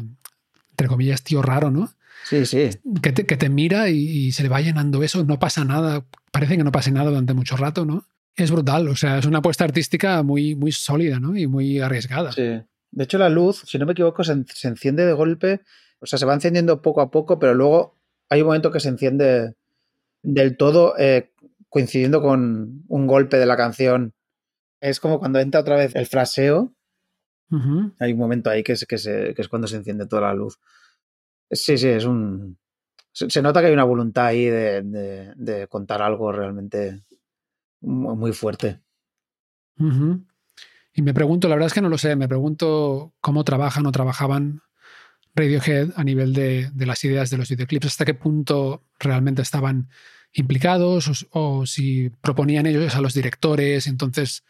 entre 0.72 0.88
comillas, 0.88 1.24
tío 1.24 1.42
raro, 1.42 1.72
¿no? 1.72 1.92
Sí, 2.26 2.46
sí. 2.46 2.70
Que 3.02 3.12
te, 3.12 3.26
que 3.26 3.38
te 3.38 3.50
mira 3.50 3.90
y, 3.90 3.98
y, 3.98 4.32
se 4.32 4.44
le 4.44 4.50
va 4.50 4.62
llenando 4.62 5.04
eso, 5.04 5.24
no 5.26 5.40
pasa 5.40 5.66
nada, 5.66 6.06
parece 6.32 6.56
que 6.56 6.64
no 6.64 6.72
pase 6.72 6.92
nada 6.92 7.10
durante 7.10 7.34
mucho 7.34 7.58
rato, 7.58 7.86
¿no? 7.86 8.06
es 8.36 8.52
brutal. 8.52 8.88
O 8.88 8.96
sea, 8.96 9.18
es 9.18 9.26
una 9.26 9.40
apuesta 9.40 9.64
artística 9.64 10.24
muy, 10.24 10.56
muy 10.56 10.72
sólida 10.72 11.20
¿no? 11.20 11.36
y 11.38 11.48
muy 11.48 11.80
arriesgada. 11.80 12.32
Sí. 12.32 12.62
De 12.92 13.04
hecho, 13.04 13.18
la 13.18 13.30
luz, 13.30 13.64
si 13.66 13.78
no 13.78 13.86
me 13.86 13.94
equivoco, 13.94 14.24
se, 14.24 14.34
enciende 14.34 15.06
de 15.06 15.14
golpe. 15.14 15.62
O 16.00 16.06
sea, 16.06 16.20
se 16.20 16.26
va 16.26 16.34
encendiendo 16.34 16.82
poco 16.82 17.02
a 17.02 17.12
poco, 17.12 17.40
pero 17.40 17.54
luego 17.54 17.98
hay 18.30 18.42
un 18.42 18.48
momento 18.48 18.72
que 18.72 18.80
se 18.80 18.90
enciende 18.90 19.54
del 20.22 20.58
todo 20.58 20.96
eh, 20.98 21.32
coincidiendo 21.70 22.22
con 22.22 22.84
un 22.88 23.08
golpe 23.08 23.38
de 23.38 23.46
la 23.46 23.58
canción. 23.58 24.14
Es 24.80 25.00
como 25.00 25.20
cuando 25.20 25.40
entra 25.40 25.62
otra 25.62 25.78
vez 25.78 25.96
el 25.96 26.06
fraseo. 26.06 26.74
Hay 28.00 28.14
un 28.14 28.18
momento 28.18 28.50
ahí 28.50 28.64
que 28.64 28.72
es, 28.72 28.86
que, 28.86 28.96
es 29.38 29.48
cuando 29.48 29.68
se 29.68 29.78
enciende 29.78 30.08
toda 30.08 30.24
la 30.24 30.34
luz. 30.34 30.60
Sí, 31.52 31.78
sí, 31.78 31.88
es 31.88 32.06
un. 32.06 32.58
Se, 33.12 33.42
nota 33.44 33.62
que 33.62 33.68
hay 33.68 33.74
una 33.74 33.84
voluntad 33.84 34.26
ahí 34.26 34.46
de 34.46 35.68
contar 35.70 36.02
algo 36.02 36.32
realmente 36.32 37.04
muy 37.84 38.34
fuerte. 38.34 38.82
Y 40.96 41.02
me 41.02 41.14
pregunto, 41.14 41.48
la 41.48 41.56
verdad 41.56 41.68
es 41.68 41.74
que 41.74 41.82
no 41.82 41.90
lo 41.90 41.98
sé, 41.98 42.16
me 42.16 42.28
pregunto 42.28 43.14
cómo 43.20 43.44
trabajan 43.44 43.86
o 43.86 43.92
trabajaban 43.92 44.62
Radiohead 45.36 45.92
a 45.96 46.04
nivel 46.04 46.34
de, 46.34 46.72
las 46.76 47.04
ideas 47.04 47.30
de 47.30 47.38
los 47.38 47.50
videoclips, 47.50 47.88
hasta 47.88 48.06
qué 48.06 48.14
punto 48.14 48.84
realmente 49.00 49.42
estaban 49.42 49.90
implicados 50.32 51.28
o, 51.32 51.66
si 51.66 52.10
proponían 52.10 52.66
ellos 52.66 52.96
a 52.96 53.02
los 53.02 53.14
directores, 53.14 53.88
entonces 53.88 54.44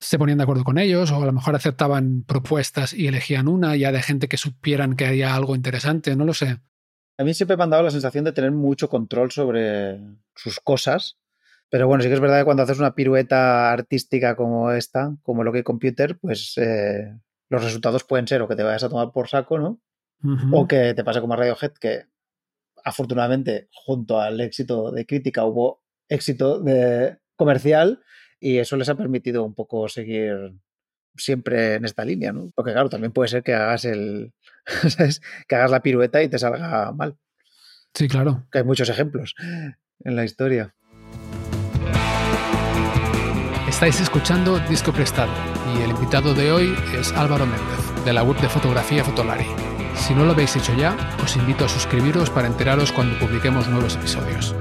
se 0.00 0.18
ponían 0.18 0.38
de 0.38 0.44
acuerdo 0.44 0.64
con 0.64 0.78
ellos 0.78 1.10
o 1.10 1.22
a 1.22 1.26
lo 1.26 1.32
mejor 1.32 1.54
aceptaban 1.56 2.22
propuestas 2.22 2.92
y 2.92 3.06
elegían 3.06 3.48
una 3.48 3.76
ya 3.76 3.92
de 3.92 4.02
gente 4.02 4.28
que 4.28 4.36
supieran 4.36 4.94
que 4.94 5.06
había 5.06 5.34
algo 5.34 5.54
interesante, 5.54 6.14
no 6.16 6.24
lo 6.24 6.34
sé. 6.34 6.58
A 7.18 7.24
mí 7.24 7.34
siempre 7.34 7.56
me 7.56 7.64
han 7.64 7.70
dado 7.70 7.82
la 7.82 7.90
sensación 7.90 8.24
de 8.24 8.32
tener 8.32 8.52
mucho 8.52 8.88
control 8.88 9.32
sobre 9.32 9.98
sus 10.34 10.60
cosas 10.60 11.18
pero 11.70 11.86
bueno, 11.86 12.02
sí 12.02 12.08
que 12.08 12.14
es 12.14 12.20
verdad 12.20 12.38
que 12.38 12.44
cuando 12.44 12.62
haces 12.62 12.78
una 12.78 12.94
pirueta 12.94 13.70
artística 13.70 14.36
como 14.36 14.72
esta, 14.72 15.16
como 15.22 15.44
lo 15.44 15.52
que 15.52 15.64
Computer, 15.64 16.18
pues 16.18 16.54
eh, 16.56 17.14
los 17.50 17.62
resultados 17.62 18.04
pueden 18.04 18.26
ser 18.26 18.40
o 18.40 18.48
que 18.48 18.56
te 18.56 18.62
vayas 18.62 18.84
a 18.84 18.88
tomar 18.88 19.12
por 19.12 19.28
saco, 19.28 19.58
¿no? 19.58 19.80
O 20.52 20.66
que 20.66 20.94
te 20.94 21.04
pase 21.04 21.20
como 21.20 21.34
a 21.34 21.36
Radiohead, 21.36 21.72
que 21.74 22.06
afortunadamente 22.84 23.68
junto 23.70 24.18
al 24.18 24.40
éxito 24.40 24.90
de 24.90 25.06
crítica 25.06 25.44
hubo 25.44 25.84
éxito 26.08 26.58
de 26.58 27.18
comercial 27.36 28.00
y 28.40 28.58
eso 28.58 28.76
les 28.76 28.88
ha 28.88 28.94
permitido 28.94 29.44
un 29.44 29.54
poco 29.54 29.88
seguir 29.88 30.54
siempre 31.16 31.74
en 31.74 31.84
esta 31.84 32.04
línea, 32.04 32.32
¿no? 32.32 32.50
Porque 32.54 32.72
claro, 32.72 32.88
también 32.88 33.12
puede 33.12 33.28
ser 33.28 33.42
que 33.42 33.54
hagas 33.54 33.84
el 33.84 34.32
que 35.48 35.56
hagas 35.56 35.70
la 35.70 35.82
pirueta 35.82 36.22
y 36.22 36.28
te 36.28 36.38
salga 36.38 36.92
mal. 36.92 37.16
Sí, 37.94 38.08
claro. 38.08 38.46
Que 38.52 38.58
hay 38.58 38.64
muchos 38.64 38.88
ejemplos 38.88 39.34
en 40.04 40.16
la 40.16 40.24
historia. 40.24 40.74
Estáis 43.68 44.00
escuchando 44.00 44.58
Disco 44.68 44.92
Prestado 44.92 45.32
y 45.76 45.82
el 45.82 45.90
invitado 45.90 46.34
de 46.34 46.50
hoy 46.50 46.74
es 46.98 47.12
Álvaro 47.12 47.46
Méndez, 47.46 48.04
de 48.04 48.12
la 48.12 48.22
web 48.22 48.40
de 48.40 48.48
fotografía 48.48 49.04
Fotolari. 49.04 49.46
Si 49.94 50.14
no 50.14 50.24
lo 50.24 50.32
habéis 50.32 50.56
hecho 50.56 50.74
ya, 50.76 50.96
os 51.22 51.36
invito 51.36 51.64
a 51.64 51.68
suscribiros 51.68 52.30
para 52.30 52.46
enteraros 52.46 52.92
cuando 52.92 53.18
publiquemos 53.18 53.68
nuevos 53.68 53.96
episodios. 53.96 54.54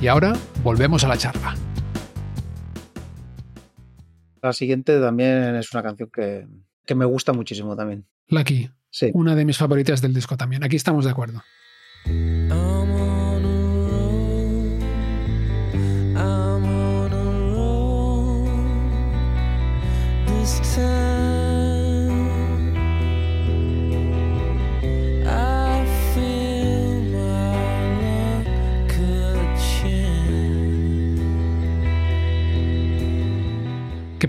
Y 0.00 0.06
ahora 0.06 0.32
volvemos 0.62 1.04
a 1.04 1.08
la 1.08 1.18
charla. 1.18 1.54
La 4.42 4.52
siguiente 4.52 4.98
también 5.00 5.54
es 5.56 5.72
una 5.72 5.82
canción 5.82 6.10
que, 6.12 6.46
que 6.86 6.94
me 6.94 7.04
gusta 7.04 7.32
muchísimo 7.32 7.76
también. 7.76 8.06
Lucky, 8.28 8.70
Sí. 8.90 9.10
una 9.14 9.34
de 9.36 9.44
mis 9.44 9.56
favoritas 9.58 10.00
del 10.02 10.14
disco 10.14 10.36
también. 10.36 10.64
Aquí 10.64 10.76
estamos 10.76 11.04
de 11.04 11.10
acuerdo. 11.12 11.42
I'm 12.06 12.69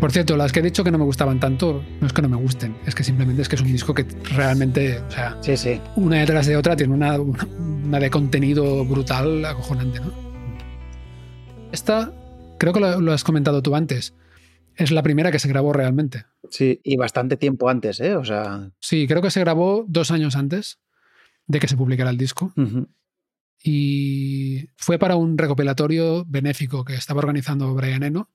por 0.01 0.11
cierto, 0.11 0.35
las 0.35 0.51
que 0.51 0.59
he 0.59 0.63
dicho 0.63 0.83
que 0.83 0.91
no 0.91 0.97
me 0.97 1.05
gustaban 1.05 1.39
tanto, 1.39 1.81
no 2.01 2.07
es 2.07 2.11
que 2.11 2.21
no 2.21 2.27
me 2.27 2.35
gusten, 2.35 2.75
es 2.85 2.93
que 2.95 3.03
simplemente 3.03 3.41
es 3.43 3.47
que 3.47 3.55
es 3.55 3.61
un 3.61 3.71
disco 3.71 3.93
que 3.93 4.03
realmente, 4.35 4.97
o 4.99 5.11
sea, 5.11 5.37
Sí, 5.41 5.55
sí. 5.55 5.79
una 5.95 6.17
detrás 6.17 6.47
de 6.47 6.57
otra 6.57 6.75
tiene 6.75 6.93
una, 6.93 7.19
una, 7.21 7.45
una 7.45 7.99
de 7.99 8.09
contenido 8.09 8.83
brutal, 8.83 9.45
acojonante, 9.45 9.99
¿no? 10.01 10.11
Esta, 11.71 12.11
creo 12.59 12.73
que 12.73 12.79
lo, 12.79 12.99
lo 12.99 13.13
has 13.13 13.23
comentado 13.23 13.61
tú 13.61 13.75
antes, 13.75 14.13
es 14.75 14.91
la 14.91 15.03
primera 15.03 15.31
que 15.31 15.39
se 15.39 15.47
grabó 15.47 15.71
realmente. 15.71 16.25
Sí, 16.49 16.81
y 16.83 16.97
bastante 16.97 17.37
tiempo 17.37 17.69
antes, 17.69 17.99
¿eh? 17.99 18.15
O 18.15 18.25
sea. 18.25 18.71
Sí, 18.79 19.05
creo 19.07 19.21
que 19.21 19.31
se 19.31 19.39
grabó 19.39 19.85
dos 19.87 20.11
años 20.11 20.35
antes 20.35 20.79
de 21.47 21.59
que 21.59 21.67
se 21.67 21.77
publicara 21.77 22.09
el 22.09 22.17
disco. 22.17 22.53
y 23.63 24.67
fue 24.77 24.97
para 24.97 25.15
un 25.15 25.37
recopilatorio 25.37 26.25
benéfico 26.25 26.83
que 26.83 26.95
estaba 26.95 27.19
organizando 27.19 27.73
Brian 27.75 28.03
Eno 28.03 28.29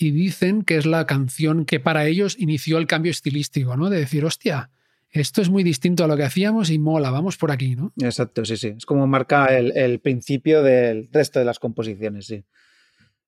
y 0.00 0.12
dicen 0.12 0.62
que 0.62 0.76
es 0.76 0.86
la 0.86 1.04
canción 1.06 1.66
que 1.66 1.78
para 1.78 2.06
ellos 2.06 2.34
inició 2.38 2.78
el 2.78 2.86
cambio 2.86 3.10
estilístico, 3.10 3.76
¿no? 3.76 3.90
De 3.90 3.98
decir, 3.98 4.24
hostia, 4.24 4.70
esto 5.10 5.42
es 5.42 5.50
muy 5.50 5.62
distinto 5.62 6.04
a 6.04 6.06
lo 6.06 6.16
que 6.16 6.22
hacíamos 6.22 6.70
y 6.70 6.78
mola, 6.78 7.10
vamos 7.10 7.36
por 7.36 7.50
aquí, 7.50 7.76
¿no? 7.76 7.92
Exacto, 8.00 8.46
sí, 8.46 8.56
sí. 8.56 8.74
Es 8.78 8.86
como 8.86 9.06
marca 9.06 9.46
el, 9.46 10.00
principio 10.00 10.62
del 10.62 11.10
resto 11.12 11.38
de 11.38 11.44
las 11.44 11.58
composiciones, 11.58 12.26
sí. 12.26 12.44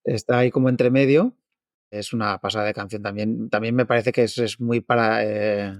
Está 0.02 0.38
ahí 0.38 0.50
como 0.50 0.70
entre 0.70 0.90
medio. 0.90 1.36
Es 1.90 2.14
una 2.14 2.38
pasada 2.38 2.64
de 2.64 2.72
canción 2.72 3.02
también. 3.02 3.50
También 3.50 3.74
me 3.74 3.84
parece 3.84 4.10
que 4.10 4.22
es, 4.22 4.58
muy 4.58 4.80
para. 4.80 5.22
eh, 5.24 5.78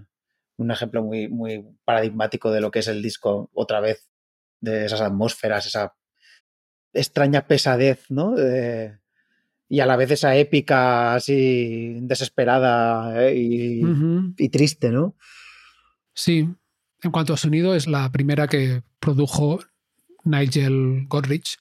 un 0.58 0.70
ejemplo 0.70 1.02
muy, 1.02 1.64
paradigmático 1.86 2.50
de 2.50 2.60
lo 2.60 2.70
que 2.70 2.80
es 2.80 2.88
el 2.88 3.00
disco, 3.00 3.50
otra 3.54 3.80
vez, 3.80 4.10
de 4.60 4.84
esas 4.84 5.00
atmósferas, 5.00 5.64
esa 5.64 5.94
extraña 6.92 7.46
pesadez, 7.46 8.10
¿no? 8.10 8.34
Y 9.72 9.80
a 9.80 9.86
la 9.86 9.96
vez 9.96 10.10
esa 10.10 10.36
épica 10.36 11.14
así 11.14 11.96
desesperada 12.02 13.26
eh, 13.26 13.80
y, 14.36 14.48
triste, 14.50 14.90
¿no? 14.90 15.16
Sí, 16.12 16.46
en 17.00 17.10
cuanto 17.10 17.32
a 17.32 17.38
sonido, 17.38 17.74
es 17.74 17.86
la 17.86 18.12
primera 18.12 18.48
que 18.48 18.82
produjo 19.00 19.60
Nigel 20.24 21.06
Godrich 21.08 21.58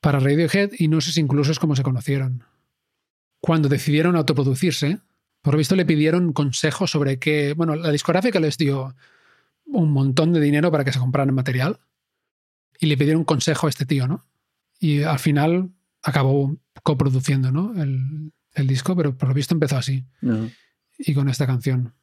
para 0.00 0.20
Radiohead 0.20 0.74
y 0.78 0.86
no 0.86 1.00
sé 1.00 1.10
si 1.10 1.18
incluso 1.18 1.50
es 1.50 1.58
como 1.58 1.74
se 1.74 1.82
conocieron. 1.82 2.44
Cuando 3.40 3.68
decidieron 3.68 4.14
autoproducirse, 4.14 5.00
por 5.42 5.54
lo 5.54 5.58
visto 5.58 5.74
le 5.74 5.86
pidieron 5.86 6.32
consejos 6.32 6.92
sobre 6.92 7.18
qué. 7.18 7.54
Bueno, 7.54 7.74
la 7.74 7.90
discográfica 7.90 8.38
les 8.38 8.58
dio 8.58 8.94
un 9.66 9.90
montón 9.90 10.32
de 10.32 10.40
dinero 10.40 10.70
para 10.70 10.84
que 10.84 10.92
se 10.92 11.00
compraran 11.00 11.34
material 11.34 11.80
y 12.78 12.86
le 12.86 12.96
pidieron 12.96 13.24
consejo 13.24 13.66
a 13.66 13.70
este 13.70 13.86
tío, 13.86 14.06
¿no? 14.06 14.24
Y 14.78 15.02
al 15.02 15.18
final 15.18 15.72
acabó 16.04 16.56
coproduciendo, 16.82 17.50
¿no? 17.50 17.80
El, 17.82 18.32
el 18.54 18.66
disco, 18.66 18.94
pero 18.94 19.16
por 19.16 19.28
lo 19.28 19.34
visto 19.34 19.54
empezó 19.54 19.76
así 19.76 20.06
y 20.98 21.14
con 21.14 21.28
esta 21.28 21.46
canción. 21.46 21.94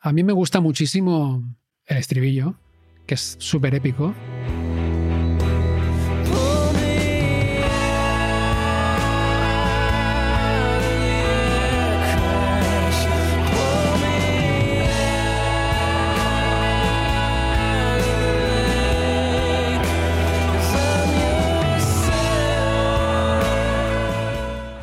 A 0.00 0.12
mí 0.12 0.22
me 0.22 0.32
gusta 0.32 0.60
muchísimo 0.60 1.42
el 1.86 1.96
estribillo, 1.96 2.54
que 3.06 3.14
es 3.14 3.36
súper 3.40 3.74
épico. 3.74 4.14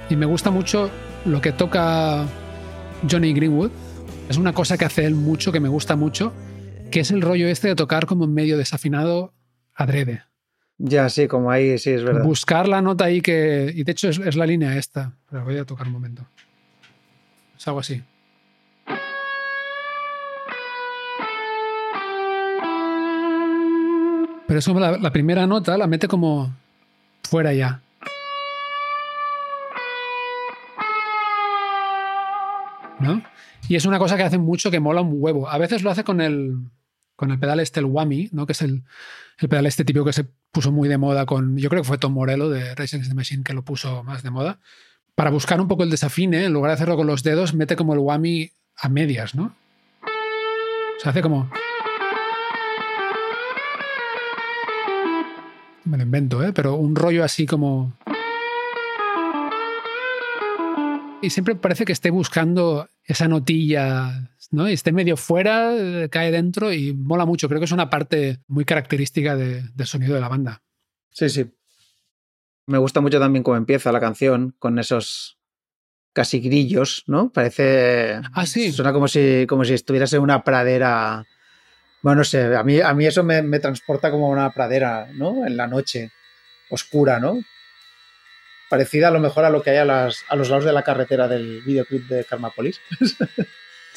Y 0.09 0.15
me 0.15 0.25
gusta 0.25 0.51
mucho 0.51 0.91
lo 1.25 1.41
que 1.41 1.51
toca 1.51 2.25
Johnny 3.09 3.33
Greenwood. 3.33 3.71
Es 4.29 4.37
una 4.37 4.53
cosa 4.53 4.77
que 4.77 4.85
hace 4.85 5.05
él 5.05 5.15
mucho, 5.15 5.51
que 5.51 5.59
me 5.59 5.69
gusta 5.69 5.95
mucho, 5.95 6.31
que 6.91 6.99
es 6.99 7.11
el 7.11 7.21
rollo 7.21 7.47
este 7.47 7.69
de 7.69 7.75
tocar 7.75 8.05
como 8.05 8.25
en 8.25 8.33
medio 8.33 8.57
desafinado 8.57 9.33
adrede. 9.73 10.23
Ya, 10.77 11.09
sí, 11.09 11.27
como 11.27 11.49
ahí, 11.49 11.77
sí, 11.77 11.91
es 11.91 12.03
verdad. 12.03 12.23
Buscar 12.23 12.67
la 12.67 12.81
nota 12.81 13.05
ahí 13.05 13.21
que... 13.21 13.71
Y 13.73 13.83
de 13.83 13.91
hecho 13.91 14.09
es, 14.09 14.19
es 14.19 14.35
la 14.35 14.45
línea 14.45 14.77
esta. 14.77 15.13
Pero 15.29 15.43
voy 15.43 15.57
a 15.57 15.65
tocar 15.65 15.87
un 15.87 15.93
momento. 15.93 16.27
Es 17.57 17.67
algo 17.67 17.79
así. 17.79 18.03
Pero 24.47 24.59
es 24.59 24.65
como 24.65 24.79
la, 24.79 24.97
la 24.97 25.11
primera 25.11 25.47
nota 25.47 25.77
la 25.77 25.87
mete 25.87 26.07
como 26.07 26.53
fuera 27.23 27.53
ya. 27.53 27.81
Y 33.67 33.75
es 33.75 33.85
una 33.85 33.99
cosa 33.99 34.17
que 34.17 34.23
hace 34.23 34.37
mucho 34.37 34.71
que 34.71 34.79
mola 34.79 35.01
un 35.01 35.13
huevo. 35.13 35.49
A 35.49 35.57
veces 35.57 35.83
lo 35.83 35.89
hace 35.89 36.03
con 36.03 36.21
el, 36.21 36.55
con 37.15 37.31
el 37.31 37.39
pedal 37.39 37.59
este, 37.59 37.79
el 37.79 37.85
whammy, 37.85 38.29
¿no? 38.31 38.45
que 38.45 38.53
es 38.53 38.61
el, 38.61 38.83
el 39.39 39.49
pedal 39.49 39.65
este 39.65 39.85
típico 39.85 40.05
que 40.05 40.13
se 40.13 40.25
puso 40.51 40.71
muy 40.71 40.87
de 40.87 40.97
moda 40.97 41.25
con, 41.25 41.57
yo 41.57 41.69
creo 41.69 41.81
que 41.81 41.87
fue 41.87 41.97
Tom 41.97 42.13
Morello 42.13 42.49
de 42.49 42.75
Racing 42.75 43.01
the 43.01 43.13
Machine 43.13 43.43
que 43.43 43.53
lo 43.53 43.63
puso 43.63 44.03
más 44.03 44.23
de 44.23 44.31
moda. 44.31 44.59
Para 45.15 45.29
buscar 45.29 45.61
un 45.61 45.67
poco 45.67 45.83
el 45.83 45.89
desafine, 45.89 46.45
en 46.45 46.53
lugar 46.53 46.69
de 46.69 46.75
hacerlo 46.75 46.97
con 46.97 47.07
los 47.07 47.23
dedos, 47.23 47.53
mete 47.53 47.75
como 47.75 47.93
el 47.93 47.99
whammy 47.99 48.51
a 48.77 48.89
medias, 48.89 49.33
¿no? 49.33 49.55
Se 50.97 51.09
hace 51.09 51.21
como... 51.21 51.49
Me 55.85 55.97
lo 55.97 56.03
invento, 56.03 56.43
¿eh? 56.43 56.51
Pero 56.51 56.75
un 56.75 56.95
rollo 56.95 57.23
así 57.23 57.45
como... 57.45 57.93
Y 61.21 61.29
siempre 61.29 61.55
parece 61.55 61.85
que 61.85 61.93
esté 61.93 62.09
buscando 62.09 62.87
esa 63.05 63.27
notilla, 63.27 64.29
¿no? 64.51 64.69
Y 64.69 64.73
esté 64.73 64.91
medio 64.91 65.15
fuera, 65.17 65.73
eh, 65.75 66.09
cae 66.09 66.31
dentro 66.31 66.73
y 66.73 66.93
mola 66.93 67.25
mucho. 67.25 67.47
Creo 67.47 67.59
que 67.59 67.65
es 67.65 67.71
una 67.71 67.89
parte 67.89 68.39
muy 68.47 68.65
característica 68.65 69.35
de- 69.35 69.63
del 69.73 69.87
sonido 69.87 70.15
de 70.15 70.21
la 70.21 70.27
banda. 70.29 70.63
Sí, 71.11 71.29
sí. 71.29 71.45
Me 72.67 72.77
gusta 72.79 72.99
mucho 73.01 73.19
también 73.19 73.43
cómo 73.43 73.57
empieza 73.57 73.91
la 73.91 73.99
canción, 73.99 74.55
con 74.57 74.79
esos 74.79 75.37
casi 76.13 76.39
grillos, 76.39 77.03
¿no? 77.07 77.31
Parece. 77.31 78.21
Ah, 78.33 78.45
sí. 78.45 78.71
Suena 78.71 78.91
como 78.93 79.07
si, 79.07 79.45
como 79.47 79.63
si 79.65 79.73
estuvieras 79.73 80.11
en 80.13 80.21
una 80.21 80.43
pradera. 80.43 81.23
Bueno, 82.01 82.19
no 82.19 82.23
sé, 82.23 82.55
a 82.55 82.63
mí, 82.63 82.79
a 82.79 82.93
mí 82.93 83.05
eso 83.05 83.23
me, 83.23 83.41
me 83.41 83.59
transporta 83.59 84.09
como 84.11 84.27
a 84.27 84.29
una 84.29 84.51
pradera, 84.51 85.07
¿no? 85.13 85.45
En 85.45 85.57
la 85.57 85.67
noche, 85.67 86.11
oscura, 86.69 87.19
¿no? 87.19 87.39
Parecida 88.69 89.09
a 89.09 89.11
lo 89.11 89.19
mejor 89.19 89.45
a 89.45 89.49
lo 89.49 89.61
que 89.61 89.69
hay 89.71 89.77
a, 89.77 89.85
las, 89.85 90.23
a 90.29 90.35
los 90.35 90.49
lados 90.49 90.65
de 90.65 90.73
la 90.73 90.83
carretera 90.83 91.27
del 91.27 91.61
videoclip 91.61 92.07
de 92.07 92.23
Karmapolis. 92.25 92.79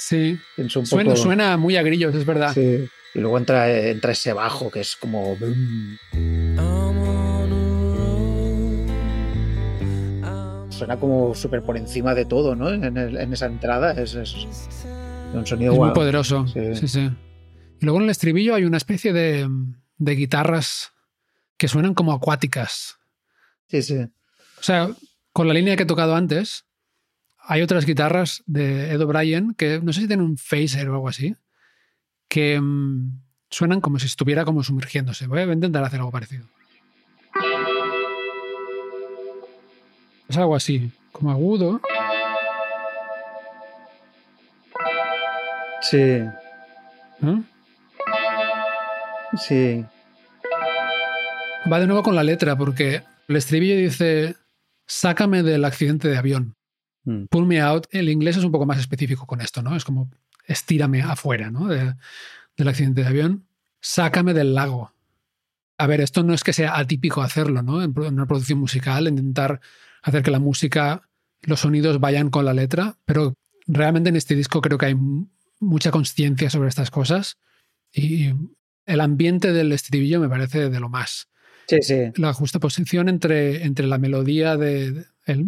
Sí. 0.01 0.39
Un 0.57 0.71
Suena, 0.71 1.11
poco. 1.11 1.17
suena 1.17 1.57
muy 1.57 1.77
a 1.77 1.83
grillos, 1.83 2.15
es 2.15 2.25
verdad. 2.25 2.53
Sí. 2.55 2.89
Y 3.15 3.19
luego 3.19 3.37
entra, 3.37 3.69
entra 3.69 4.13
ese 4.13 4.33
bajo 4.33 4.71
que 4.71 4.79
es 4.79 4.95
como. 4.95 5.37
Suena 10.71 10.97
como 11.01 11.35
súper 11.35 11.63
por 11.63 11.77
encima 11.77 12.15
de 12.15 12.25
todo, 12.25 12.55
¿no? 12.55 12.71
En, 12.73 12.97
el- 12.97 13.17
en 13.17 13.33
esa 13.33 13.47
entrada. 13.47 13.93
Es, 14.01 14.15
es 14.15 14.35
un 15.35 15.45
sonido 15.45 15.73
Es 15.73 15.79
muy 15.79 15.91
poderoso. 15.91 16.47
Sí. 16.47 16.75
Sí. 16.77 16.87
sí, 16.89 17.11
Y 17.81 17.85
luego 17.85 17.99
en 17.99 18.05
el 18.05 18.11
estribillo 18.11 18.55
hay 18.55 18.65
una 18.65 18.77
especie 18.77 19.13
de, 19.13 19.49
de 19.97 20.13
guitarras 20.15 20.93
que 21.57 21.67
suenan 21.67 21.95
como 21.95 22.13
acuáticas. 22.13 22.99
Sí, 23.67 23.83
sí. 23.83 24.07
O 24.61 24.63
sea, 24.63 24.91
con 25.33 25.49
la 25.49 25.55
línea 25.55 25.77
que 25.77 25.85
he 25.85 25.87
tocado 25.87 26.15
antes, 26.15 26.65
hay 27.39 27.63
otras 27.63 27.87
guitarras 27.87 28.43
de 28.47 28.93
Ed 28.93 29.01
O'Brien 29.01 29.55
que 29.55 29.81
no 29.81 29.93
sé 29.93 30.03
si 30.03 30.07
tienen 30.09 30.27
un 30.27 30.37
phaser 30.37 30.89
o 30.89 30.95
algo 30.95 31.09
así, 31.09 31.35
que 32.29 32.61
mm, 32.61 33.21
suenan 33.51 33.81
como 33.81 33.99
si 33.99 34.07
estuviera 34.07 34.45
como 34.45 34.63
sumergiéndose. 34.63 35.27
Voy 35.27 35.41
a 35.41 35.53
intentar 35.53 35.85
hacer 35.85 36.01
algo 36.01 36.13
parecido. 36.13 36.47
Es 40.29 40.37
algo 40.37 40.55
así, 40.55 40.91
como 41.13 41.31
agudo. 41.31 41.81
Sí, 45.81 46.21
sí. 49.39 49.85
Va 51.71 51.81
de 51.81 51.87
nuevo 51.87 52.03
con 52.03 52.15
la 52.15 52.25
letra, 52.25 52.57
porque 52.57 53.03
el 53.29 53.37
estribillo 53.37 53.77
dice: 53.77 54.37
Sácame 54.89 55.43
del 55.43 55.65
accidente 55.65 56.09
de 56.09 56.17
avión. 56.17 56.57
Mm. 57.05 57.27
Pull 57.27 57.47
me 57.47 57.61
out, 57.61 57.87
el 57.91 58.09
inglés 58.09 58.37
es 58.39 58.45
un 58.45 58.51
poco 58.53 58.67
más 58.67 58.79
específico 58.79 59.27
con 59.27 59.41
esto, 59.41 59.63
¿no? 59.63 59.77
Es 59.77 59.85
como 59.85 60.11
estírame 60.47 61.03
afuera, 61.03 61.51
¿no? 61.51 61.69
De- 61.69 61.95
del 62.57 62.69
accidente 62.69 63.03
de 63.03 63.07
avión. 63.07 63.47
Sácame 63.81 64.35
del 64.35 64.55
lago. 64.55 64.93
A 65.77 65.87
ver, 65.87 66.01
esto 66.01 66.25
no 66.25 66.35
es 66.35 66.43
que 66.43 66.53
sea 66.53 66.77
atípico 66.79 67.23
hacerlo, 67.23 67.63
¿no? 67.63 67.83
En, 67.83 67.93
en 67.97 68.15
una 68.15 68.27
producción 68.27 68.59
musical, 68.59 69.07
intentar 69.07 69.61
hacer 70.03 70.23
que 70.23 70.31
la 70.33 70.41
música, 70.41 71.09
los 71.43 71.61
sonidos 71.61 72.01
vayan 72.01 72.31
con 72.31 72.45
la 72.45 72.55
letra, 72.55 72.97
pero 73.05 73.35
realmente 73.67 74.09
en 74.09 74.17
este 74.17 74.35
disco 74.35 74.61
creo 74.61 74.79
que 74.79 74.87
hay 74.87 74.97
mucha 75.61 75.91
conciencia 75.91 76.51
sobre 76.51 76.69
estas 76.69 76.91
cosas 76.91 77.37
y 77.93 78.33
el 78.87 79.01
ambiente 79.01 79.53
del 79.53 79.71
estribillo 79.73 80.19
me 80.21 80.29
parece 80.29 80.71
de 80.71 80.81
lo 80.81 80.89
más 80.89 81.29
Sí, 81.69 81.79
sí. 81.83 82.13
la 82.17 82.33
justa 82.33 82.59
posición 82.59 83.09
entre, 83.09 83.65
entre 83.65 83.87
la 83.87 83.99
melodía 83.99 84.57
de, 84.57 84.93
de- 84.93 85.05
el 85.27 85.45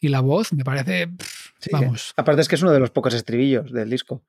y 0.00 0.08
la 0.08 0.20
voz 0.20 0.52
me 0.52 0.64
parece 0.64 1.08
pff, 1.08 1.50
sí. 1.58 1.70
vamos 1.72 2.12
Aparte 2.16 2.42
es 2.42 2.48
que 2.48 2.56
es 2.56 2.62
uno 2.62 2.72
de 2.72 2.80
los 2.80 2.90
pocos 2.90 3.14
estribillos 3.14 3.72
del 3.72 3.88
disco. 3.90 4.22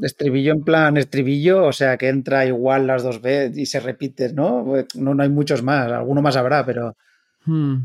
Estribillo 0.00 0.52
en 0.52 0.64
plan 0.64 0.96
estribillo, 0.96 1.64
o 1.66 1.72
sea 1.72 1.98
que 1.98 2.08
entra 2.08 2.46
igual 2.46 2.86
las 2.86 3.02
dos 3.02 3.20
veces 3.20 3.58
y 3.58 3.66
se 3.66 3.78
repite, 3.80 4.32
¿no? 4.32 4.64
No, 4.94 5.14
no 5.14 5.22
hay 5.22 5.28
muchos 5.28 5.62
más, 5.62 5.92
alguno 5.92 6.22
más 6.22 6.36
habrá, 6.36 6.64
pero 6.64 6.96
hmm, 7.44 7.76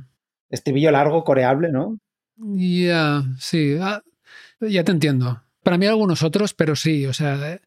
estribillo 0.50 0.92
largo, 0.92 1.24
coreable, 1.26 1.70
¿no? 1.70 1.98
ya 2.56 3.24
sí 3.40 3.78
ah, 3.82 4.02
ya 4.62 4.84
te 4.84 4.92
entiendo 4.92 5.42
para 5.64 5.80
mí 5.80 5.88
algunos 5.88 6.22
otros 6.22 6.54
pero 6.54 6.76
sí 6.76 7.06
o 7.08 7.12
sea 7.14 7.60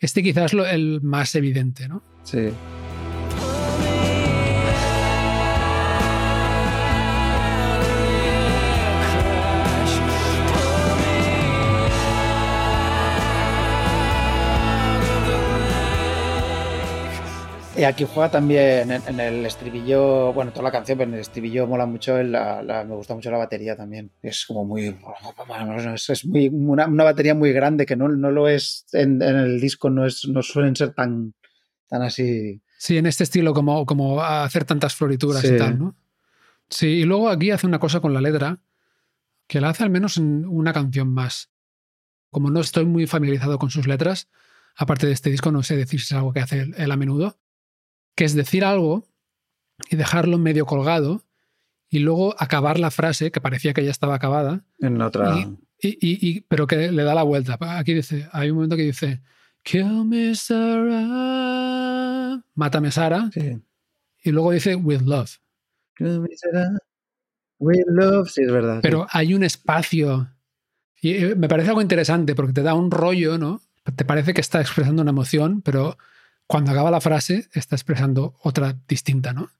este 0.00 0.22
quizás 0.22 0.52
lo, 0.52 0.66
el 0.66 1.00
más 1.02 1.34
evidente 1.34 1.88
no 1.88 2.02
Sí. 2.22 2.48
Aquí 17.84 18.04
juega 18.04 18.30
también 18.30 18.90
en, 18.90 19.02
en 19.06 19.20
el 19.20 19.44
estribillo, 19.46 20.32
bueno, 20.32 20.50
toda 20.52 20.64
la 20.64 20.70
canción, 20.72 20.96
pero 20.98 21.08
en 21.08 21.14
el 21.14 21.20
estribillo 21.20 21.66
mola 21.66 21.84
mucho, 21.86 22.16
el- 22.18 22.32
la- 22.32 22.62
la- 22.62 22.84
me 22.84 22.94
gusta 22.94 23.14
mucho 23.14 23.30
la 23.30 23.38
batería 23.38 23.76
también. 23.76 24.10
Es 24.22 24.46
como 24.46 24.64
muy, 24.64 24.96
es, 25.94 26.24
muy 26.24 26.48
una, 26.52 26.86
una 26.86 27.04
batería 27.04 27.34
muy 27.34 27.52
grande 27.52 27.86
que 27.86 27.96
no, 27.96 28.08
no 28.08 28.30
lo 28.30 28.48
es 28.48 28.86
en, 28.92 29.20
en 29.22 29.36
el 29.36 29.60
disco, 29.60 29.90
no, 29.90 30.06
es, 30.06 30.26
no 30.28 30.42
suelen 30.42 30.74
ser 30.76 30.94
tan, 30.94 31.34
tan 31.88 32.02
así. 32.02 32.60
sí 32.78 32.98
en 32.98 33.06
este 33.06 33.24
estilo 33.24 33.52
como 33.54 33.84
como 33.86 34.22
hacer 34.22 34.64
tantas 34.64 34.94
florituras 34.94 35.42
Sí. 35.42 35.54
y 35.54 35.58
tal 35.58 35.78
no 35.78 35.96
sí 36.68 36.86
y 36.88 37.04
luego 37.04 37.28
aquí 37.28 37.50
hace 37.50 37.66
una 37.66 37.78
cosa 37.78 38.00
con 38.00 38.12
la 38.12 38.20
letra 38.20 38.58
que 39.46 39.60
la 39.60 39.68
hace 39.70 39.84
al 39.84 39.90
menos 39.90 40.16
en 40.18 40.44
una 40.46 40.72
canción 40.72 41.08
más 41.08 41.50
como 42.30 42.50
no 42.50 42.60
estoy 42.60 42.84
muy 42.84 43.06
familiarizado 43.06 43.58
con 43.58 43.70
sus 43.70 43.86
letras 43.86 44.28
aparte 44.76 45.06
de 45.06 45.12
este 45.12 45.30
disco 45.30 45.52
no 45.52 45.62
sé 45.62 45.76
decir 45.76 46.00
si 46.00 46.06
es 46.14 46.18
algo 46.18 46.32
que 46.32 46.40
hace 46.40 46.66
él 46.76 46.90
a 46.90 46.96
menudo 46.96 47.38
que 48.16 48.24
es 48.24 48.34
decir 48.34 48.64
algo 48.64 49.04
y 49.88 49.94
dejarlo 49.96 50.36
medio 50.38 50.66
colgado 50.66 51.22
y 51.88 52.00
luego 52.00 52.34
acabar 52.38 52.80
la 52.80 52.90
frase 52.90 53.30
que 53.30 53.40
parecía 53.40 53.72
que 53.74 53.84
ya 53.84 53.90
estaba 53.92 54.16
acabada 54.16 54.64
En 54.80 55.00
otra. 55.00 55.36
Y- 55.38 55.58
y, 56.00 56.40
pero 56.48 56.66
que 56.66 56.90
le 56.90 57.02
da 57.04 57.14
la 57.14 57.22
vuelta. 57.22 57.56
Aquí 57.60 57.92
dice, 57.94 58.28
hay 58.32 58.48
un 58.50 58.56
momento 58.56 58.76
que 58.76 58.82
dice, 58.82 59.20
Kill 59.62 60.04
me 60.06 60.34
Sarah, 61.26 62.42
mátame 62.54 62.90
Sara, 62.90 63.30
Sí. 63.32 63.58
y 64.24 64.30
luego 64.32 64.50
dice 64.52 64.74
With 64.74 65.02
Love. 65.02 65.38
We 67.58 67.82
love, 67.86 68.28
sí, 68.28 68.42
es 68.42 68.52
verdad. 68.52 68.76
sí. 68.76 68.80
Pero 68.82 69.06
hay 69.10 69.32
un 69.34 69.42
espacio, 69.42 70.28
y 71.00 71.12
eh, 71.12 71.34
me 71.36 71.48
parece 71.48 71.68
algo 71.70 71.80
interesante 71.82 72.34
porque 72.34 72.52
te 72.52 72.62
da 72.62 72.74
un 72.74 72.90
rollo, 72.90 73.38
¿no? 73.38 73.60
Te 73.96 74.04
parece 74.04 74.34
que 74.34 74.40
está 74.40 74.60
expresando 74.60 75.02
una 75.02 75.10
emoción, 75.12 75.62
pero 75.62 75.96
cuando 76.46 76.70
acaba 76.70 76.90
la 76.90 77.00
frase 77.00 77.48
está 77.52 77.76
expresando 77.76 78.34
otra 78.42 78.76
distinta, 78.88 79.32
¿no? 79.32 79.50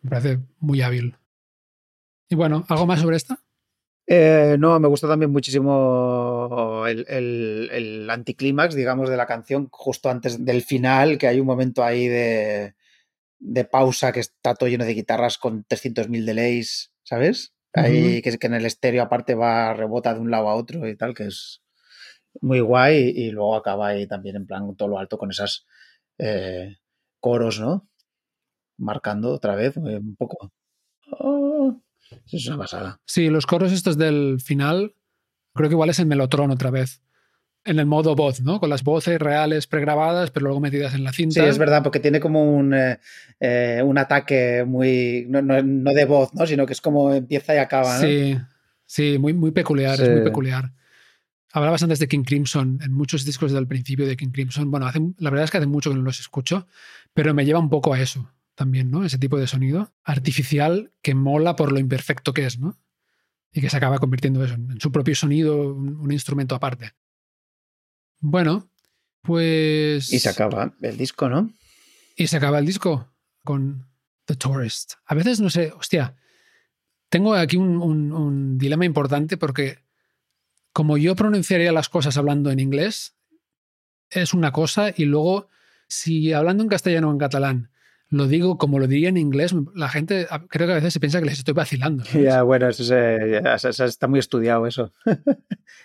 Me 0.00 0.10
parece 0.10 0.40
muy 0.58 0.82
hábil. 0.82 1.16
Y 2.28 2.34
bueno, 2.34 2.64
¿algo 2.68 2.86
más 2.86 3.00
sobre 3.00 3.16
esta? 3.16 3.38
Eh, 4.06 4.56
no, 4.58 4.78
me 4.80 4.88
gusta 4.88 5.06
también 5.06 5.30
muchísimo 5.30 6.84
el, 6.86 7.06
el- 7.08 7.70
el 7.72 8.10
anticlímax, 8.10 8.74
digamos, 8.74 9.08
de 9.08 9.16
la 9.16 9.26
canción, 9.26 9.68
justo 9.70 10.10
antes 10.10 10.44
del 10.44 10.62
final, 10.62 11.18
que 11.18 11.28
hay 11.28 11.38
un 11.40 11.46
momento 11.46 11.84
ahí 11.84 12.08
de, 12.08 12.74
de 13.38 13.64
pausa 13.64 14.12
que 14.12 14.20
está 14.20 14.54
todo 14.54 14.68
lleno 14.68 14.84
de 14.84 14.94
guitarras 14.94 15.38
con 15.38 15.64
300.000 15.64 16.26
delays, 16.26 16.92
¿sabes? 17.04 17.54
Ahí 17.74 18.20
que 18.22 18.38
en 18.40 18.54
el 18.54 18.66
estéreo 18.66 19.02
aparte 19.02 19.34
va, 19.34 19.72
rebota 19.72 20.12
de 20.12 20.20
un 20.20 20.30
lado 20.30 20.48
a 20.48 20.54
otro 20.54 20.86
y 20.86 20.96
tal, 20.96 21.14
que 21.14 21.24
es 21.24 21.62
muy 22.40 22.60
guay. 22.60 23.12
Y, 23.16 23.30
luego 23.30 23.56
acaba 23.56 23.88
ahí 23.88 24.06
también 24.06 24.36
en 24.36 24.46
plan 24.46 24.74
todo 24.76 24.88
lo 24.88 24.98
alto 24.98 25.16
con 25.18 25.30
esas 25.30 25.66
eh, 26.18 26.76
coros, 27.20 27.60
¿no? 27.60 27.88
Marcando 28.78 29.32
otra 29.32 29.54
vez, 29.54 29.76
eh, 29.76 29.80
un 29.98 30.16
poco. 30.16 30.52
Oh, 31.18 31.80
eso 32.10 32.36
es 32.36 32.46
una 32.48 32.58
pasada. 32.58 33.00
Sí, 33.06 33.28
los 33.28 33.46
coros 33.46 33.72
estos 33.72 33.96
del 33.98 34.40
final, 34.40 34.94
creo 35.54 35.68
que 35.68 35.74
igual 35.74 35.90
es 35.90 35.98
el 35.98 36.06
melotron 36.06 36.50
otra 36.50 36.70
vez. 36.70 37.02
En 37.64 37.78
el 37.78 37.86
modo 37.86 38.16
voz, 38.16 38.40
¿no? 38.40 38.58
Con 38.58 38.70
las 38.70 38.82
voces 38.82 39.20
reales 39.20 39.68
pregrabadas, 39.68 40.32
pero 40.32 40.44
luego 40.46 40.58
metidas 40.60 40.94
en 40.94 41.04
la 41.04 41.12
Sí, 41.12 41.18
cinta. 41.22 41.46
es 41.48 41.58
verdad, 41.58 41.82
porque 41.84 42.00
tiene 42.00 42.18
como 42.18 42.42
un, 42.56 42.74
eh, 42.74 43.82
un 43.84 43.98
ataque 43.98 44.64
muy. 44.66 45.26
No, 45.28 45.42
no- 45.42 45.62
no 45.62 45.92
de 45.92 46.04
voz, 46.04 46.34
¿no? 46.34 46.44
Sino 46.44 46.66
que 46.66 46.72
es 46.72 46.80
como 46.80 47.12
empieza 47.14 47.54
y 47.54 47.58
acaba, 47.58 47.94
¿no? 47.94 48.00
Sí, 48.04 48.36
sí, 48.84 49.16
muy, 49.18 49.32
muy 49.32 49.52
peculiar, 49.52 49.92
es 50.00 50.06
Sí. 50.08 50.12
muy 50.12 50.22
peculiar. 50.24 50.72
Hablabas 51.52 51.82
antes 51.82 51.98
de 51.98 52.08
King 52.08 52.24
Crimson, 52.24 52.78
en 52.82 52.92
muchos 52.92 53.24
discos 53.24 53.52
del 53.52 53.66
principio 53.68 54.06
de 54.06 54.16
King 54.16 54.30
Crimson. 54.30 54.70
Bueno, 54.70 54.86
hace, 54.86 55.00
la 55.18 55.30
verdad 55.30 55.44
es 55.44 55.50
que 55.50 55.58
hace 55.58 55.66
mucho 55.66 55.90
que 55.90 55.96
no 55.96 56.02
los 56.02 56.18
escucho, 56.18 56.66
pero 57.12 57.34
me 57.34 57.44
lleva 57.44 57.58
un 57.58 57.68
poco 57.68 57.92
a 57.92 58.00
eso 58.00 58.32
también, 58.54 58.90
¿no? 58.90 59.04
Ese 59.04 59.18
tipo 59.18 59.38
de 59.38 59.46
sonido 59.46 59.92
artificial 60.02 60.92
que 61.02 61.14
mola 61.14 61.54
por 61.56 61.70
lo 61.72 61.78
imperfecto 61.78 62.32
que 62.32 62.46
es, 62.46 62.58
¿no? 62.58 62.78
Y 63.52 63.60
que 63.60 63.68
se 63.68 63.76
acaba 63.76 63.98
convirtiendo 63.98 64.42
eso, 64.44 64.54
en 64.54 64.80
su 64.80 64.90
propio 64.90 65.14
sonido, 65.14 65.74
un, 65.74 66.10
instrumento 66.10 66.54
aparte. 66.54 66.92
Bueno, 68.20 68.70
pues... 69.20 70.12
Y 70.12 70.18
se 70.20 70.28
acaba 70.30 70.72
el 70.80 70.96
disco, 70.96 71.28
¿no? 71.28 71.52
Y 72.16 72.26
se 72.28 72.36
acaba 72.36 72.58
el 72.58 72.66
disco 72.66 73.08
con 73.44 73.86
The 74.26 74.36
Tourist. 74.36 74.94
A 75.06 75.14
veces 75.14 75.40
no 75.40 75.50
sé, 75.50 75.72
hostia, 75.72 76.16
tengo 77.10 77.34
aquí 77.34 77.56
un, 77.56 77.76
un- 77.76 78.12
un 78.12 78.58
dilema 78.58 78.84
importante 78.86 79.36
porque 79.36 79.78
como 80.72 80.96
yo 80.96 81.14
pronunciaría 81.16 81.72
las 81.72 81.88
cosas 81.88 82.16
hablando 82.16 82.50
en 82.50 82.60
inglés, 82.60 83.14
es 84.10 84.34
una 84.34 84.52
cosa 84.52 84.92
y 84.96 85.04
luego 85.04 85.48
si 85.88 86.32
hablando 86.32 86.62
en 86.62 86.68
castellano 86.68 87.08
o 87.08 87.12
en 87.12 87.18
catalán 87.18 87.70
lo 88.08 88.26
digo 88.26 88.58
como 88.58 88.78
lo 88.78 88.86
diría 88.86 89.08
en 89.08 89.16
inglés, 89.16 89.54
la 89.74 89.88
gente 89.88 90.26
creo 90.50 90.66
que 90.66 90.72
a 90.72 90.76
veces 90.76 90.92
se 90.92 91.00
piensa 91.00 91.18
que 91.20 91.24
les 91.26 91.38
estoy 91.38 91.54
vacilando. 91.54 92.04
Ya, 92.12 92.42
bueno, 92.42 92.68
eso, 92.68 92.84
se- 92.84 93.40
está 93.86 94.06
muy 94.06 94.18
estudiado, 94.18 94.66
eso. 94.66 94.92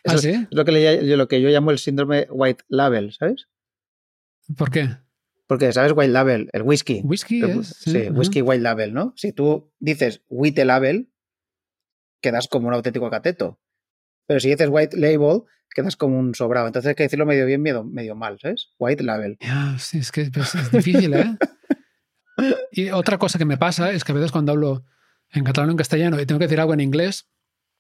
¿Ah, 0.06 0.18
sí? 0.18 0.30
Es 0.32 0.48
lo 0.52 0.66
que, 0.66 0.74
le- 0.74 1.08
yo- 1.08 1.16
lo 1.16 1.30
que 1.30 1.40
yo 1.42 1.48
llamo 1.48 1.72
el 1.72 1.80
síndrome 1.80 2.28
White 2.30 2.66
Label, 2.68 3.14
¿sabes? 3.14 3.48
¿Por 4.58 4.72
qué? 4.72 4.90
Porque, 5.48 5.72
¿sabes? 5.72 5.94
White 5.96 6.12
Label, 6.12 6.50
el 6.52 6.64
whisky. 6.64 7.00
Whisky 7.06 7.42
El- 7.42 7.60
es. 7.62 7.68
sí, 7.68 8.10
whisky 8.10 8.42
White 8.42 8.62
Label, 8.62 8.94
¿no? 8.94 9.14
Si 9.16 9.32
tú 9.32 9.72
dices 9.80 10.22
White 10.28 10.66
Label, 10.66 11.10
quedas 12.22 12.50
como 12.50 12.68
un 12.68 12.74
auténtico 12.74 13.10
cateto. 13.10 13.58
Pero 14.28 14.40
si 14.40 14.50
dices 14.50 14.68
White 14.70 14.98
Label, 14.98 15.42
quedas 15.74 15.96
como 15.96 16.20
un 16.20 16.36
sobrado. 16.36 16.68
Entonces 16.68 16.90
hay 16.90 16.96
que 16.96 17.04
decirlo 17.04 17.26
medio 17.26 17.46
bien, 17.46 17.62
medio, 17.62 17.84
medio 17.84 18.16
mal, 18.16 18.38
¿sabes? 18.40 18.70
White 18.78 19.04
Label. 19.04 19.38
Ya, 19.40 19.76
sí, 19.80 20.00
es 20.00 20.12
que 20.12 20.26
pues, 20.32 20.54
es 20.56 20.72
difícil, 20.72 21.14
¿eh? 21.14 21.36
Y 22.72 22.90
otra 22.92 23.18
cosa 23.18 23.40
que 23.40 23.46
me 23.46 23.58
pasa 23.58 23.92
es 23.92 24.04
que 24.04 24.12
a 24.12 24.16
veces 24.16 24.32
cuando 24.32 24.52
hablo 24.52 24.84
en 25.32 25.44
catalán 25.44 25.70
o 25.70 25.72
en 25.72 25.78
castellano 25.78 26.20
y 26.22 26.26
tengo 26.28 26.38
que 26.40 26.46
decir 26.46 26.60
algo 26.60 26.74
en 26.74 26.82
inglés, 26.82 27.28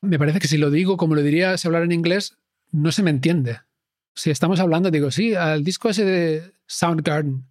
me 0.01 0.17
parece 0.17 0.39
que 0.39 0.47
si 0.47 0.57
lo 0.57 0.71
digo 0.71 0.97
como 0.97 1.13
lo 1.13 1.21
diría 1.21 1.57
si 1.57 1.67
hablar 1.67 1.83
en 1.83 1.91
inglés, 1.91 2.37
no 2.71 2.91
se 2.91 3.03
me 3.03 3.11
entiende. 3.11 3.59
Si 4.15 4.31
estamos 4.31 4.59
hablando, 4.59 4.89
digo, 4.89 5.11
sí, 5.11 5.35
al 5.35 5.63
disco 5.63 5.89
ese 5.89 6.05
de 6.05 6.51
Soundgarden, 6.65 7.45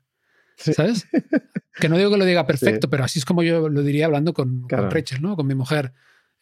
Sí. 0.59 0.73
¿sabes? 0.73 1.07
Que 1.79 1.89
no 1.89 1.97
digo 1.99 2.11
que 2.11 2.17
lo 2.17 2.25
diga 2.25 2.47
perfecto, 2.47 2.87
Sí. 2.87 2.91
pero 2.91 3.05
así 3.05 3.19
es 3.21 3.25
como 3.25 3.43
yo 3.43 3.69
lo 3.69 3.83
diría 3.83 4.07
hablando 4.07 4.33
con, 4.35 4.61
con 4.63 4.69
Claro. 4.69 4.91
Rachel, 4.91 5.23
¿no? 5.23 5.37
Con 5.37 5.47
mi 5.47 5.55
mujer 5.55 5.93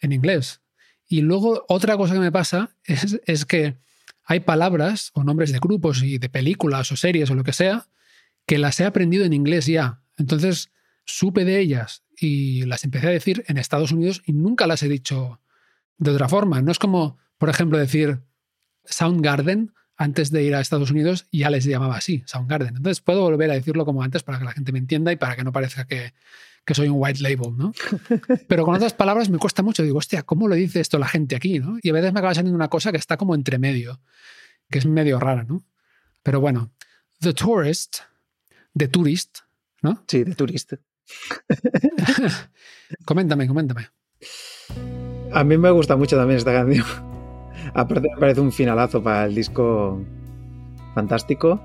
en 0.00 0.12
inglés. 0.12 0.62
Y 1.06 1.20
luego 1.20 1.64
otra 1.68 1.96
cosa 1.96 2.14
que 2.14 2.20
me 2.20 2.32
pasa 2.32 2.70
es, 2.84 3.20
es 3.26 3.44
que 3.44 3.76
hay 4.24 4.40
palabras 4.40 5.10
o 5.14 5.22
nombres 5.22 5.52
de 5.52 5.58
grupos 5.58 6.02
y 6.02 6.18
de 6.18 6.28
películas 6.28 6.90
o 6.92 6.96
series 6.96 7.30
o 7.30 7.34
lo 7.34 7.44
que 7.44 7.52
sea 7.52 7.86
que 8.46 8.58
las 8.58 8.80
he 8.80 8.84
aprendido 8.84 9.24
en 9.24 9.32
inglés 9.32 9.66
ya. 9.66 10.02
Entonces 10.16 10.70
supe 11.04 11.44
de 11.44 11.60
ellas 11.60 12.02
y 12.16 12.64
las 12.64 12.84
empecé 12.84 13.08
a 13.08 13.10
decir 13.10 13.44
en 13.48 13.58
Estados 13.58 13.92
Unidos 13.92 14.22
y 14.24 14.32
nunca 14.32 14.66
las 14.66 14.82
he 14.82 14.88
dicho 14.88 15.40
de 15.98 16.10
otra 16.10 16.28
forma. 16.28 16.62
No 16.62 16.72
es 16.72 16.78
como, 16.78 17.18
por 17.38 17.48
ejemplo, 17.48 17.78
decir 17.78 18.20
Soundgarden 18.84 19.72
antes 19.96 20.30
de 20.30 20.42
ir 20.42 20.54
a 20.54 20.60
Estados 20.60 20.90
Unidos 20.90 21.26
ya 21.30 21.50
les 21.50 21.64
llamaba 21.64 21.96
así, 21.96 22.22
Soundgarden. 22.26 22.76
Entonces 22.76 23.00
puedo 23.00 23.22
volver 23.22 23.50
a 23.50 23.54
decirlo 23.54 23.84
como 23.84 24.02
antes 24.02 24.22
para 24.22 24.38
que 24.38 24.44
la 24.44 24.52
gente 24.52 24.72
me 24.72 24.78
entienda 24.78 25.12
y 25.12 25.16
para 25.16 25.36
que 25.36 25.44
no 25.44 25.52
parezca 25.52 25.86
que, 25.86 26.12
que 26.64 26.74
soy 26.74 26.88
un 26.88 26.96
white 26.98 27.20
label, 27.20 27.56
¿no? 27.56 27.72
Pero 28.48 28.64
con 28.64 28.74
otras 28.74 28.94
palabras 28.94 29.28
me 29.28 29.38
cuesta 29.38 29.62
mucho. 29.62 29.82
Digo, 29.82 29.98
hostia, 29.98 30.22
¿cómo 30.22 30.48
lo 30.48 30.54
dice 30.54 30.80
esto 30.80 30.98
la 30.98 31.08
gente 31.08 31.36
aquí, 31.36 31.58
no? 31.58 31.78
Y 31.82 31.90
a 31.90 31.92
veces 31.92 32.12
me 32.12 32.20
acaba 32.20 32.34
saliendo 32.34 32.56
una 32.56 32.68
cosa 32.68 32.90
que 32.90 32.98
está 32.98 33.16
como 33.16 33.34
entre 33.34 33.58
medio, 33.58 34.00
que 34.70 34.78
es 34.78 34.86
medio 34.86 35.20
rara, 35.20 35.44
¿no? 35.44 35.62
Pero 36.22 36.40
bueno, 36.40 36.72
The 37.20 37.34
Tourist, 37.34 37.98
The 38.74 38.88
Tourist, 38.88 39.38
¿no? 39.82 40.02
Sí, 40.08 40.24
de 40.24 40.34
turista. 40.34 40.78
Coméntame, 43.04 43.46
coméntame. 43.46 43.88
A 45.32 45.44
mí 45.44 45.58
me 45.58 45.70
gusta 45.70 45.96
mucho 45.96 46.16
también 46.16 46.38
esta 46.38 46.52
canción. 46.52 46.86
Aparte 47.74 48.08
me 48.14 48.20
parece 48.20 48.40
un 48.40 48.52
finalazo 48.52 49.02
para 49.02 49.26
el 49.26 49.34
disco 49.34 50.02
fantástico. 50.94 51.60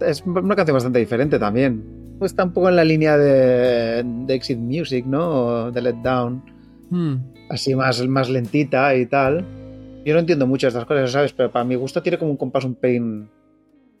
Es 0.00 0.22
una 0.22 0.56
canción 0.56 0.74
bastante 0.74 0.98
diferente 0.98 1.38
también. 1.38 2.16
Está 2.22 2.44
un 2.44 2.52
poco 2.52 2.68
en 2.68 2.76
la 2.76 2.84
línea 2.84 3.16
de, 3.16 4.02
de 4.04 4.34
Exit 4.34 4.58
Music, 4.58 5.06
¿no? 5.06 5.28
O 5.30 5.70
de 5.70 5.80
Let 5.80 5.96
Down. 6.02 6.42
Hmm. 6.90 7.16
Así 7.48 7.74
más, 7.74 8.06
más 8.06 8.28
lentita 8.28 8.94
y 8.94 9.06
tal. 9.06 9.44
Yo 10.04 10.14
no 10.14 10.20
entiendo 10.20 10.46
mucho 10.46 10.68
estas 10.68 10.84
cosas, 10.84 11.10
¿sabes? 11.10 11.32
Pero 11.32 11.50
para 11.50 11.64
mi 11.64 11.74
gusto 11.74 12.02
tiene 12.02 12.18
como 12.18 12.30
un 12.30 12.36
compás 12.36 12.64
un 12.64 12.74
pelín... 12.74 13.30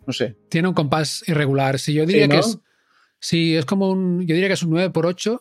No 0.06 0.12
sé. 0.12 0.36
Tiene 0.48 0.68
un 0.68 0.74
compás 0.74 1.22
irregular. 1.26 1.78
Sí, 1.78 1.92
yo 1.92 2.06
diría 2.06 2.24
Sí, 2.24 2.30
que 2.30 2.38
es. 2.38 2.58
Sí, 3.20 3.56
es 3.56 3.66
como 3.66 3.90
un. 3.90 4.20
Yo 4.20 4.34
diría 4.34 4.48
que 4.48 4.54
es 4.54 4.62
un 4.62 4.70
9 4.70 4.90
por 4.90 5.06
8 5.06 5.40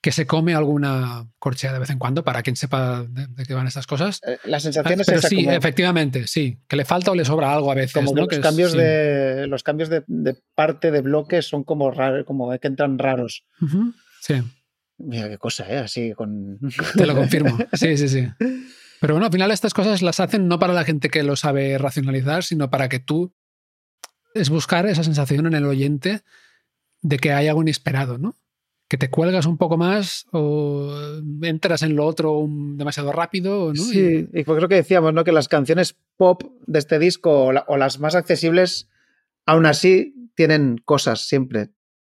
que 0.00 0.12
se 0.12 0.26
come 0.26 0.54
alguna 0.54 1.26
corchea 1.38 1.72
de 1.72 1.80
vez 1.80 1.90
en 1.90 1.98
cuando, 1.98 2.22
para 2.24 2.42
quien 2.42 2.56
sepa 2.56 3.02
de, 3.02 3.26
de 3.26 3.44
qué 3.44 3.54
van 3.54 3.66
estas 3.66 3.86
cosas. 3.86 4.20
Eh, 4.26 4.38
La 4.44 4.60
sensación 4.60 5.00
es 5.00 5.06
Pero 5.06 5.18
esa, 5.18 5.28
sí, 5.28 5.44
como, 5.44 5.56
efectivamente, 5.56 6.26
sí. 6.26 6.58
Que 6.68 6.76
le 6.76 6.84
falta 6.84 7.10
o 7.10 7.14
le 7.14 7.24
sobra 7.24 7.52
algo 7.52 7.72
a 7.72 7.74
veces. 7.74 7.92
como 7.92 8.14
los, 8.14 8.28
cambios 8.38 8.72
de, 8.72 9.46
los 9.48 9.62
cambios 9.62 9.88
de, 9.88 10.04
de 10.06 10.36
parte 10.54 10.90
de 10.90 11.00
bloques 11.00 11.46
son 11.46 11.64
como 11.64 11.90
raros, 11.90 12.24
como 12.26 12.56
que 12.58 12.68
entran 12.68 12.98
raros. 12.98 13.44
Sí, 14.20 14.42
Mira 14.98 15.28
qué 15.28 15.38
cosa, 15.38 15.64
¿eh? 15.72 15.78
Así 15.78 16.12
con... 16.12 16.58
te 16.96 17.06
lo 17.06 17.14
confirmo. 17.14 17.56
Sí, 17.72 17.96
sí, 17.96 18.08
sí. 18.08 18.28
Pero 19.00 19.14
bueno, 19.14 19.26
al 19.26 19.32
final 19.32 19.50
estas 19.52 19.72
cosas 19.72 20.02
las 20.02 20.18
hacen 20.18 20.48
no 20.48 20.58
para 20.58 20.72
la 20.72 20.84
gente 20.84 21.08
que 21.08 21.22
lo 21.22 21.36
sabe 21.36 21.78
racionalizar, 21.78 22.42
sino 22.42 22.68
para 22.68 22.88
que 22.88 22.98
tú 22.98 23.32
es 24.34 24.50
buscar 24.50 24.86
esa 24.86 25.04
sensación 25.04 25.46
en 25.46 25.54
el 25.54 25.66
oyente 25.66 26.22
de 27.00 27.18
que 27.18 27.32
hay 27.32 27.46
algo 27.46 27.62
inesperado, 27.62 28.18
¿no? 28.18 28.36
Que 28.88 28.96
te 28.96 29.10
cuelgas 29.10 29.44
un 29.44 29.58
poco 29.58 29.76
más 29.76 30.26
o 30.32 31.20
entras 31.42 31.82
en 31.82 31.94
lo 31.94 32.06
otro 32.06 32.46
demasiado 32.48 33.12
rápido, 33.12 33.72
¿no? 33.74 33.82
Sí, 33.82 34.26
y 34.32 34.44
pues 34.44 34.56
creo 34.56 34.68
que 34.68 34.76
decíamos, 34.76 35.12
¿no? 35.12 35.24
Que 35.24 35.32
las 35.32 35.46
canciones 35.48 35.96
pop 36.16 36.42
de 36.66 36.78
este 36.78 36.98
disco 36.98 37.44
o, 37.46 37.52
la- 37.52 37.64
o 37.68 37.76
las 37.76 37.98
más 38.00 38.14
accesibles, 38.14 38.88
aún 39.44 39.66
así, 39.66 40.14
tienen 40.34 40.78
cosas 40.84 41.20
siempre. 41.28 41.68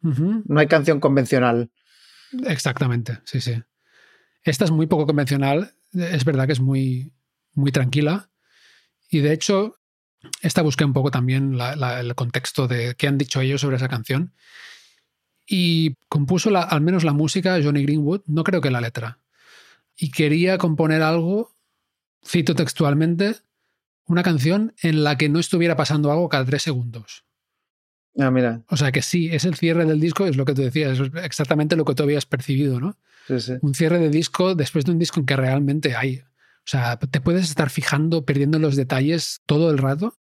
No 0.02 0.60
hay 0.60 0.68
canción 0.68 1.00
convencional. 1.02 1.70
Exactamente, 2.48 3.20
sí, 3.26 3.42
sí. 3.42 3.62
Esta 4.44 4.64
es 4.66 4.72
muy 4.72 4.88
poco 4.88 5.06
convencional, 5.06 5.74
es 5.94 6.24
verdad 6.26 6.48
que 6.48 6.54
es 6.54 6.62
muy, 6.62 7.12
muy 7.54 7.72
tranquila. 7.72 8.30
Y 9.10 9.20
de 9.20 9.34
hecho, 9.34 9.76
esta 10.42 10.62
busqué 10.62 10.86
un 10.86 10.94
poco 10.94 11.12
también 11.12 11.58
la- 11.58 11.76
la- 11.76 12.00
el 12.00 12.16
contexto 12.16 12.68
de 12.70 12.96
qué 12.96 13.08
han 13.08 13.18
dicho 13.18 13.42
ellos 13.42 13.60
sobre 13.62 13.76
esa 13.76 13.90
canción. 13.90 14.34
Y 15.46 15.96
compuso 16.08 16.50
la- 16.50 16.62
al 16.64 16.82
menos 16.82 17.04
la 17.04 17.14
música 17.14 17.60
Johnny 17.62 17.84
Greenwood, 17.84 18.22
no 18.28 18.44
creo 18.44 18.62
que 18.62 18.72
la 18.72 18.82
letra. 18.82 19.20
Y 19.96 20.12
quería 20.12 20.58
componer 20.58 21.02
algo, 21.02 21.54
cito 22.26 22.56
textualmente, 22.56 23.36
una 24.06 24.24
canción 24.24 24.74
en 24.82 25.04
la 25.04 25.18
que 25.18 25.30
no 25.30 25.40
estuviera 25.40 25.76
pasando 25.76 26.12
algo 26.12 26.30
cada 26.30 26.46
tres 26.46 26.64
segundos. 26.64 27.24
Ah, 28.20 28.30
mira, 28.30 28.62
O 28.68 28.76
sea 28.76 28.92
que 28.92 29.02
sí, 29.02 29.30
es 29.32 29.46
el 29.46 29.56
cierre 29.56 29.86
del 29.86 30.00
disco, 30.02 30.26
es 30.26 30.36
lo 30.36 30.44
que 30.44 30.54
tú 30.54 30.62
decías, 30.62 31.00
es 31.00 31.12
exactamente 31.24 31.78
lo 31.78 31.86
que 31.86 31.96
tú 31.96 32.04
habías 32.04 32.26
percibido, 32.26 32.80
¿no? 32.82 32.98
sí, 33.28 33.40
sí. 33.40 33.54
un 33.62 33.74
cierre 33.74 34.00
de 34.00 34.10
disco 34.10 34.54
después 34.56 34.84
de 34.84 34.92
un 34.92 35.00
disco 35.00 35.20
en 35.22 35.26
que 35.26 35.36
realmente 35.38 35.96
hay. 35.96 36.18
O 36.18 36.66
sea, 36.66 36.98
te 36.98 37.22
puedes 37.22 37.46
estar 37.50 37.70
fijando, 37.70 38.26
perdiendo 38.26 38.60
los 38.60 38.76
detalles 38.76 39.42
todo 39.46 39.72
el 39.72 39.78
rato. 39.78 40.18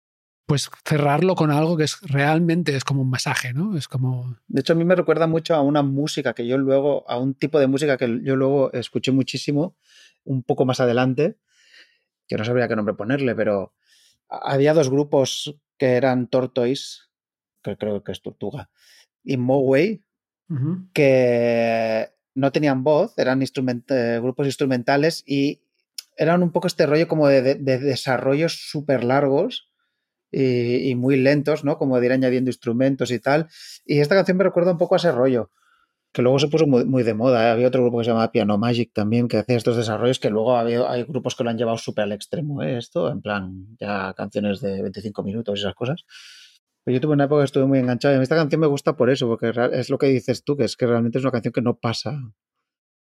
Pues 0.50 0.68
cerrarlo 0.84 1.36
con 1.36 1.52
algo 1.52 1.78
que 1.78 1.84
es 1.84 2.02
realmente 2.02 2.76
es 2.76 2.84
como 2.84 3.04
un 3.04 3.10
masaje, 3.12 3.54
¿no? 3.54 3.78
Es 3.78 3.88
como. 3.88 4.36
De 4.48 4.62
hecho, 4.62 4.74
a 4.74 4.76
mí 4.76 4.84
me 4.84 4.96
recuerda 4.96 5.28
mucho 5.28 5.54
a 5.54 5.62
una 5.62 5.84
música 5.84 6.34
que 6.34 6.48
yo 6.48 6.58
luego, 6.58 7.08
a 7.08 7.20
un 7.20 7.36
tipo 7.36 7.60
de 7.60 7.68
música 7.68 7.98
que 7.98 8.20
yo 8.24 8.36
luego 8.36 8.74
escuché 8.74 9.12
muchísimo, 9.12 9.76
un 10.24 10.42
poco 10.42 10.66
más 10.66 10.80
adelante, 10.80 11.38
que 12.28 12.36
no 12.36 12.44
sabría 12.46 12.68
qué 12.68 12.76
nombre 12.76 12.96
ponerle, 12.96 13.36
pero 13.36 13.76
había 14.28 14.74
dos 14.74 14.90
grupos 14.90 15.56
que 15.78 15.94
eran 15.94 16.26
Tortoise, 16.28 17.02
que 17.62 17.78
creo 17.78 18.04
que 18.04 18.12
es 18.12 18.22
Tortuga, 18.24 18.72
y 19.24 19.38
Moway, 19.38 20.04
que 20.94 22.10
no 22.34 22.52
tenían 22.52 22.84
voz, 22.84 23.14
eran 23.20 23.42
instrument- 23.42 23.92
eh, 23.92 24.20
grupos 24.20 24.48
instrumentales 24.48 25.24
y 25.28 25.62
eran 26.18 26.42
un 26.42 26.52
poco 26.52 26.66
este 26.66 26.88
rollo 26.88 27.08
como 27.08 27.28
de, 27.28 27.44
de- 27.44 27.56
de 27.56 27.78
desarrollos 27.78 28.68
súper 28.72 29.04
largos 29.04 29.69
y, 30.32 30.90
y 30.90 30.96
muy 30.96 31.18
lentos, 31.18 31.64
¿no? 31.64 31.78
Como 31.78 32.00
de 32.00 32.06
ir 32.08 32.12
añadiendo 32.12 32.50
instrumentos 32.50 33.12
y 33.12 33.20
tal. 33.20 33.48
Y 33.86 34.00
esta 34.00 34.16
canción 34.16 34.38
me 34.38 34.44
recuerda 34.44 34.72
un 34.72 34.78
poco 34.78 34.96
a 34.96 34.98
ese 34.98 35.12
rollo, 35.12 35.52
que 36.12 36.22
luego 36.22 36.40
se 36.40 36.48
puso 36.48 36.66
muy, 36.68 36.86
muy 36.86 37.04
de 37.04 37.14
moda. 37.14 37.48
¿eh? 37.48 37.52
Había 37.52 37.68
otro 37.68 37.82
grupo 37.82 38.00
que 38.00 38.06
se 38.06 38.10
llamaba 38.12 38.32
Piano 38.32 38.58
Magic 38.58 38.92
también, 38.94 39.28
que 39.28 39.38
hacía 39.38 39.58
estos 39.58 39.78
desarrollos 39.78 40.20
que 40.20 40.30
luego 40.30 40.58
había, 40.58 40.90
hay 40.90 41.04
grupos 41.04 41.36
que 41.36 41.44
lo 41.44 41.50
han 41.50 41.58
llevado 41.58 41.78
súper 41.78 42.04
al 42.04 42.12
extremo, 42.12 42.64
¿eh? 42.64 42.78
Esto, 42.78 43.12
en 43.12 43.22
plan, 43.22 43.68
ya 43.80 44.14
canciones 44.16 44.62
de 44.62 44.82
25 44.82 45.24
minutos 45.24 45.60
y 45.60 45.62
esas 45.62 45.76
cosas. 45.76 46.06
Pero 46.84 46.96
yo 46.96 47.02
tuve 47.02 47.14
una 47.14 47.26
época 47.26 47.42
que 47.42 47.46
estuve 47.46 47.66
muy 47.66 47.80
enganchado 47.80 48.14
y 48.14 48.16
a 48.16 48.20
mí 48.20 48.24
esta 48.24 48.36
canción 48.36 48.62
me 48.62 48.68
gusta 48.68 48.96
por 48.96 49.10
eso, 49.10 49.28
porque 49.28 49.52
es 49.74 49.90
lo 49.90 49.98
que 49.98 50.08
dices 50.08 50.44
tú, 50.44 50.58
que 50.58 50.64
es 50.64 50.76
que 50.76 50.88
realmente 50.88 51.20
es 51.20 51.24
una 51.24 51.32
canción 51.32 51.52
que 51.52 51.62
no 51.62 51.78
pasa, 51.78 52.20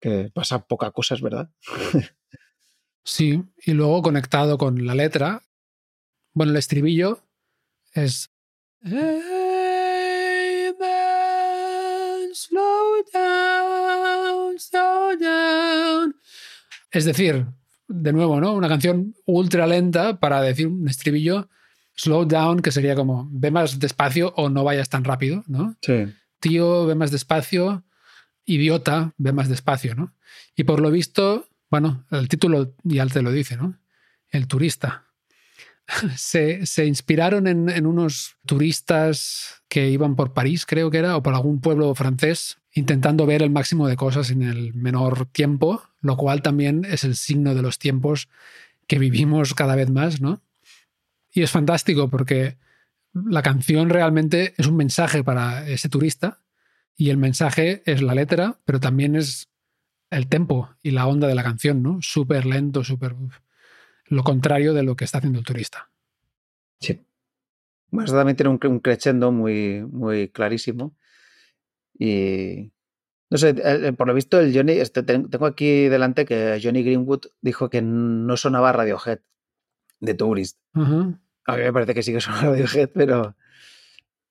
que 0.00 0.30
pasa 0.32 0.66
poca 0.66 0.90
cosa, 0.92 1.14
es 1.14 1.22
verdad. 1.22 1.50
Sí, 3.08 3.40
y 3.64 3.70
luego 3.70 4.02
conectado 4.02 4.58
con 4.58 4.84
la 4.84 4.96
letra. 4.96 5.45
Bueno, 6.36 6.52
el 6.52 6.58
estribillo 6.58 7.22
es. 7.94 8.28
Hey, 8.82 10.70
man, 10.78 12.34
slow 12.34 13.02
down, 13.10 14.58
slow 14.58 15.16
down. 15.18 16.14
Es 16.90 17.06
decir, 17.06 17.46
de 17.88 18.12
nuevo, 18.12 18.38
¿no? 18.38 18.52
Una 18.52 18.68
canción 18.68 19.14
ultra 19.24 19.66
lenta 19.66 20.20
para 20.20 20.42
decir 20.42 20.66
un 20.66 20.86
estribillo 20.86 21.48
slow 21.94 22.26
down, 22.26 22.60
que 22.60 22.70
sería 22.70 22.94
como 22.94 23.26
ve 23.32 23.50
más 23.50 23.78
despacio 23.78 24.34
o 24.36 24.50
no 24.50 24.62
vayas 24.62 24.90
tan 24.90 25.04
rápido, 25.04 25.42
¿no? 25.46 25.74
Sí. 25.80 26.04
tío, 26.38 26.84
ve 26.84 26.94
más 26.94 27.10
despacio, 27.10 27.82
idiota, 28.44 29.14
ve 29.16 29.32
más 29.32 29.48
despacio, 29.48 29.94
¿no? 29.94 30.12
Y 30.54 30.64
por 30.64 30.80
lo 30.80 30.90
visto, 30.90 31.48
bueno, 31.70 32.04
el 32.10 32.28
título 32.28 32.74
ya 32.82 33.06
te 33.06 33.22
lo 33.22 33.32
dice, 33.32 33.56
¿no? 33.56 33.78
El 34.28 34.46
turista. 34.48 35.05
Se, 36.16 36.86
inspiraron 36.86 37.46
en, 37.46 37.68
en 37.68 37.86
unos 37.86 38.36
turistas 38.44 39.62
que 39.68 39.88
iban 39.88 40.16
por 40.16 40.32
París, 40.32 40.66
creo 40.66 40.90
que 40.90 40.98
era, 40.98 41.16
o 41.16 41.22
por 41.22 41.34
algún 41.34 41.60
pueblo 41.60 41.94
francés, 41.94 42.58
intentando 42.72 43.24
ver 43.24 43.42
el 43.42 43.50
máximo 43.50 43.86
de 43.88 43.96
cosas 43.96 44.30
en 44.30 44.42
el 44.42 44.74
menor 44.74 45.26
tiempo, 45.26 45.82
lo 46.00 46.16
cual 46.16 46.42
también 46.42 46.84
es 46.84 47.04
el 47.04 47.16
signo 47.16 47.54
de 47.54 47.62
los 47.62 47.78
tiempos 47.78 48.28
que 48.86 48.98
vivimos 48.98 49.54
cada 49.54 49.76
vez 49.76 49.90
más, 49.90 50.20
¿no? 50.20 50.42
Y 51.32 51.42
es 51.42 51.50
fantástico 51.50 52.08
porque 52.08 52.56
la 53.12 53.42
canción 53.42 53.88
realmente 53.90 54.54
es 54.56 54.66
un 54.66 54.76
mensaje 54.76 55.24
para 55.24 55.68
ese 55.68 55.88
turista 55.88 56.40
y 56.96 57.10
el 57.10 57.16
mensaje 57.16 57.82
es 57.86 58.02
la 58.02 58.14
letra, 58.14 58.58
pero 58.64 58.80
también 58.80 59.16
es 59.16 59.48
el 60.10 60.28
tempo 60.28 60.70
y 60.82 60.92
la 60.92 61.06
onda 61.06 61.26
de 61.26 61.34
la 61.34 61.42
canción, 61.42 61.82
¿no? 61.82 61.98
Súper 62.00 62.46
lento, 62.46 62.84
súper... 62.84 63.14
Lo 64.08 64.22
contrario 64.22 64.72
de 64.74 64.82
lo 64.82 64.96
que 64.96 65.04
está 65.04 65.18
haciendo 65.18 65.38
el 65.38 65.44
turista. 65.44 65.90
Sí. 66.80 67.00
Bueno, 67.90 68.04
esto 68.04 68.16
también 68.16 68.36
tiene 68.36 68.50
un, 68.50 68.60
un 68.64 68.80
crescendo 68.80 69.32
muy, 69.32 69.82
muy 69.90 70.28
clarísimo. 70.28 70.94
Y 71.98 72.72
no 73.30 73.38
sé, 73.38 73.54
por 73.96 74.06
lo 74.06 74.14
visto, 74.14 74.38
el 74.40 74.54
Johnny, 74.54 74.72
este, 74.72 75.02
ten- 75.02 75.30
tengo 75.30 75.46
aquí 75.46 75.88
delante 75.88 76.24
que 76.24 76.60
Johnny 76.62 76.82
Greenwood 76.82 77.22
dijo 77.40 77.70
que 77.70 77.82
no 77.82 78.36
sonaba 78.36 78.72
Radiohead 78.72 79.20
de 80.00 80.14
Tourist. 80.14 80.58
A 81.46 81.56
mí 81.56 81.62
me 81.62 81.72
parece 81.72 81.94
que 81.94 82.02
sí 82.02 82.12
que 82.12 82.20
suena 82.20 82.40
Radiohead, 82.42 82.90
pero, 82.94 83.36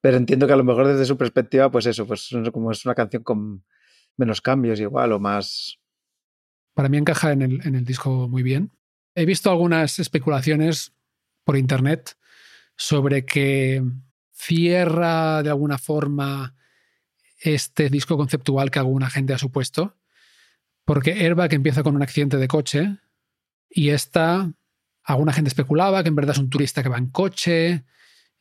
pero 0.02 0.18
entiendo 0.18 0.48
que 0.48 0.54
a 0.54 0.58
lo 0.58 0.64
mejor 0.64 0.88
desde 0.88 1.06
su 1.06 1.18
perspectiva, 1.18 1.72
pues 1.72 1.86
eso, 1.88 2.06
pues 2.06 2.30
como 2.54 2.72
es 2.72 2.86
una 2.86 2.96
canción 2.96 3.24
con 3.24 3.64
menos 4.18 4.42
cambios 4.42 4.80
igual 4.80 5.12
o 5.14 5.20
más. 5.20 5.80
Para 6.74 6.90
mí 6.90 6.98
encaja 6.98 7.32
en 7.32 7.42
el, 7.42 7.66
en 7.66 7.76
el 7.76 7.86
disco 7.86 8.28
muy 8.30 8.44
bien. 8.44 8.72
He 9.16 9.26
visto 9.26 9.50
algunas 9.50 9.98
especulaciones 10.00 10.92
por 11.46 11.58
internet 11.58 12.18
sobre 12.76 13.26
que 13.26 13.82
cierra 14.34 15.42
de 15.42 15.50
alguna 15.50 15.78
forma 15.78 16.54
este 17.40 17.90
disco 17.90 18.18
conceptual 18.18 18.72
que 18.72 18.80
alguna 18.80 19.10
gente 19.10 19.34
ha 19.34 19.38
supuesto, 19.38 19.96
porque 20.84 21.14
Airbag 21.14 21.54
empieza 21.54 21.84
con 21.84 21.96
un 21.96 22.04
accidente 22.04 22.38
de 22.38 22.48
coche 22.48 22.98
y 23.70 23.90
esta, 23.90 24.52
alguna 25.04 25.34
gente 25.34 25.48
especulaba 25.48 26.04
que 26.04 26.10
en 26.10 26.16
verdad 26.16 26.36
es 26.36 26.40
un 26.40 26.50
turista 26.50 26.84
que 26.84 26.90
va 26.90 26.98
en 26.98 27.08
coche 27.08 27.86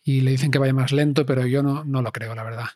y 0.02 0.20
le 0.20 0.32
dicen 0.32 0.50
que 0.50 0.58
vaya 0.58 0.74
más 0.74 0.92
lento, 0.92 1.24
pero 1.24 1.46
yo 1.46 1.62
no, 1.62 1.84
no 1.84 2.02
lo 2.02 2.12
creo, 2.12 2.34
la 2.34 2.42
verdad. 2.42 2.66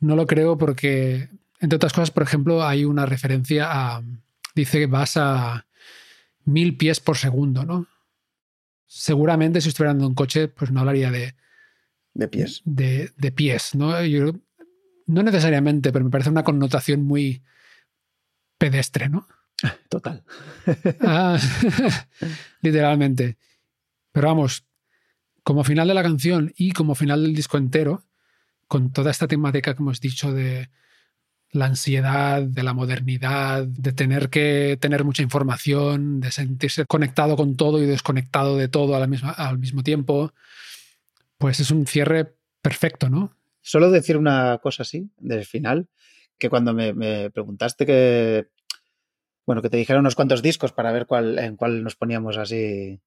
No 0.00 0.16
lo 0.16 0.26
creo 0.26 0.58
porque, 0.58 1.28
entre 1.60 1.76
otras 1.76 1.92
cosas, 1.92 2.10
por 2.10 2.22
ejemplo, 2.22 2.66
hay 2.66 2.84
una 2.84 3.06
referencia 3.06 3.68
a. 3.70 4.02
Dice 4.54 4.78
que 4.80 4.86
vas 4.86 5.16
a 5.16 5.66
mil 6.50 6.76
pies 6.76 7.00
por 7.00 7.16
segundo, 7.16 7.64
¿no? 7.64 7.86
Seguramente 8.86 9.60
si 9.60 9.68
estuviera 9.68 9.92
andando 9.92 10.08
en 10.08 10.14
coche, 10.14 10.48
pues 10.48 10.70
no 10.70 10.80
hablaría 10.80 11.10
de, 11.10 11.34
De 12.14 12.28
pies. 12.28 12.62
de, 12.64 13.12
de 13.16 13.32
pies, 13.32 13.74
¿no? 13.74 14.04
Yo- 14.04 14.32
no 15.06 15.22
necesariamente, 15.22 15.92
pero 15.92 16.04
me 16.04 16.10
parece 16.10 16.30
una 16.30 16.44
connotación 16.44 17.02
muy 17.02 17.42
pedestre, 18.58 19.08
¿no? 19.08 19.26
Total. 19.88 20.24
Ah, 21.00 21.38
literalmente. 22.62 23.36
Pero 24.12 24.28
vamos, 24.28 24.64
como 25.42 25.64
final 25.64 25.88
de 25.88 25.94
la 25.94 26.02
canción 26.02 26.52
y 26.56 26.72
como 26.72 26.94
final 26.94 27.22
del 27.22 27.34
disco 27.34 27.58
entero, 27.58 28.04
con 28.68 28.92
toda 28.92 29.10
esta 29.10 29.26
temática 29.28 29.74
que 29.74 29.82
hemos 29.82 30.00
dicho 30.00 30.32
de 30.32 30.70
la 31.52 31.66
ansiedad, 31.66 32.42
de 32.42 32.62
la 32.62 32.74
modernidad, 32.74 33.66
de 33.66 33.92
tener 33.92 34.30
que 34.30 34.78
tener 34.80 35.04
mucha 35.04 35.22
información, 35.22 36.20
de 36.20 36.30
sentirse 36.30 36.86
conectado 36.86 37.36
con 37.36 37.56
todo 37.56 37.82
y 37.82 37.86
desconectado 37.86 38.56
de 38.56 38.68
todo 38.68 38.94
a 38.94 39.00
la 39.00 39.34
al 39.36 39.58
mismo 39.58 39.82
tiempo, 39.82 40.32
pues 41.38 41.58
es 41.58 41.70
un 41.70 41.86
cierre 41.86 42.34
perfecto, 42.62 43.08
¿no? 43.08 43.36
Solo 43.62 43.90
decir 43.90 44.16
una 44.16 44.58
cosa 44.62 44.82
así, 44.82 45.10
del 45.18 45.44
final, 45.44 45.88
que 46.38 46.48
cuando 46.48 46.72
me, 46.72 47.30
preguntaste 47.30 47.84
que, 47.84 48.48
bueno, 49.44 49.60
que 49.60 49.70
te 49.70 49.76
dijera 49.76 49.98
unos 49.98 50.14
cuantos 50.14 50.42
discos 50.42 50.72
para 50.72 50.92
ver 50.92 51.06
cuál, 51.06 51.38
en 51.38 51.56
cuál 51.56 51.82
nos 51.82 51.96
poníamos 51.96 52.36
así. 52.36 53.00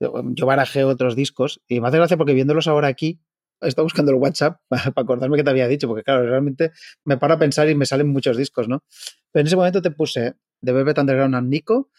Yo 0.00 0.46
barajé 0.46 0.84
otros 0.84 1.16
discos 1.16 1.62
y 1.68 1.80
me 1.80 1.88
hace 1.88 1.96
gracia 1.98 2.16
porque 2.16 2.34
viéndolos 2.34 2.68
ahora 2.68 2.88
aquí, 2.88 3.20
he 3.60 3.68
estado 3.68 3.84
buscando 3.84 4.12
el 4.12 4.18
WhatsApp 4.18 4.60
para, 4.68 4.92
acordarme 4.94 5.36
que 5.36 5.44
te 5.44 5.50
había 5.50 5.68
dicho, 5.68 5.88
porque 5.88 6.02
claro, 6.02 6.26
realmente 6.26 6.72
me 7.04 7.16
paro 7.16 7.34
a 7.34 7.38
pensar 7.38 7.68
y 7.68 7.74
me 7.74 7.86
salen 7.86 8.08
muchos 8.08 8.36
discos, 8.36 8.68
¿no? 8.68 8.84
Pero 9.32 9.42
en 9.42 9.46
ese 9.46 9.56
momento 9.56 9.82
te 9.82 9.90
puse 9.90 10.34
The 10.62 10.72
Velvet 10.72 10.98
Underground 10.98 11.34
and 11.34 11.48
Nico, 11.48 11.90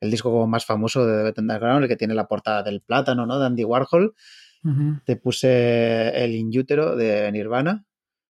el 0.00 0.10
disco 0.10 0.46
más 0.46 0.64
famoso 0.64 1.06
de 1.06 1.12
The 1.12 1.16
Velvet 1.18 1.38
Underground, 1.38 1.82
el 1.84 1.88
que 1.88 1.96
tiene 1.96 2.14
la 2.14 2.26
portada 2.26 2.62
del 2.62 2.80
plátano, 2.80 3.26
¿no? 3.26 3.38
De 3.38 3.46
Andy 3.46 3.64
Warhol 3.64 4.14
Ujú. 4.64 5.00
te 5.04 5.16
puse 5.16 6.24
el 6.24 6.34
In 6.34 6.56
Utero 6.56 6.94
de 6.94 7.30
Nirvana, 7.32 7.84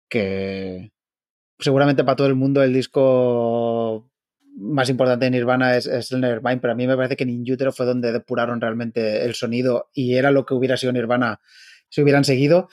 que 0.09 0.93
seguramente 1.59 2.05
para 2.05 2.16
todo 2.16 2.28
el 2.28 2.34
mundo 2.34 2.62
el 2.62 2.72
disco 2.72 4.09
más 4.55 4.88
importante 4.88 5.24
de 5.24 5.30
Nirvana 5.30 5.76
es, 5.76 5.86
es 5.86 6.12
el 6.12 6.20
Nevermind, 6.20 6.61
pero 6.61 6.74
a 6.74 6.76
mí 6.76 6.86
me 6.86 6.97
parece 6.97 7.16
que 7.16 7.24
en 7.24 7.30
In 7.30 7.53
Utero 7.53 7.72
fue 7.72 7.86
donde 7.86 8.12
depuraron 8.12 8.61
realmente 8.61 9.24
el 9.24 9.34
sonido 9.34 9.90
y 9.95 10.14
era 10.14 10.30
lo 10.30 10.47
que 10.47 10.55
hubiera 10.55 10.76
sido 10.76 10.93
Nirvana 10.93 11.40
si 11.93 12.01
hubieran 12.03 12.24
seguido. 12.24 12.68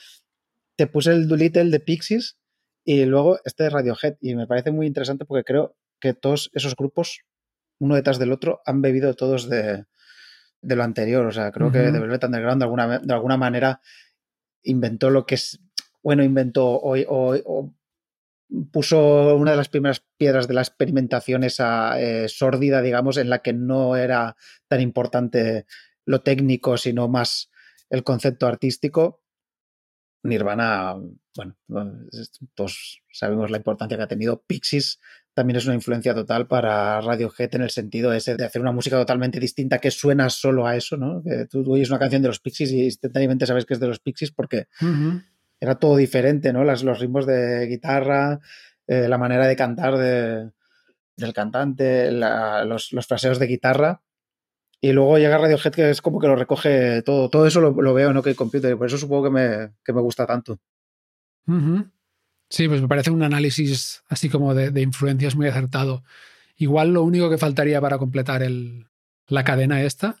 Te 0.76 0.86
puse 0.86 1.10
el 1.12 1.28
Doolittle 1.28 1.70
de 1.70 1.80
Pixies 1.80 2.38
y 2.86 3.04
luego 3.04 3.38
este 3.44 3.64
de 3.64 3.70
Radiohead 3.70 4.16
y 4.22 4.34
me 4.34 4.46
parece 4.46 4.70
muy 4.70 4.86
interesante 4.86 5.26
porque 5.26 5.44
creo 5.44 5.76
que 6.00 6.14
todos 6.14 6.50
esos 6.54 6.74
grupos, 6.74 7.20
uno 7.78 7.94
detrás 7.96 8.18
del 8.18 8.32
otro, 8.32 8.62
han 8.64 8.80
bebido 8.80 9.12
todos 9.14 9.50
de, 9.50 9.84
de 10.62 10.76
lo 10.76 10.82
anterior. 10.82 11.26
O 11.26 11.32
sea, 11.32 11.52
creo 11.52 11.70
que. 11.70 11.78
The 11.92 11.98
Velvet 12.00 12.24
Underground 12.24 12.60
de 12.62 12.64
alguna, 12.64 12.98
de 12.98 13.12
alguna 13.14 13.36
manera 13.36 13.80
inventó 14.62 15.10
lo 15.10 15.26
que 15.26 15.34
es, 15.34 15.60
bueno, 16.02 16.22
inventó 16.24 16.66
o, 16.68 16.96
o- 16.98 17.36
o 17.44 17.74
puso 18.72 19.36
una 19.36 19.50
de 19.52 19.56
las 19.58 19.68
primeras 19.68 20.02
piedras 20.16 20.48
de 20.48 20.54
la 20.54 20.62
experimentación 20.62 21.44
esa 21.44 22.00
eh, 22.00 22.28
sórdida, 22.28 22.80
digamos, 22.82 23.16
en 23.18 23.28
la 23.30 23.40
que 23.42 23.52
no 23.52 23.96
era 23.96 24.34
tan 24.68 24.80
importante 24.80 25.66
lo 26.06 26.22
técnico, 26.22 26.76
sino 26.78 27.06
más 27.08 27.50
el 27.90 28.02
concepto 28.04 28.46
artístico. 28.46 29.20
Nirvana, 30.22 30.96
bueno, 31.34 31.56
todos 32.54 33.02
sabemos 33.10 33.50
la 33.50 33.56
importancia 33.56 33.96
que 33.96 34.02
ha 34.04 34.08
tenido. 34.08 34.42
Pixies 34.46 35.00
también 35.32 35.56
es 35.56 35.64
una 35.64 35.74
influencia 35.74 36.14
total 36.14 36.46
para 36.46 37.00
Radiohead 37.00 37.54
en 37.54 37.62
el 37.62 37.70
sentido 37.70 38.12
ese 38.12 38.36
de 38.36 38.44
hacer 38.44 38.60
una 38.60 38.72
música 38.72 38.96
totalmente 38.98 39.40
distinta 39.40 39.78
que 39.78 39.90
suena 39.90 40.28
solo 40.28 40.66
a 40.66 40.76
eso, 40.76 40.96
¿no? 40.98 41.22
Que 41.22 41.46
tú, 41.46 41.64
oyes 41.72 41.88
una 41.88 41.98
canción 41.98 42.20
de 42.20 42.28
los 42.28 42.40
Pixies 42.40 42.70
y 42.72 42.84
instantáneamente 42.84 43.46
sabes 43.46 43.64
que 43.64 43.74
es 43.74 43.80
de 43.80 43.86
los 43.88 44.00
Pixies 44.00 44.30
porque 44.32 44.66
era 45.58 45.76
todo 45.78 45.96
diferente, 45.96 46.52
¿no? 46.52 46.64
Las, 46.64 46.82
los 46.82 46.98
ritmos 47.00 47.24
de 47.26 47.66
guitarra, 47.66 48.40
eh, 48.86 49.08
la 49.08 49.16
manera 49.18 49.46
de 49.46 49.56
cantar 49.56 49.96
de- 49.96 50.50
del 51.16 51.32
cantante, 51.32 52.10
la- 52.10 52.64
los, 52.66 52.92
los 52.92 53.06
fraseos 53.06 53.38
de 53.38 53.46
guitarra. 53.46 54.02
Y 54.82 54.92
luego 54.92 55.18
llega 55.18 55.36
Radiohead 55.38 55.72
que 55.72 55.90
es 55.90 56.00
como 56.00 56.18
que 56.18 56.26
lo 56.26 56.36
recoge 56.36 57.02
todo. 57.02 57.28
Todo 57.28 57.46
eso 57.46 57.60
lo, 57.60 57.70
lo 57.82 57.92
veo 57.94 58.10
en 58.10 58.16
OK 58.16 58.34
Computer 58.34 58.72
y 58.72 58.76
por 58.76 58.86
eso 58.86 58.96
supongo 58.98 59.24
que 59.24 59.30
me, 59.30 59.72
que 59.84 59.92
me 59.92 60.00
gusta 60.00 60.26
tanto. 60.26 60.58
Sí, 62.48 62.66
pues 62.68 62.80
me 62.80 62.88
parece 62.88 63.10
un 63.10 63.22
análisis 63.22 64.02
así 64.08 64.28
como 64.28 64.54
de, 64.54 64.70
de 64.70 64.80
influencias 64.82 65.36
muy 65.36 65.46
acertado. 65.48 66.02
Igual 66.56 66.92
lo 66.92 67.02
único 67.02 67.28
que 67.30 67.38
faltaría 67.38 67.80
para 67.80 67.98
completar 67.98 68.42
el, 68.42 68.86
la 69.28 69.44
cadena 69.44 69.82
esta, 69.82 70.16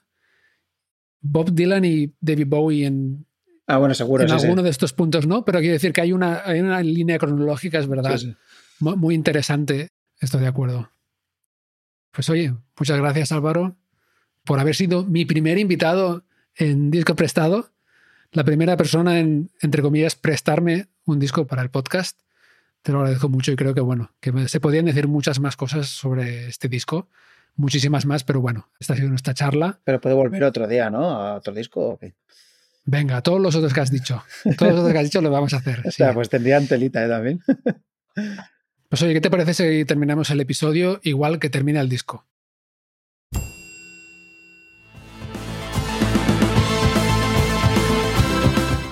Bob 1.20 1.52
Dylan 1.52 1.84
y 1.84 2.14
David 2.20 2.46
Bowie 2.48 2.86
en, 2.86 3.26
Ah, 3.66 3.78
bueno, 3.78 3.94
seguro. 3.94 4.22
en 4.24 4.28
sí, 4.30 4.38
sí. 4.38 4.44
alguno 4.46 4.62
de 4.62 4.70
estos 4.70 4.92
puntos, 4.92 5.26
¿no? 5.26 5.44
Pero 5.44 5.60
quiero 5.60 5.74
decir 5.74 5.92
que 5.92 6.00
hay 6.00 6.12
una, 6.12 6.42
hay 6.44 6.60
una 6.60 6.82
línea 6.82 7.18
cronológica, 7.18 7.78
es 7.78 7.86
verdad, 7.86 8.16
Sí, 8.18 8.26
sí. 8.30 8.36
mu- 8.80 8.96
muy 8.96 9.14
interesante. 9.14 9.88
Estoy 10.20 10.40
de 10.40 10.48
acuerdo. 10.48 10.90
Pues 12.12 12.28
oye, 12.30 12.54
muchas 12.78 12.98
gracias 12.98 13.30
Álvaro 13.32 13.76
por 14.50 14.58
haber 14.58 14.74
sido 14.74 15.04
mi 15.04 15.24
primer 15.24 15.58
invitado 15.58 16.24
en 16.56 16.90
Disco 16.90 17.14
Prestado, 17.14 17.70
la 18.32 18.42
primera 18.42 18.76
persona 18.76 19.20
en, 19.20 19.48
entre 19.62 19.80
comillas, 19.80 20.16
prestarme 20.16 20.88
un 21.04 21.20
disco 21.20 21.46
para 21.46 21.62
el 21.62 21.70
podcast. 21.70 22.18
Te 22.82 22.90
lo 22.90 22.98
agradezco 22.98 23.28
mucho 23.28 23.52
y 23.52 23.54
creo 23.54 23.74
que, 23.74 23.80
bueno, 23.80 24.10
que 24.18 24.48
se 24.48 24.58
podían 24.58 24.86
decir 24.86 25.06
muchas 25.06 25.38
más 25.38 25.54
cosas 25.54 25.86
sobre 25.86 26.48
este 26.48 26.68
disco, 26.68 27.08
muchísimas 27.54 28.06
más, 28.06 28.24
pero 28.24 28.40
bueno, 28.40 28.68
esta 28.80 28.94
ha 28.94 28.96
sido 28.96 29.08
nuestra 29.08 29.34
charla. 29.34 29.78
Pero 29.84 30.00
puede 30.00 30.16
volver 30.16 30.42
otro 30.42 30.66
día, 30.66 30.90
¿no? 30.90 31.04
A 31.10 31.36
otro 31.36 31.54
disco. 31.54 32.00
Venga, 32.86 33.22
todos 33.22 33.40
los 33.40 33.54
otros 33.54 33.72
que 33.72 33.82
has 33.82 33.92
dicho, 33.92 34.24
todos 34.58 34.72
los 34.72 34.80
otros 34.80 34.92
que 34.92 34.98
has 34.98 35.04
dicho 35.04 35.20
lo 35.20 35.30
vamos 35.30 35.54
a 35.54 35.58
hacer. 35.58 35.78
O 35.86 35.90
sí. 35.92 35.98
sea, 35.98 36.12
pues 36.12 36.28
tendrían 36.28 36.66
telita 36.66 37.04
¿eh? 37.04 37.08
también. 37.08 37.40
Pues 38.88 39.00
oye, 39.00 39.12
¿qué 39.12 39.20
te 39.20 39.30
parece 39.30 39.54
si 39.54 39.84
terminamos 39.84 40.28
el 40.30 40.40
episodio 40.40 40.98
igual 41.04 41.38
que 41.38 41.50
termina 41.50 41.80
el 41.80 41.88
disco? 41.88 42.26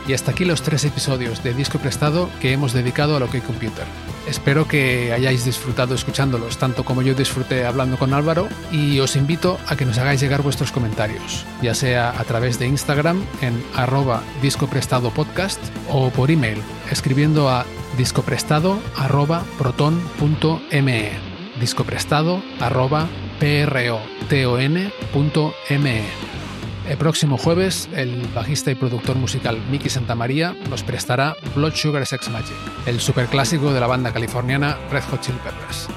Y 0.09 0.14
hasta 0.14 0.30
aquí 0.30 0.46
los 0.46 0.62
tres 0.62 0.86
episodios 0.86 1.44
de 1.44 1.52
Disco 1.52 1.78
Prestado 1.78 2.30
que 2.40 2.52
hemos 2.52 2.72
dedicado 2.72 3.16
a 3.16 3.20
lo 3.20 3.28
que 3.30 3.42
Computer. 3.42 3.84
Espero 4.26 4.66
que 4.66 5.12
hayáis 5.12 5.44
disfrutado 5.44 5.94
escuchándolos 5.94 6.56
tanto 6.56 6.82
como 6.82 7.02
yo 7.02 7.14
disfruté 7.14 7.66
hablando 7.66 7.98
con 7.98 8.14
Álvaro 8.14 8.48
y 8.72 9.00
os 9.00 9.16
invito 9.16 9.59
a 9.68 9.76
que 9.76 9.84
nos 9.84 9.98
hagáis 9.98 10.22
llegar 10.22 10.40
vuestros 10.40 10.72
comentarios, 10.72 11.44
ya 11.61 11.74
sea 11.74 12.18
a 12.18 12.24
través 12.24 12.59
de 12.59 12.66
Instagram 12.66 13.22
en 13.42 13.62
arroba 13.74 14.22
discoprestadopodcast 14.40 15.61
o 15.90 16.09
por 16.09 16.30
email 16.30 16.62
escribiendo 16.90 17.50
a 17.50 17.66
discoprestado 17.98 18.78
arroba 18.96 19.44
proton.me 19.59 21.11
discoprestado 21.61 22.42
arroba 22.61 23.09
proton.me 23.38 24.09
el 26.89 26.97
próximo 26.97 27.36
jueves, 27.36 27.89
el 27.95 28.26
bajista 28.34 28.70
y 28.70 28.74
productor 28.74 29.16
musical 29.16 29.59
Mickey 29.70 29.91
Santamaría 29.91 30.57
nos 30.70 30.82
prestará 30.82 31.36
Blood 31.55 31.74
Sugar 31.74 32.07
Sex 32.07 32.30
Magic, 32.30 32.57
el 32.86 33.01
superclásico 33.01 33.72
de 33.72 33.80
la 33.80 33.86
banda 33.86 34.12
californiana 34.12 34.78
Red 34.91 35.03
Hot 35.11 35.20
Chili 35.20 35.39
Peppers. 35.45 35.89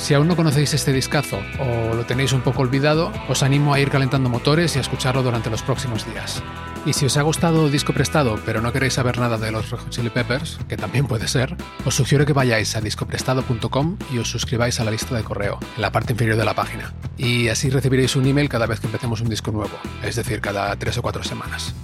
Si 0.00 0.14
aún 0.14 0.28
no 0.28 0.34
conocéis 0.34 0.72
este 0.72 0.94
discazo 0.94 1.40
o 1.60 1.94
lo 1.94 2.06
tenéis 2.06 2.32
un 2.32 2.40
poco 2.40 2.62
olvidado, 2.62 3.12
os 3.28 3.42
animo 3.42 3.74
a 3.74 3.80
ir 3.80 3.90
calentando 3.90 4.30
motores 4.30 4.74
y 4.74 4.78
a 4.78 4.80
escucharlo 4.80 5.22
durante 5.22 5.50
los 5.50 5.62
próximos 5.62 6.06
días. 6.06 6.42
Y 6.86 6.94
si 6.94 7.04
os 7.04 7.18
ha 7.18 7.22
gustado 7.22 7.68
Disco 7.68 7.92
Prestado, 7.92 8.40
pero 8.46 8.62
no 8.62 8.72
queréis 8.72 8.94
saber 8.94 9.18
nada 9.18 9.36
de 9.36 9.52
los 9.52 9.70
Red 9.70 9.90
Chili 9.90 10.08
Peppers, 10.08 10.58
que 10.66 10.78
también 10.78 11.06
puede 11.06 11.28
ser, 11.28 11.54
os 11.84 11.94
sugiero 11.94 12.24
que 12.24 12.32
vayáis 12.32 12.74
a 12.74 12.80
discoprestado.com 12.80 13.98
y 14.10 14.18
os 14.18 14.30
suscribáis 14.30 14.80
a 14.80 14.84
la 14.84 14.90
lista 14.90 15.14
de 15.14 15.22
correo, 15.22 15.58
en 15.76 15.82
la 15.82 15.92
parte 15.92 16.14
inferior 16.14 16.38
de 16.38 16.46
la 16.46 16.54
página. 16.54 16.94
Y 17.18 17.48
así 17.48 17.68
recibiréis 17.68 18.16
un 18.16 18.26
email 18.26 18.48
cada 18.48 18.66
vez 18.66 18.80
que 18.80 18.86
empecemos 18.86 19.20
un 19.20 19.28
disco 19.28 19.52
nuevo, 19.52 19.78
es 20.02 20.16
decir, 20.16 20.40
cada 20.40 20.74
tres 20.76 20.96
o 20.96 21.02
cuatro 21.02 21.22
semanas. 21.22 21.74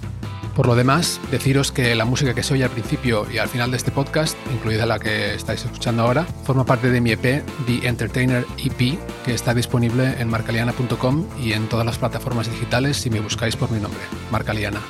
Por 0.57 0.65
lo 0.65 0.75
demás, 0.75 1.21
deciros 1.29 1.71
que 1.71 1.93
la 1.93 2.03
música 2.03 2.33
que 2.33 2.41
se 2.41 2.55
oye 2.55 2.63
al 2.63 2.71
principio 2.71 3.27
y 3.31 3.37
al 3.37 3.47
final 3.47 3.69
de 3.69 3.77
este 3.77 3.91
podcast, 3.91 4.35
incluida 4.51 4.87
la 4.87 4.97
que 4.97 5.35
estáis 5.35 5.63
escuchando 5.63 6.01
ahora, 6.01 6.23
forma 6.45 6.65
parte 6.65 6.89
de 6.89 6.99
mi 6.99 7.11
EP 7.11 7.43
The 7.67 7.87
Entertainer 7.87 8.43
EP, 8.57 8.97
que 9.23 9.35
está 9.35 9.53
disponible 9.53 10.19
en 10.19 10.27
marcaliana.com 10.29 11.27
y 11.39 11.53
en 11.53 11.69
todas 11.69 11.85
las 11.85 11.99
plataformas 11.99 12.49
digitales 12.49 12.97
si 12.97 13.11
me 13.11 13.19
buscáis 13.19 13.55
por 13.55 13.69
mi 13.69 13.79
nombre, 13.79 14.01
Marcaliana. 14.31 14.81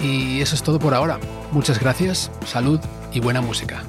Y 0.00 0.40
eso 0.40 0.54
es 0.54 0.62
todo 0.62 0.78
por 0.78 0.94
ahora. 0.94 1.20
Muchas 1.52 1.78
gracias, 1.78 2.30
salud 2.46 2.80
y 3.12 3.20
buena 3.20 3.42
música. 3.42 3.84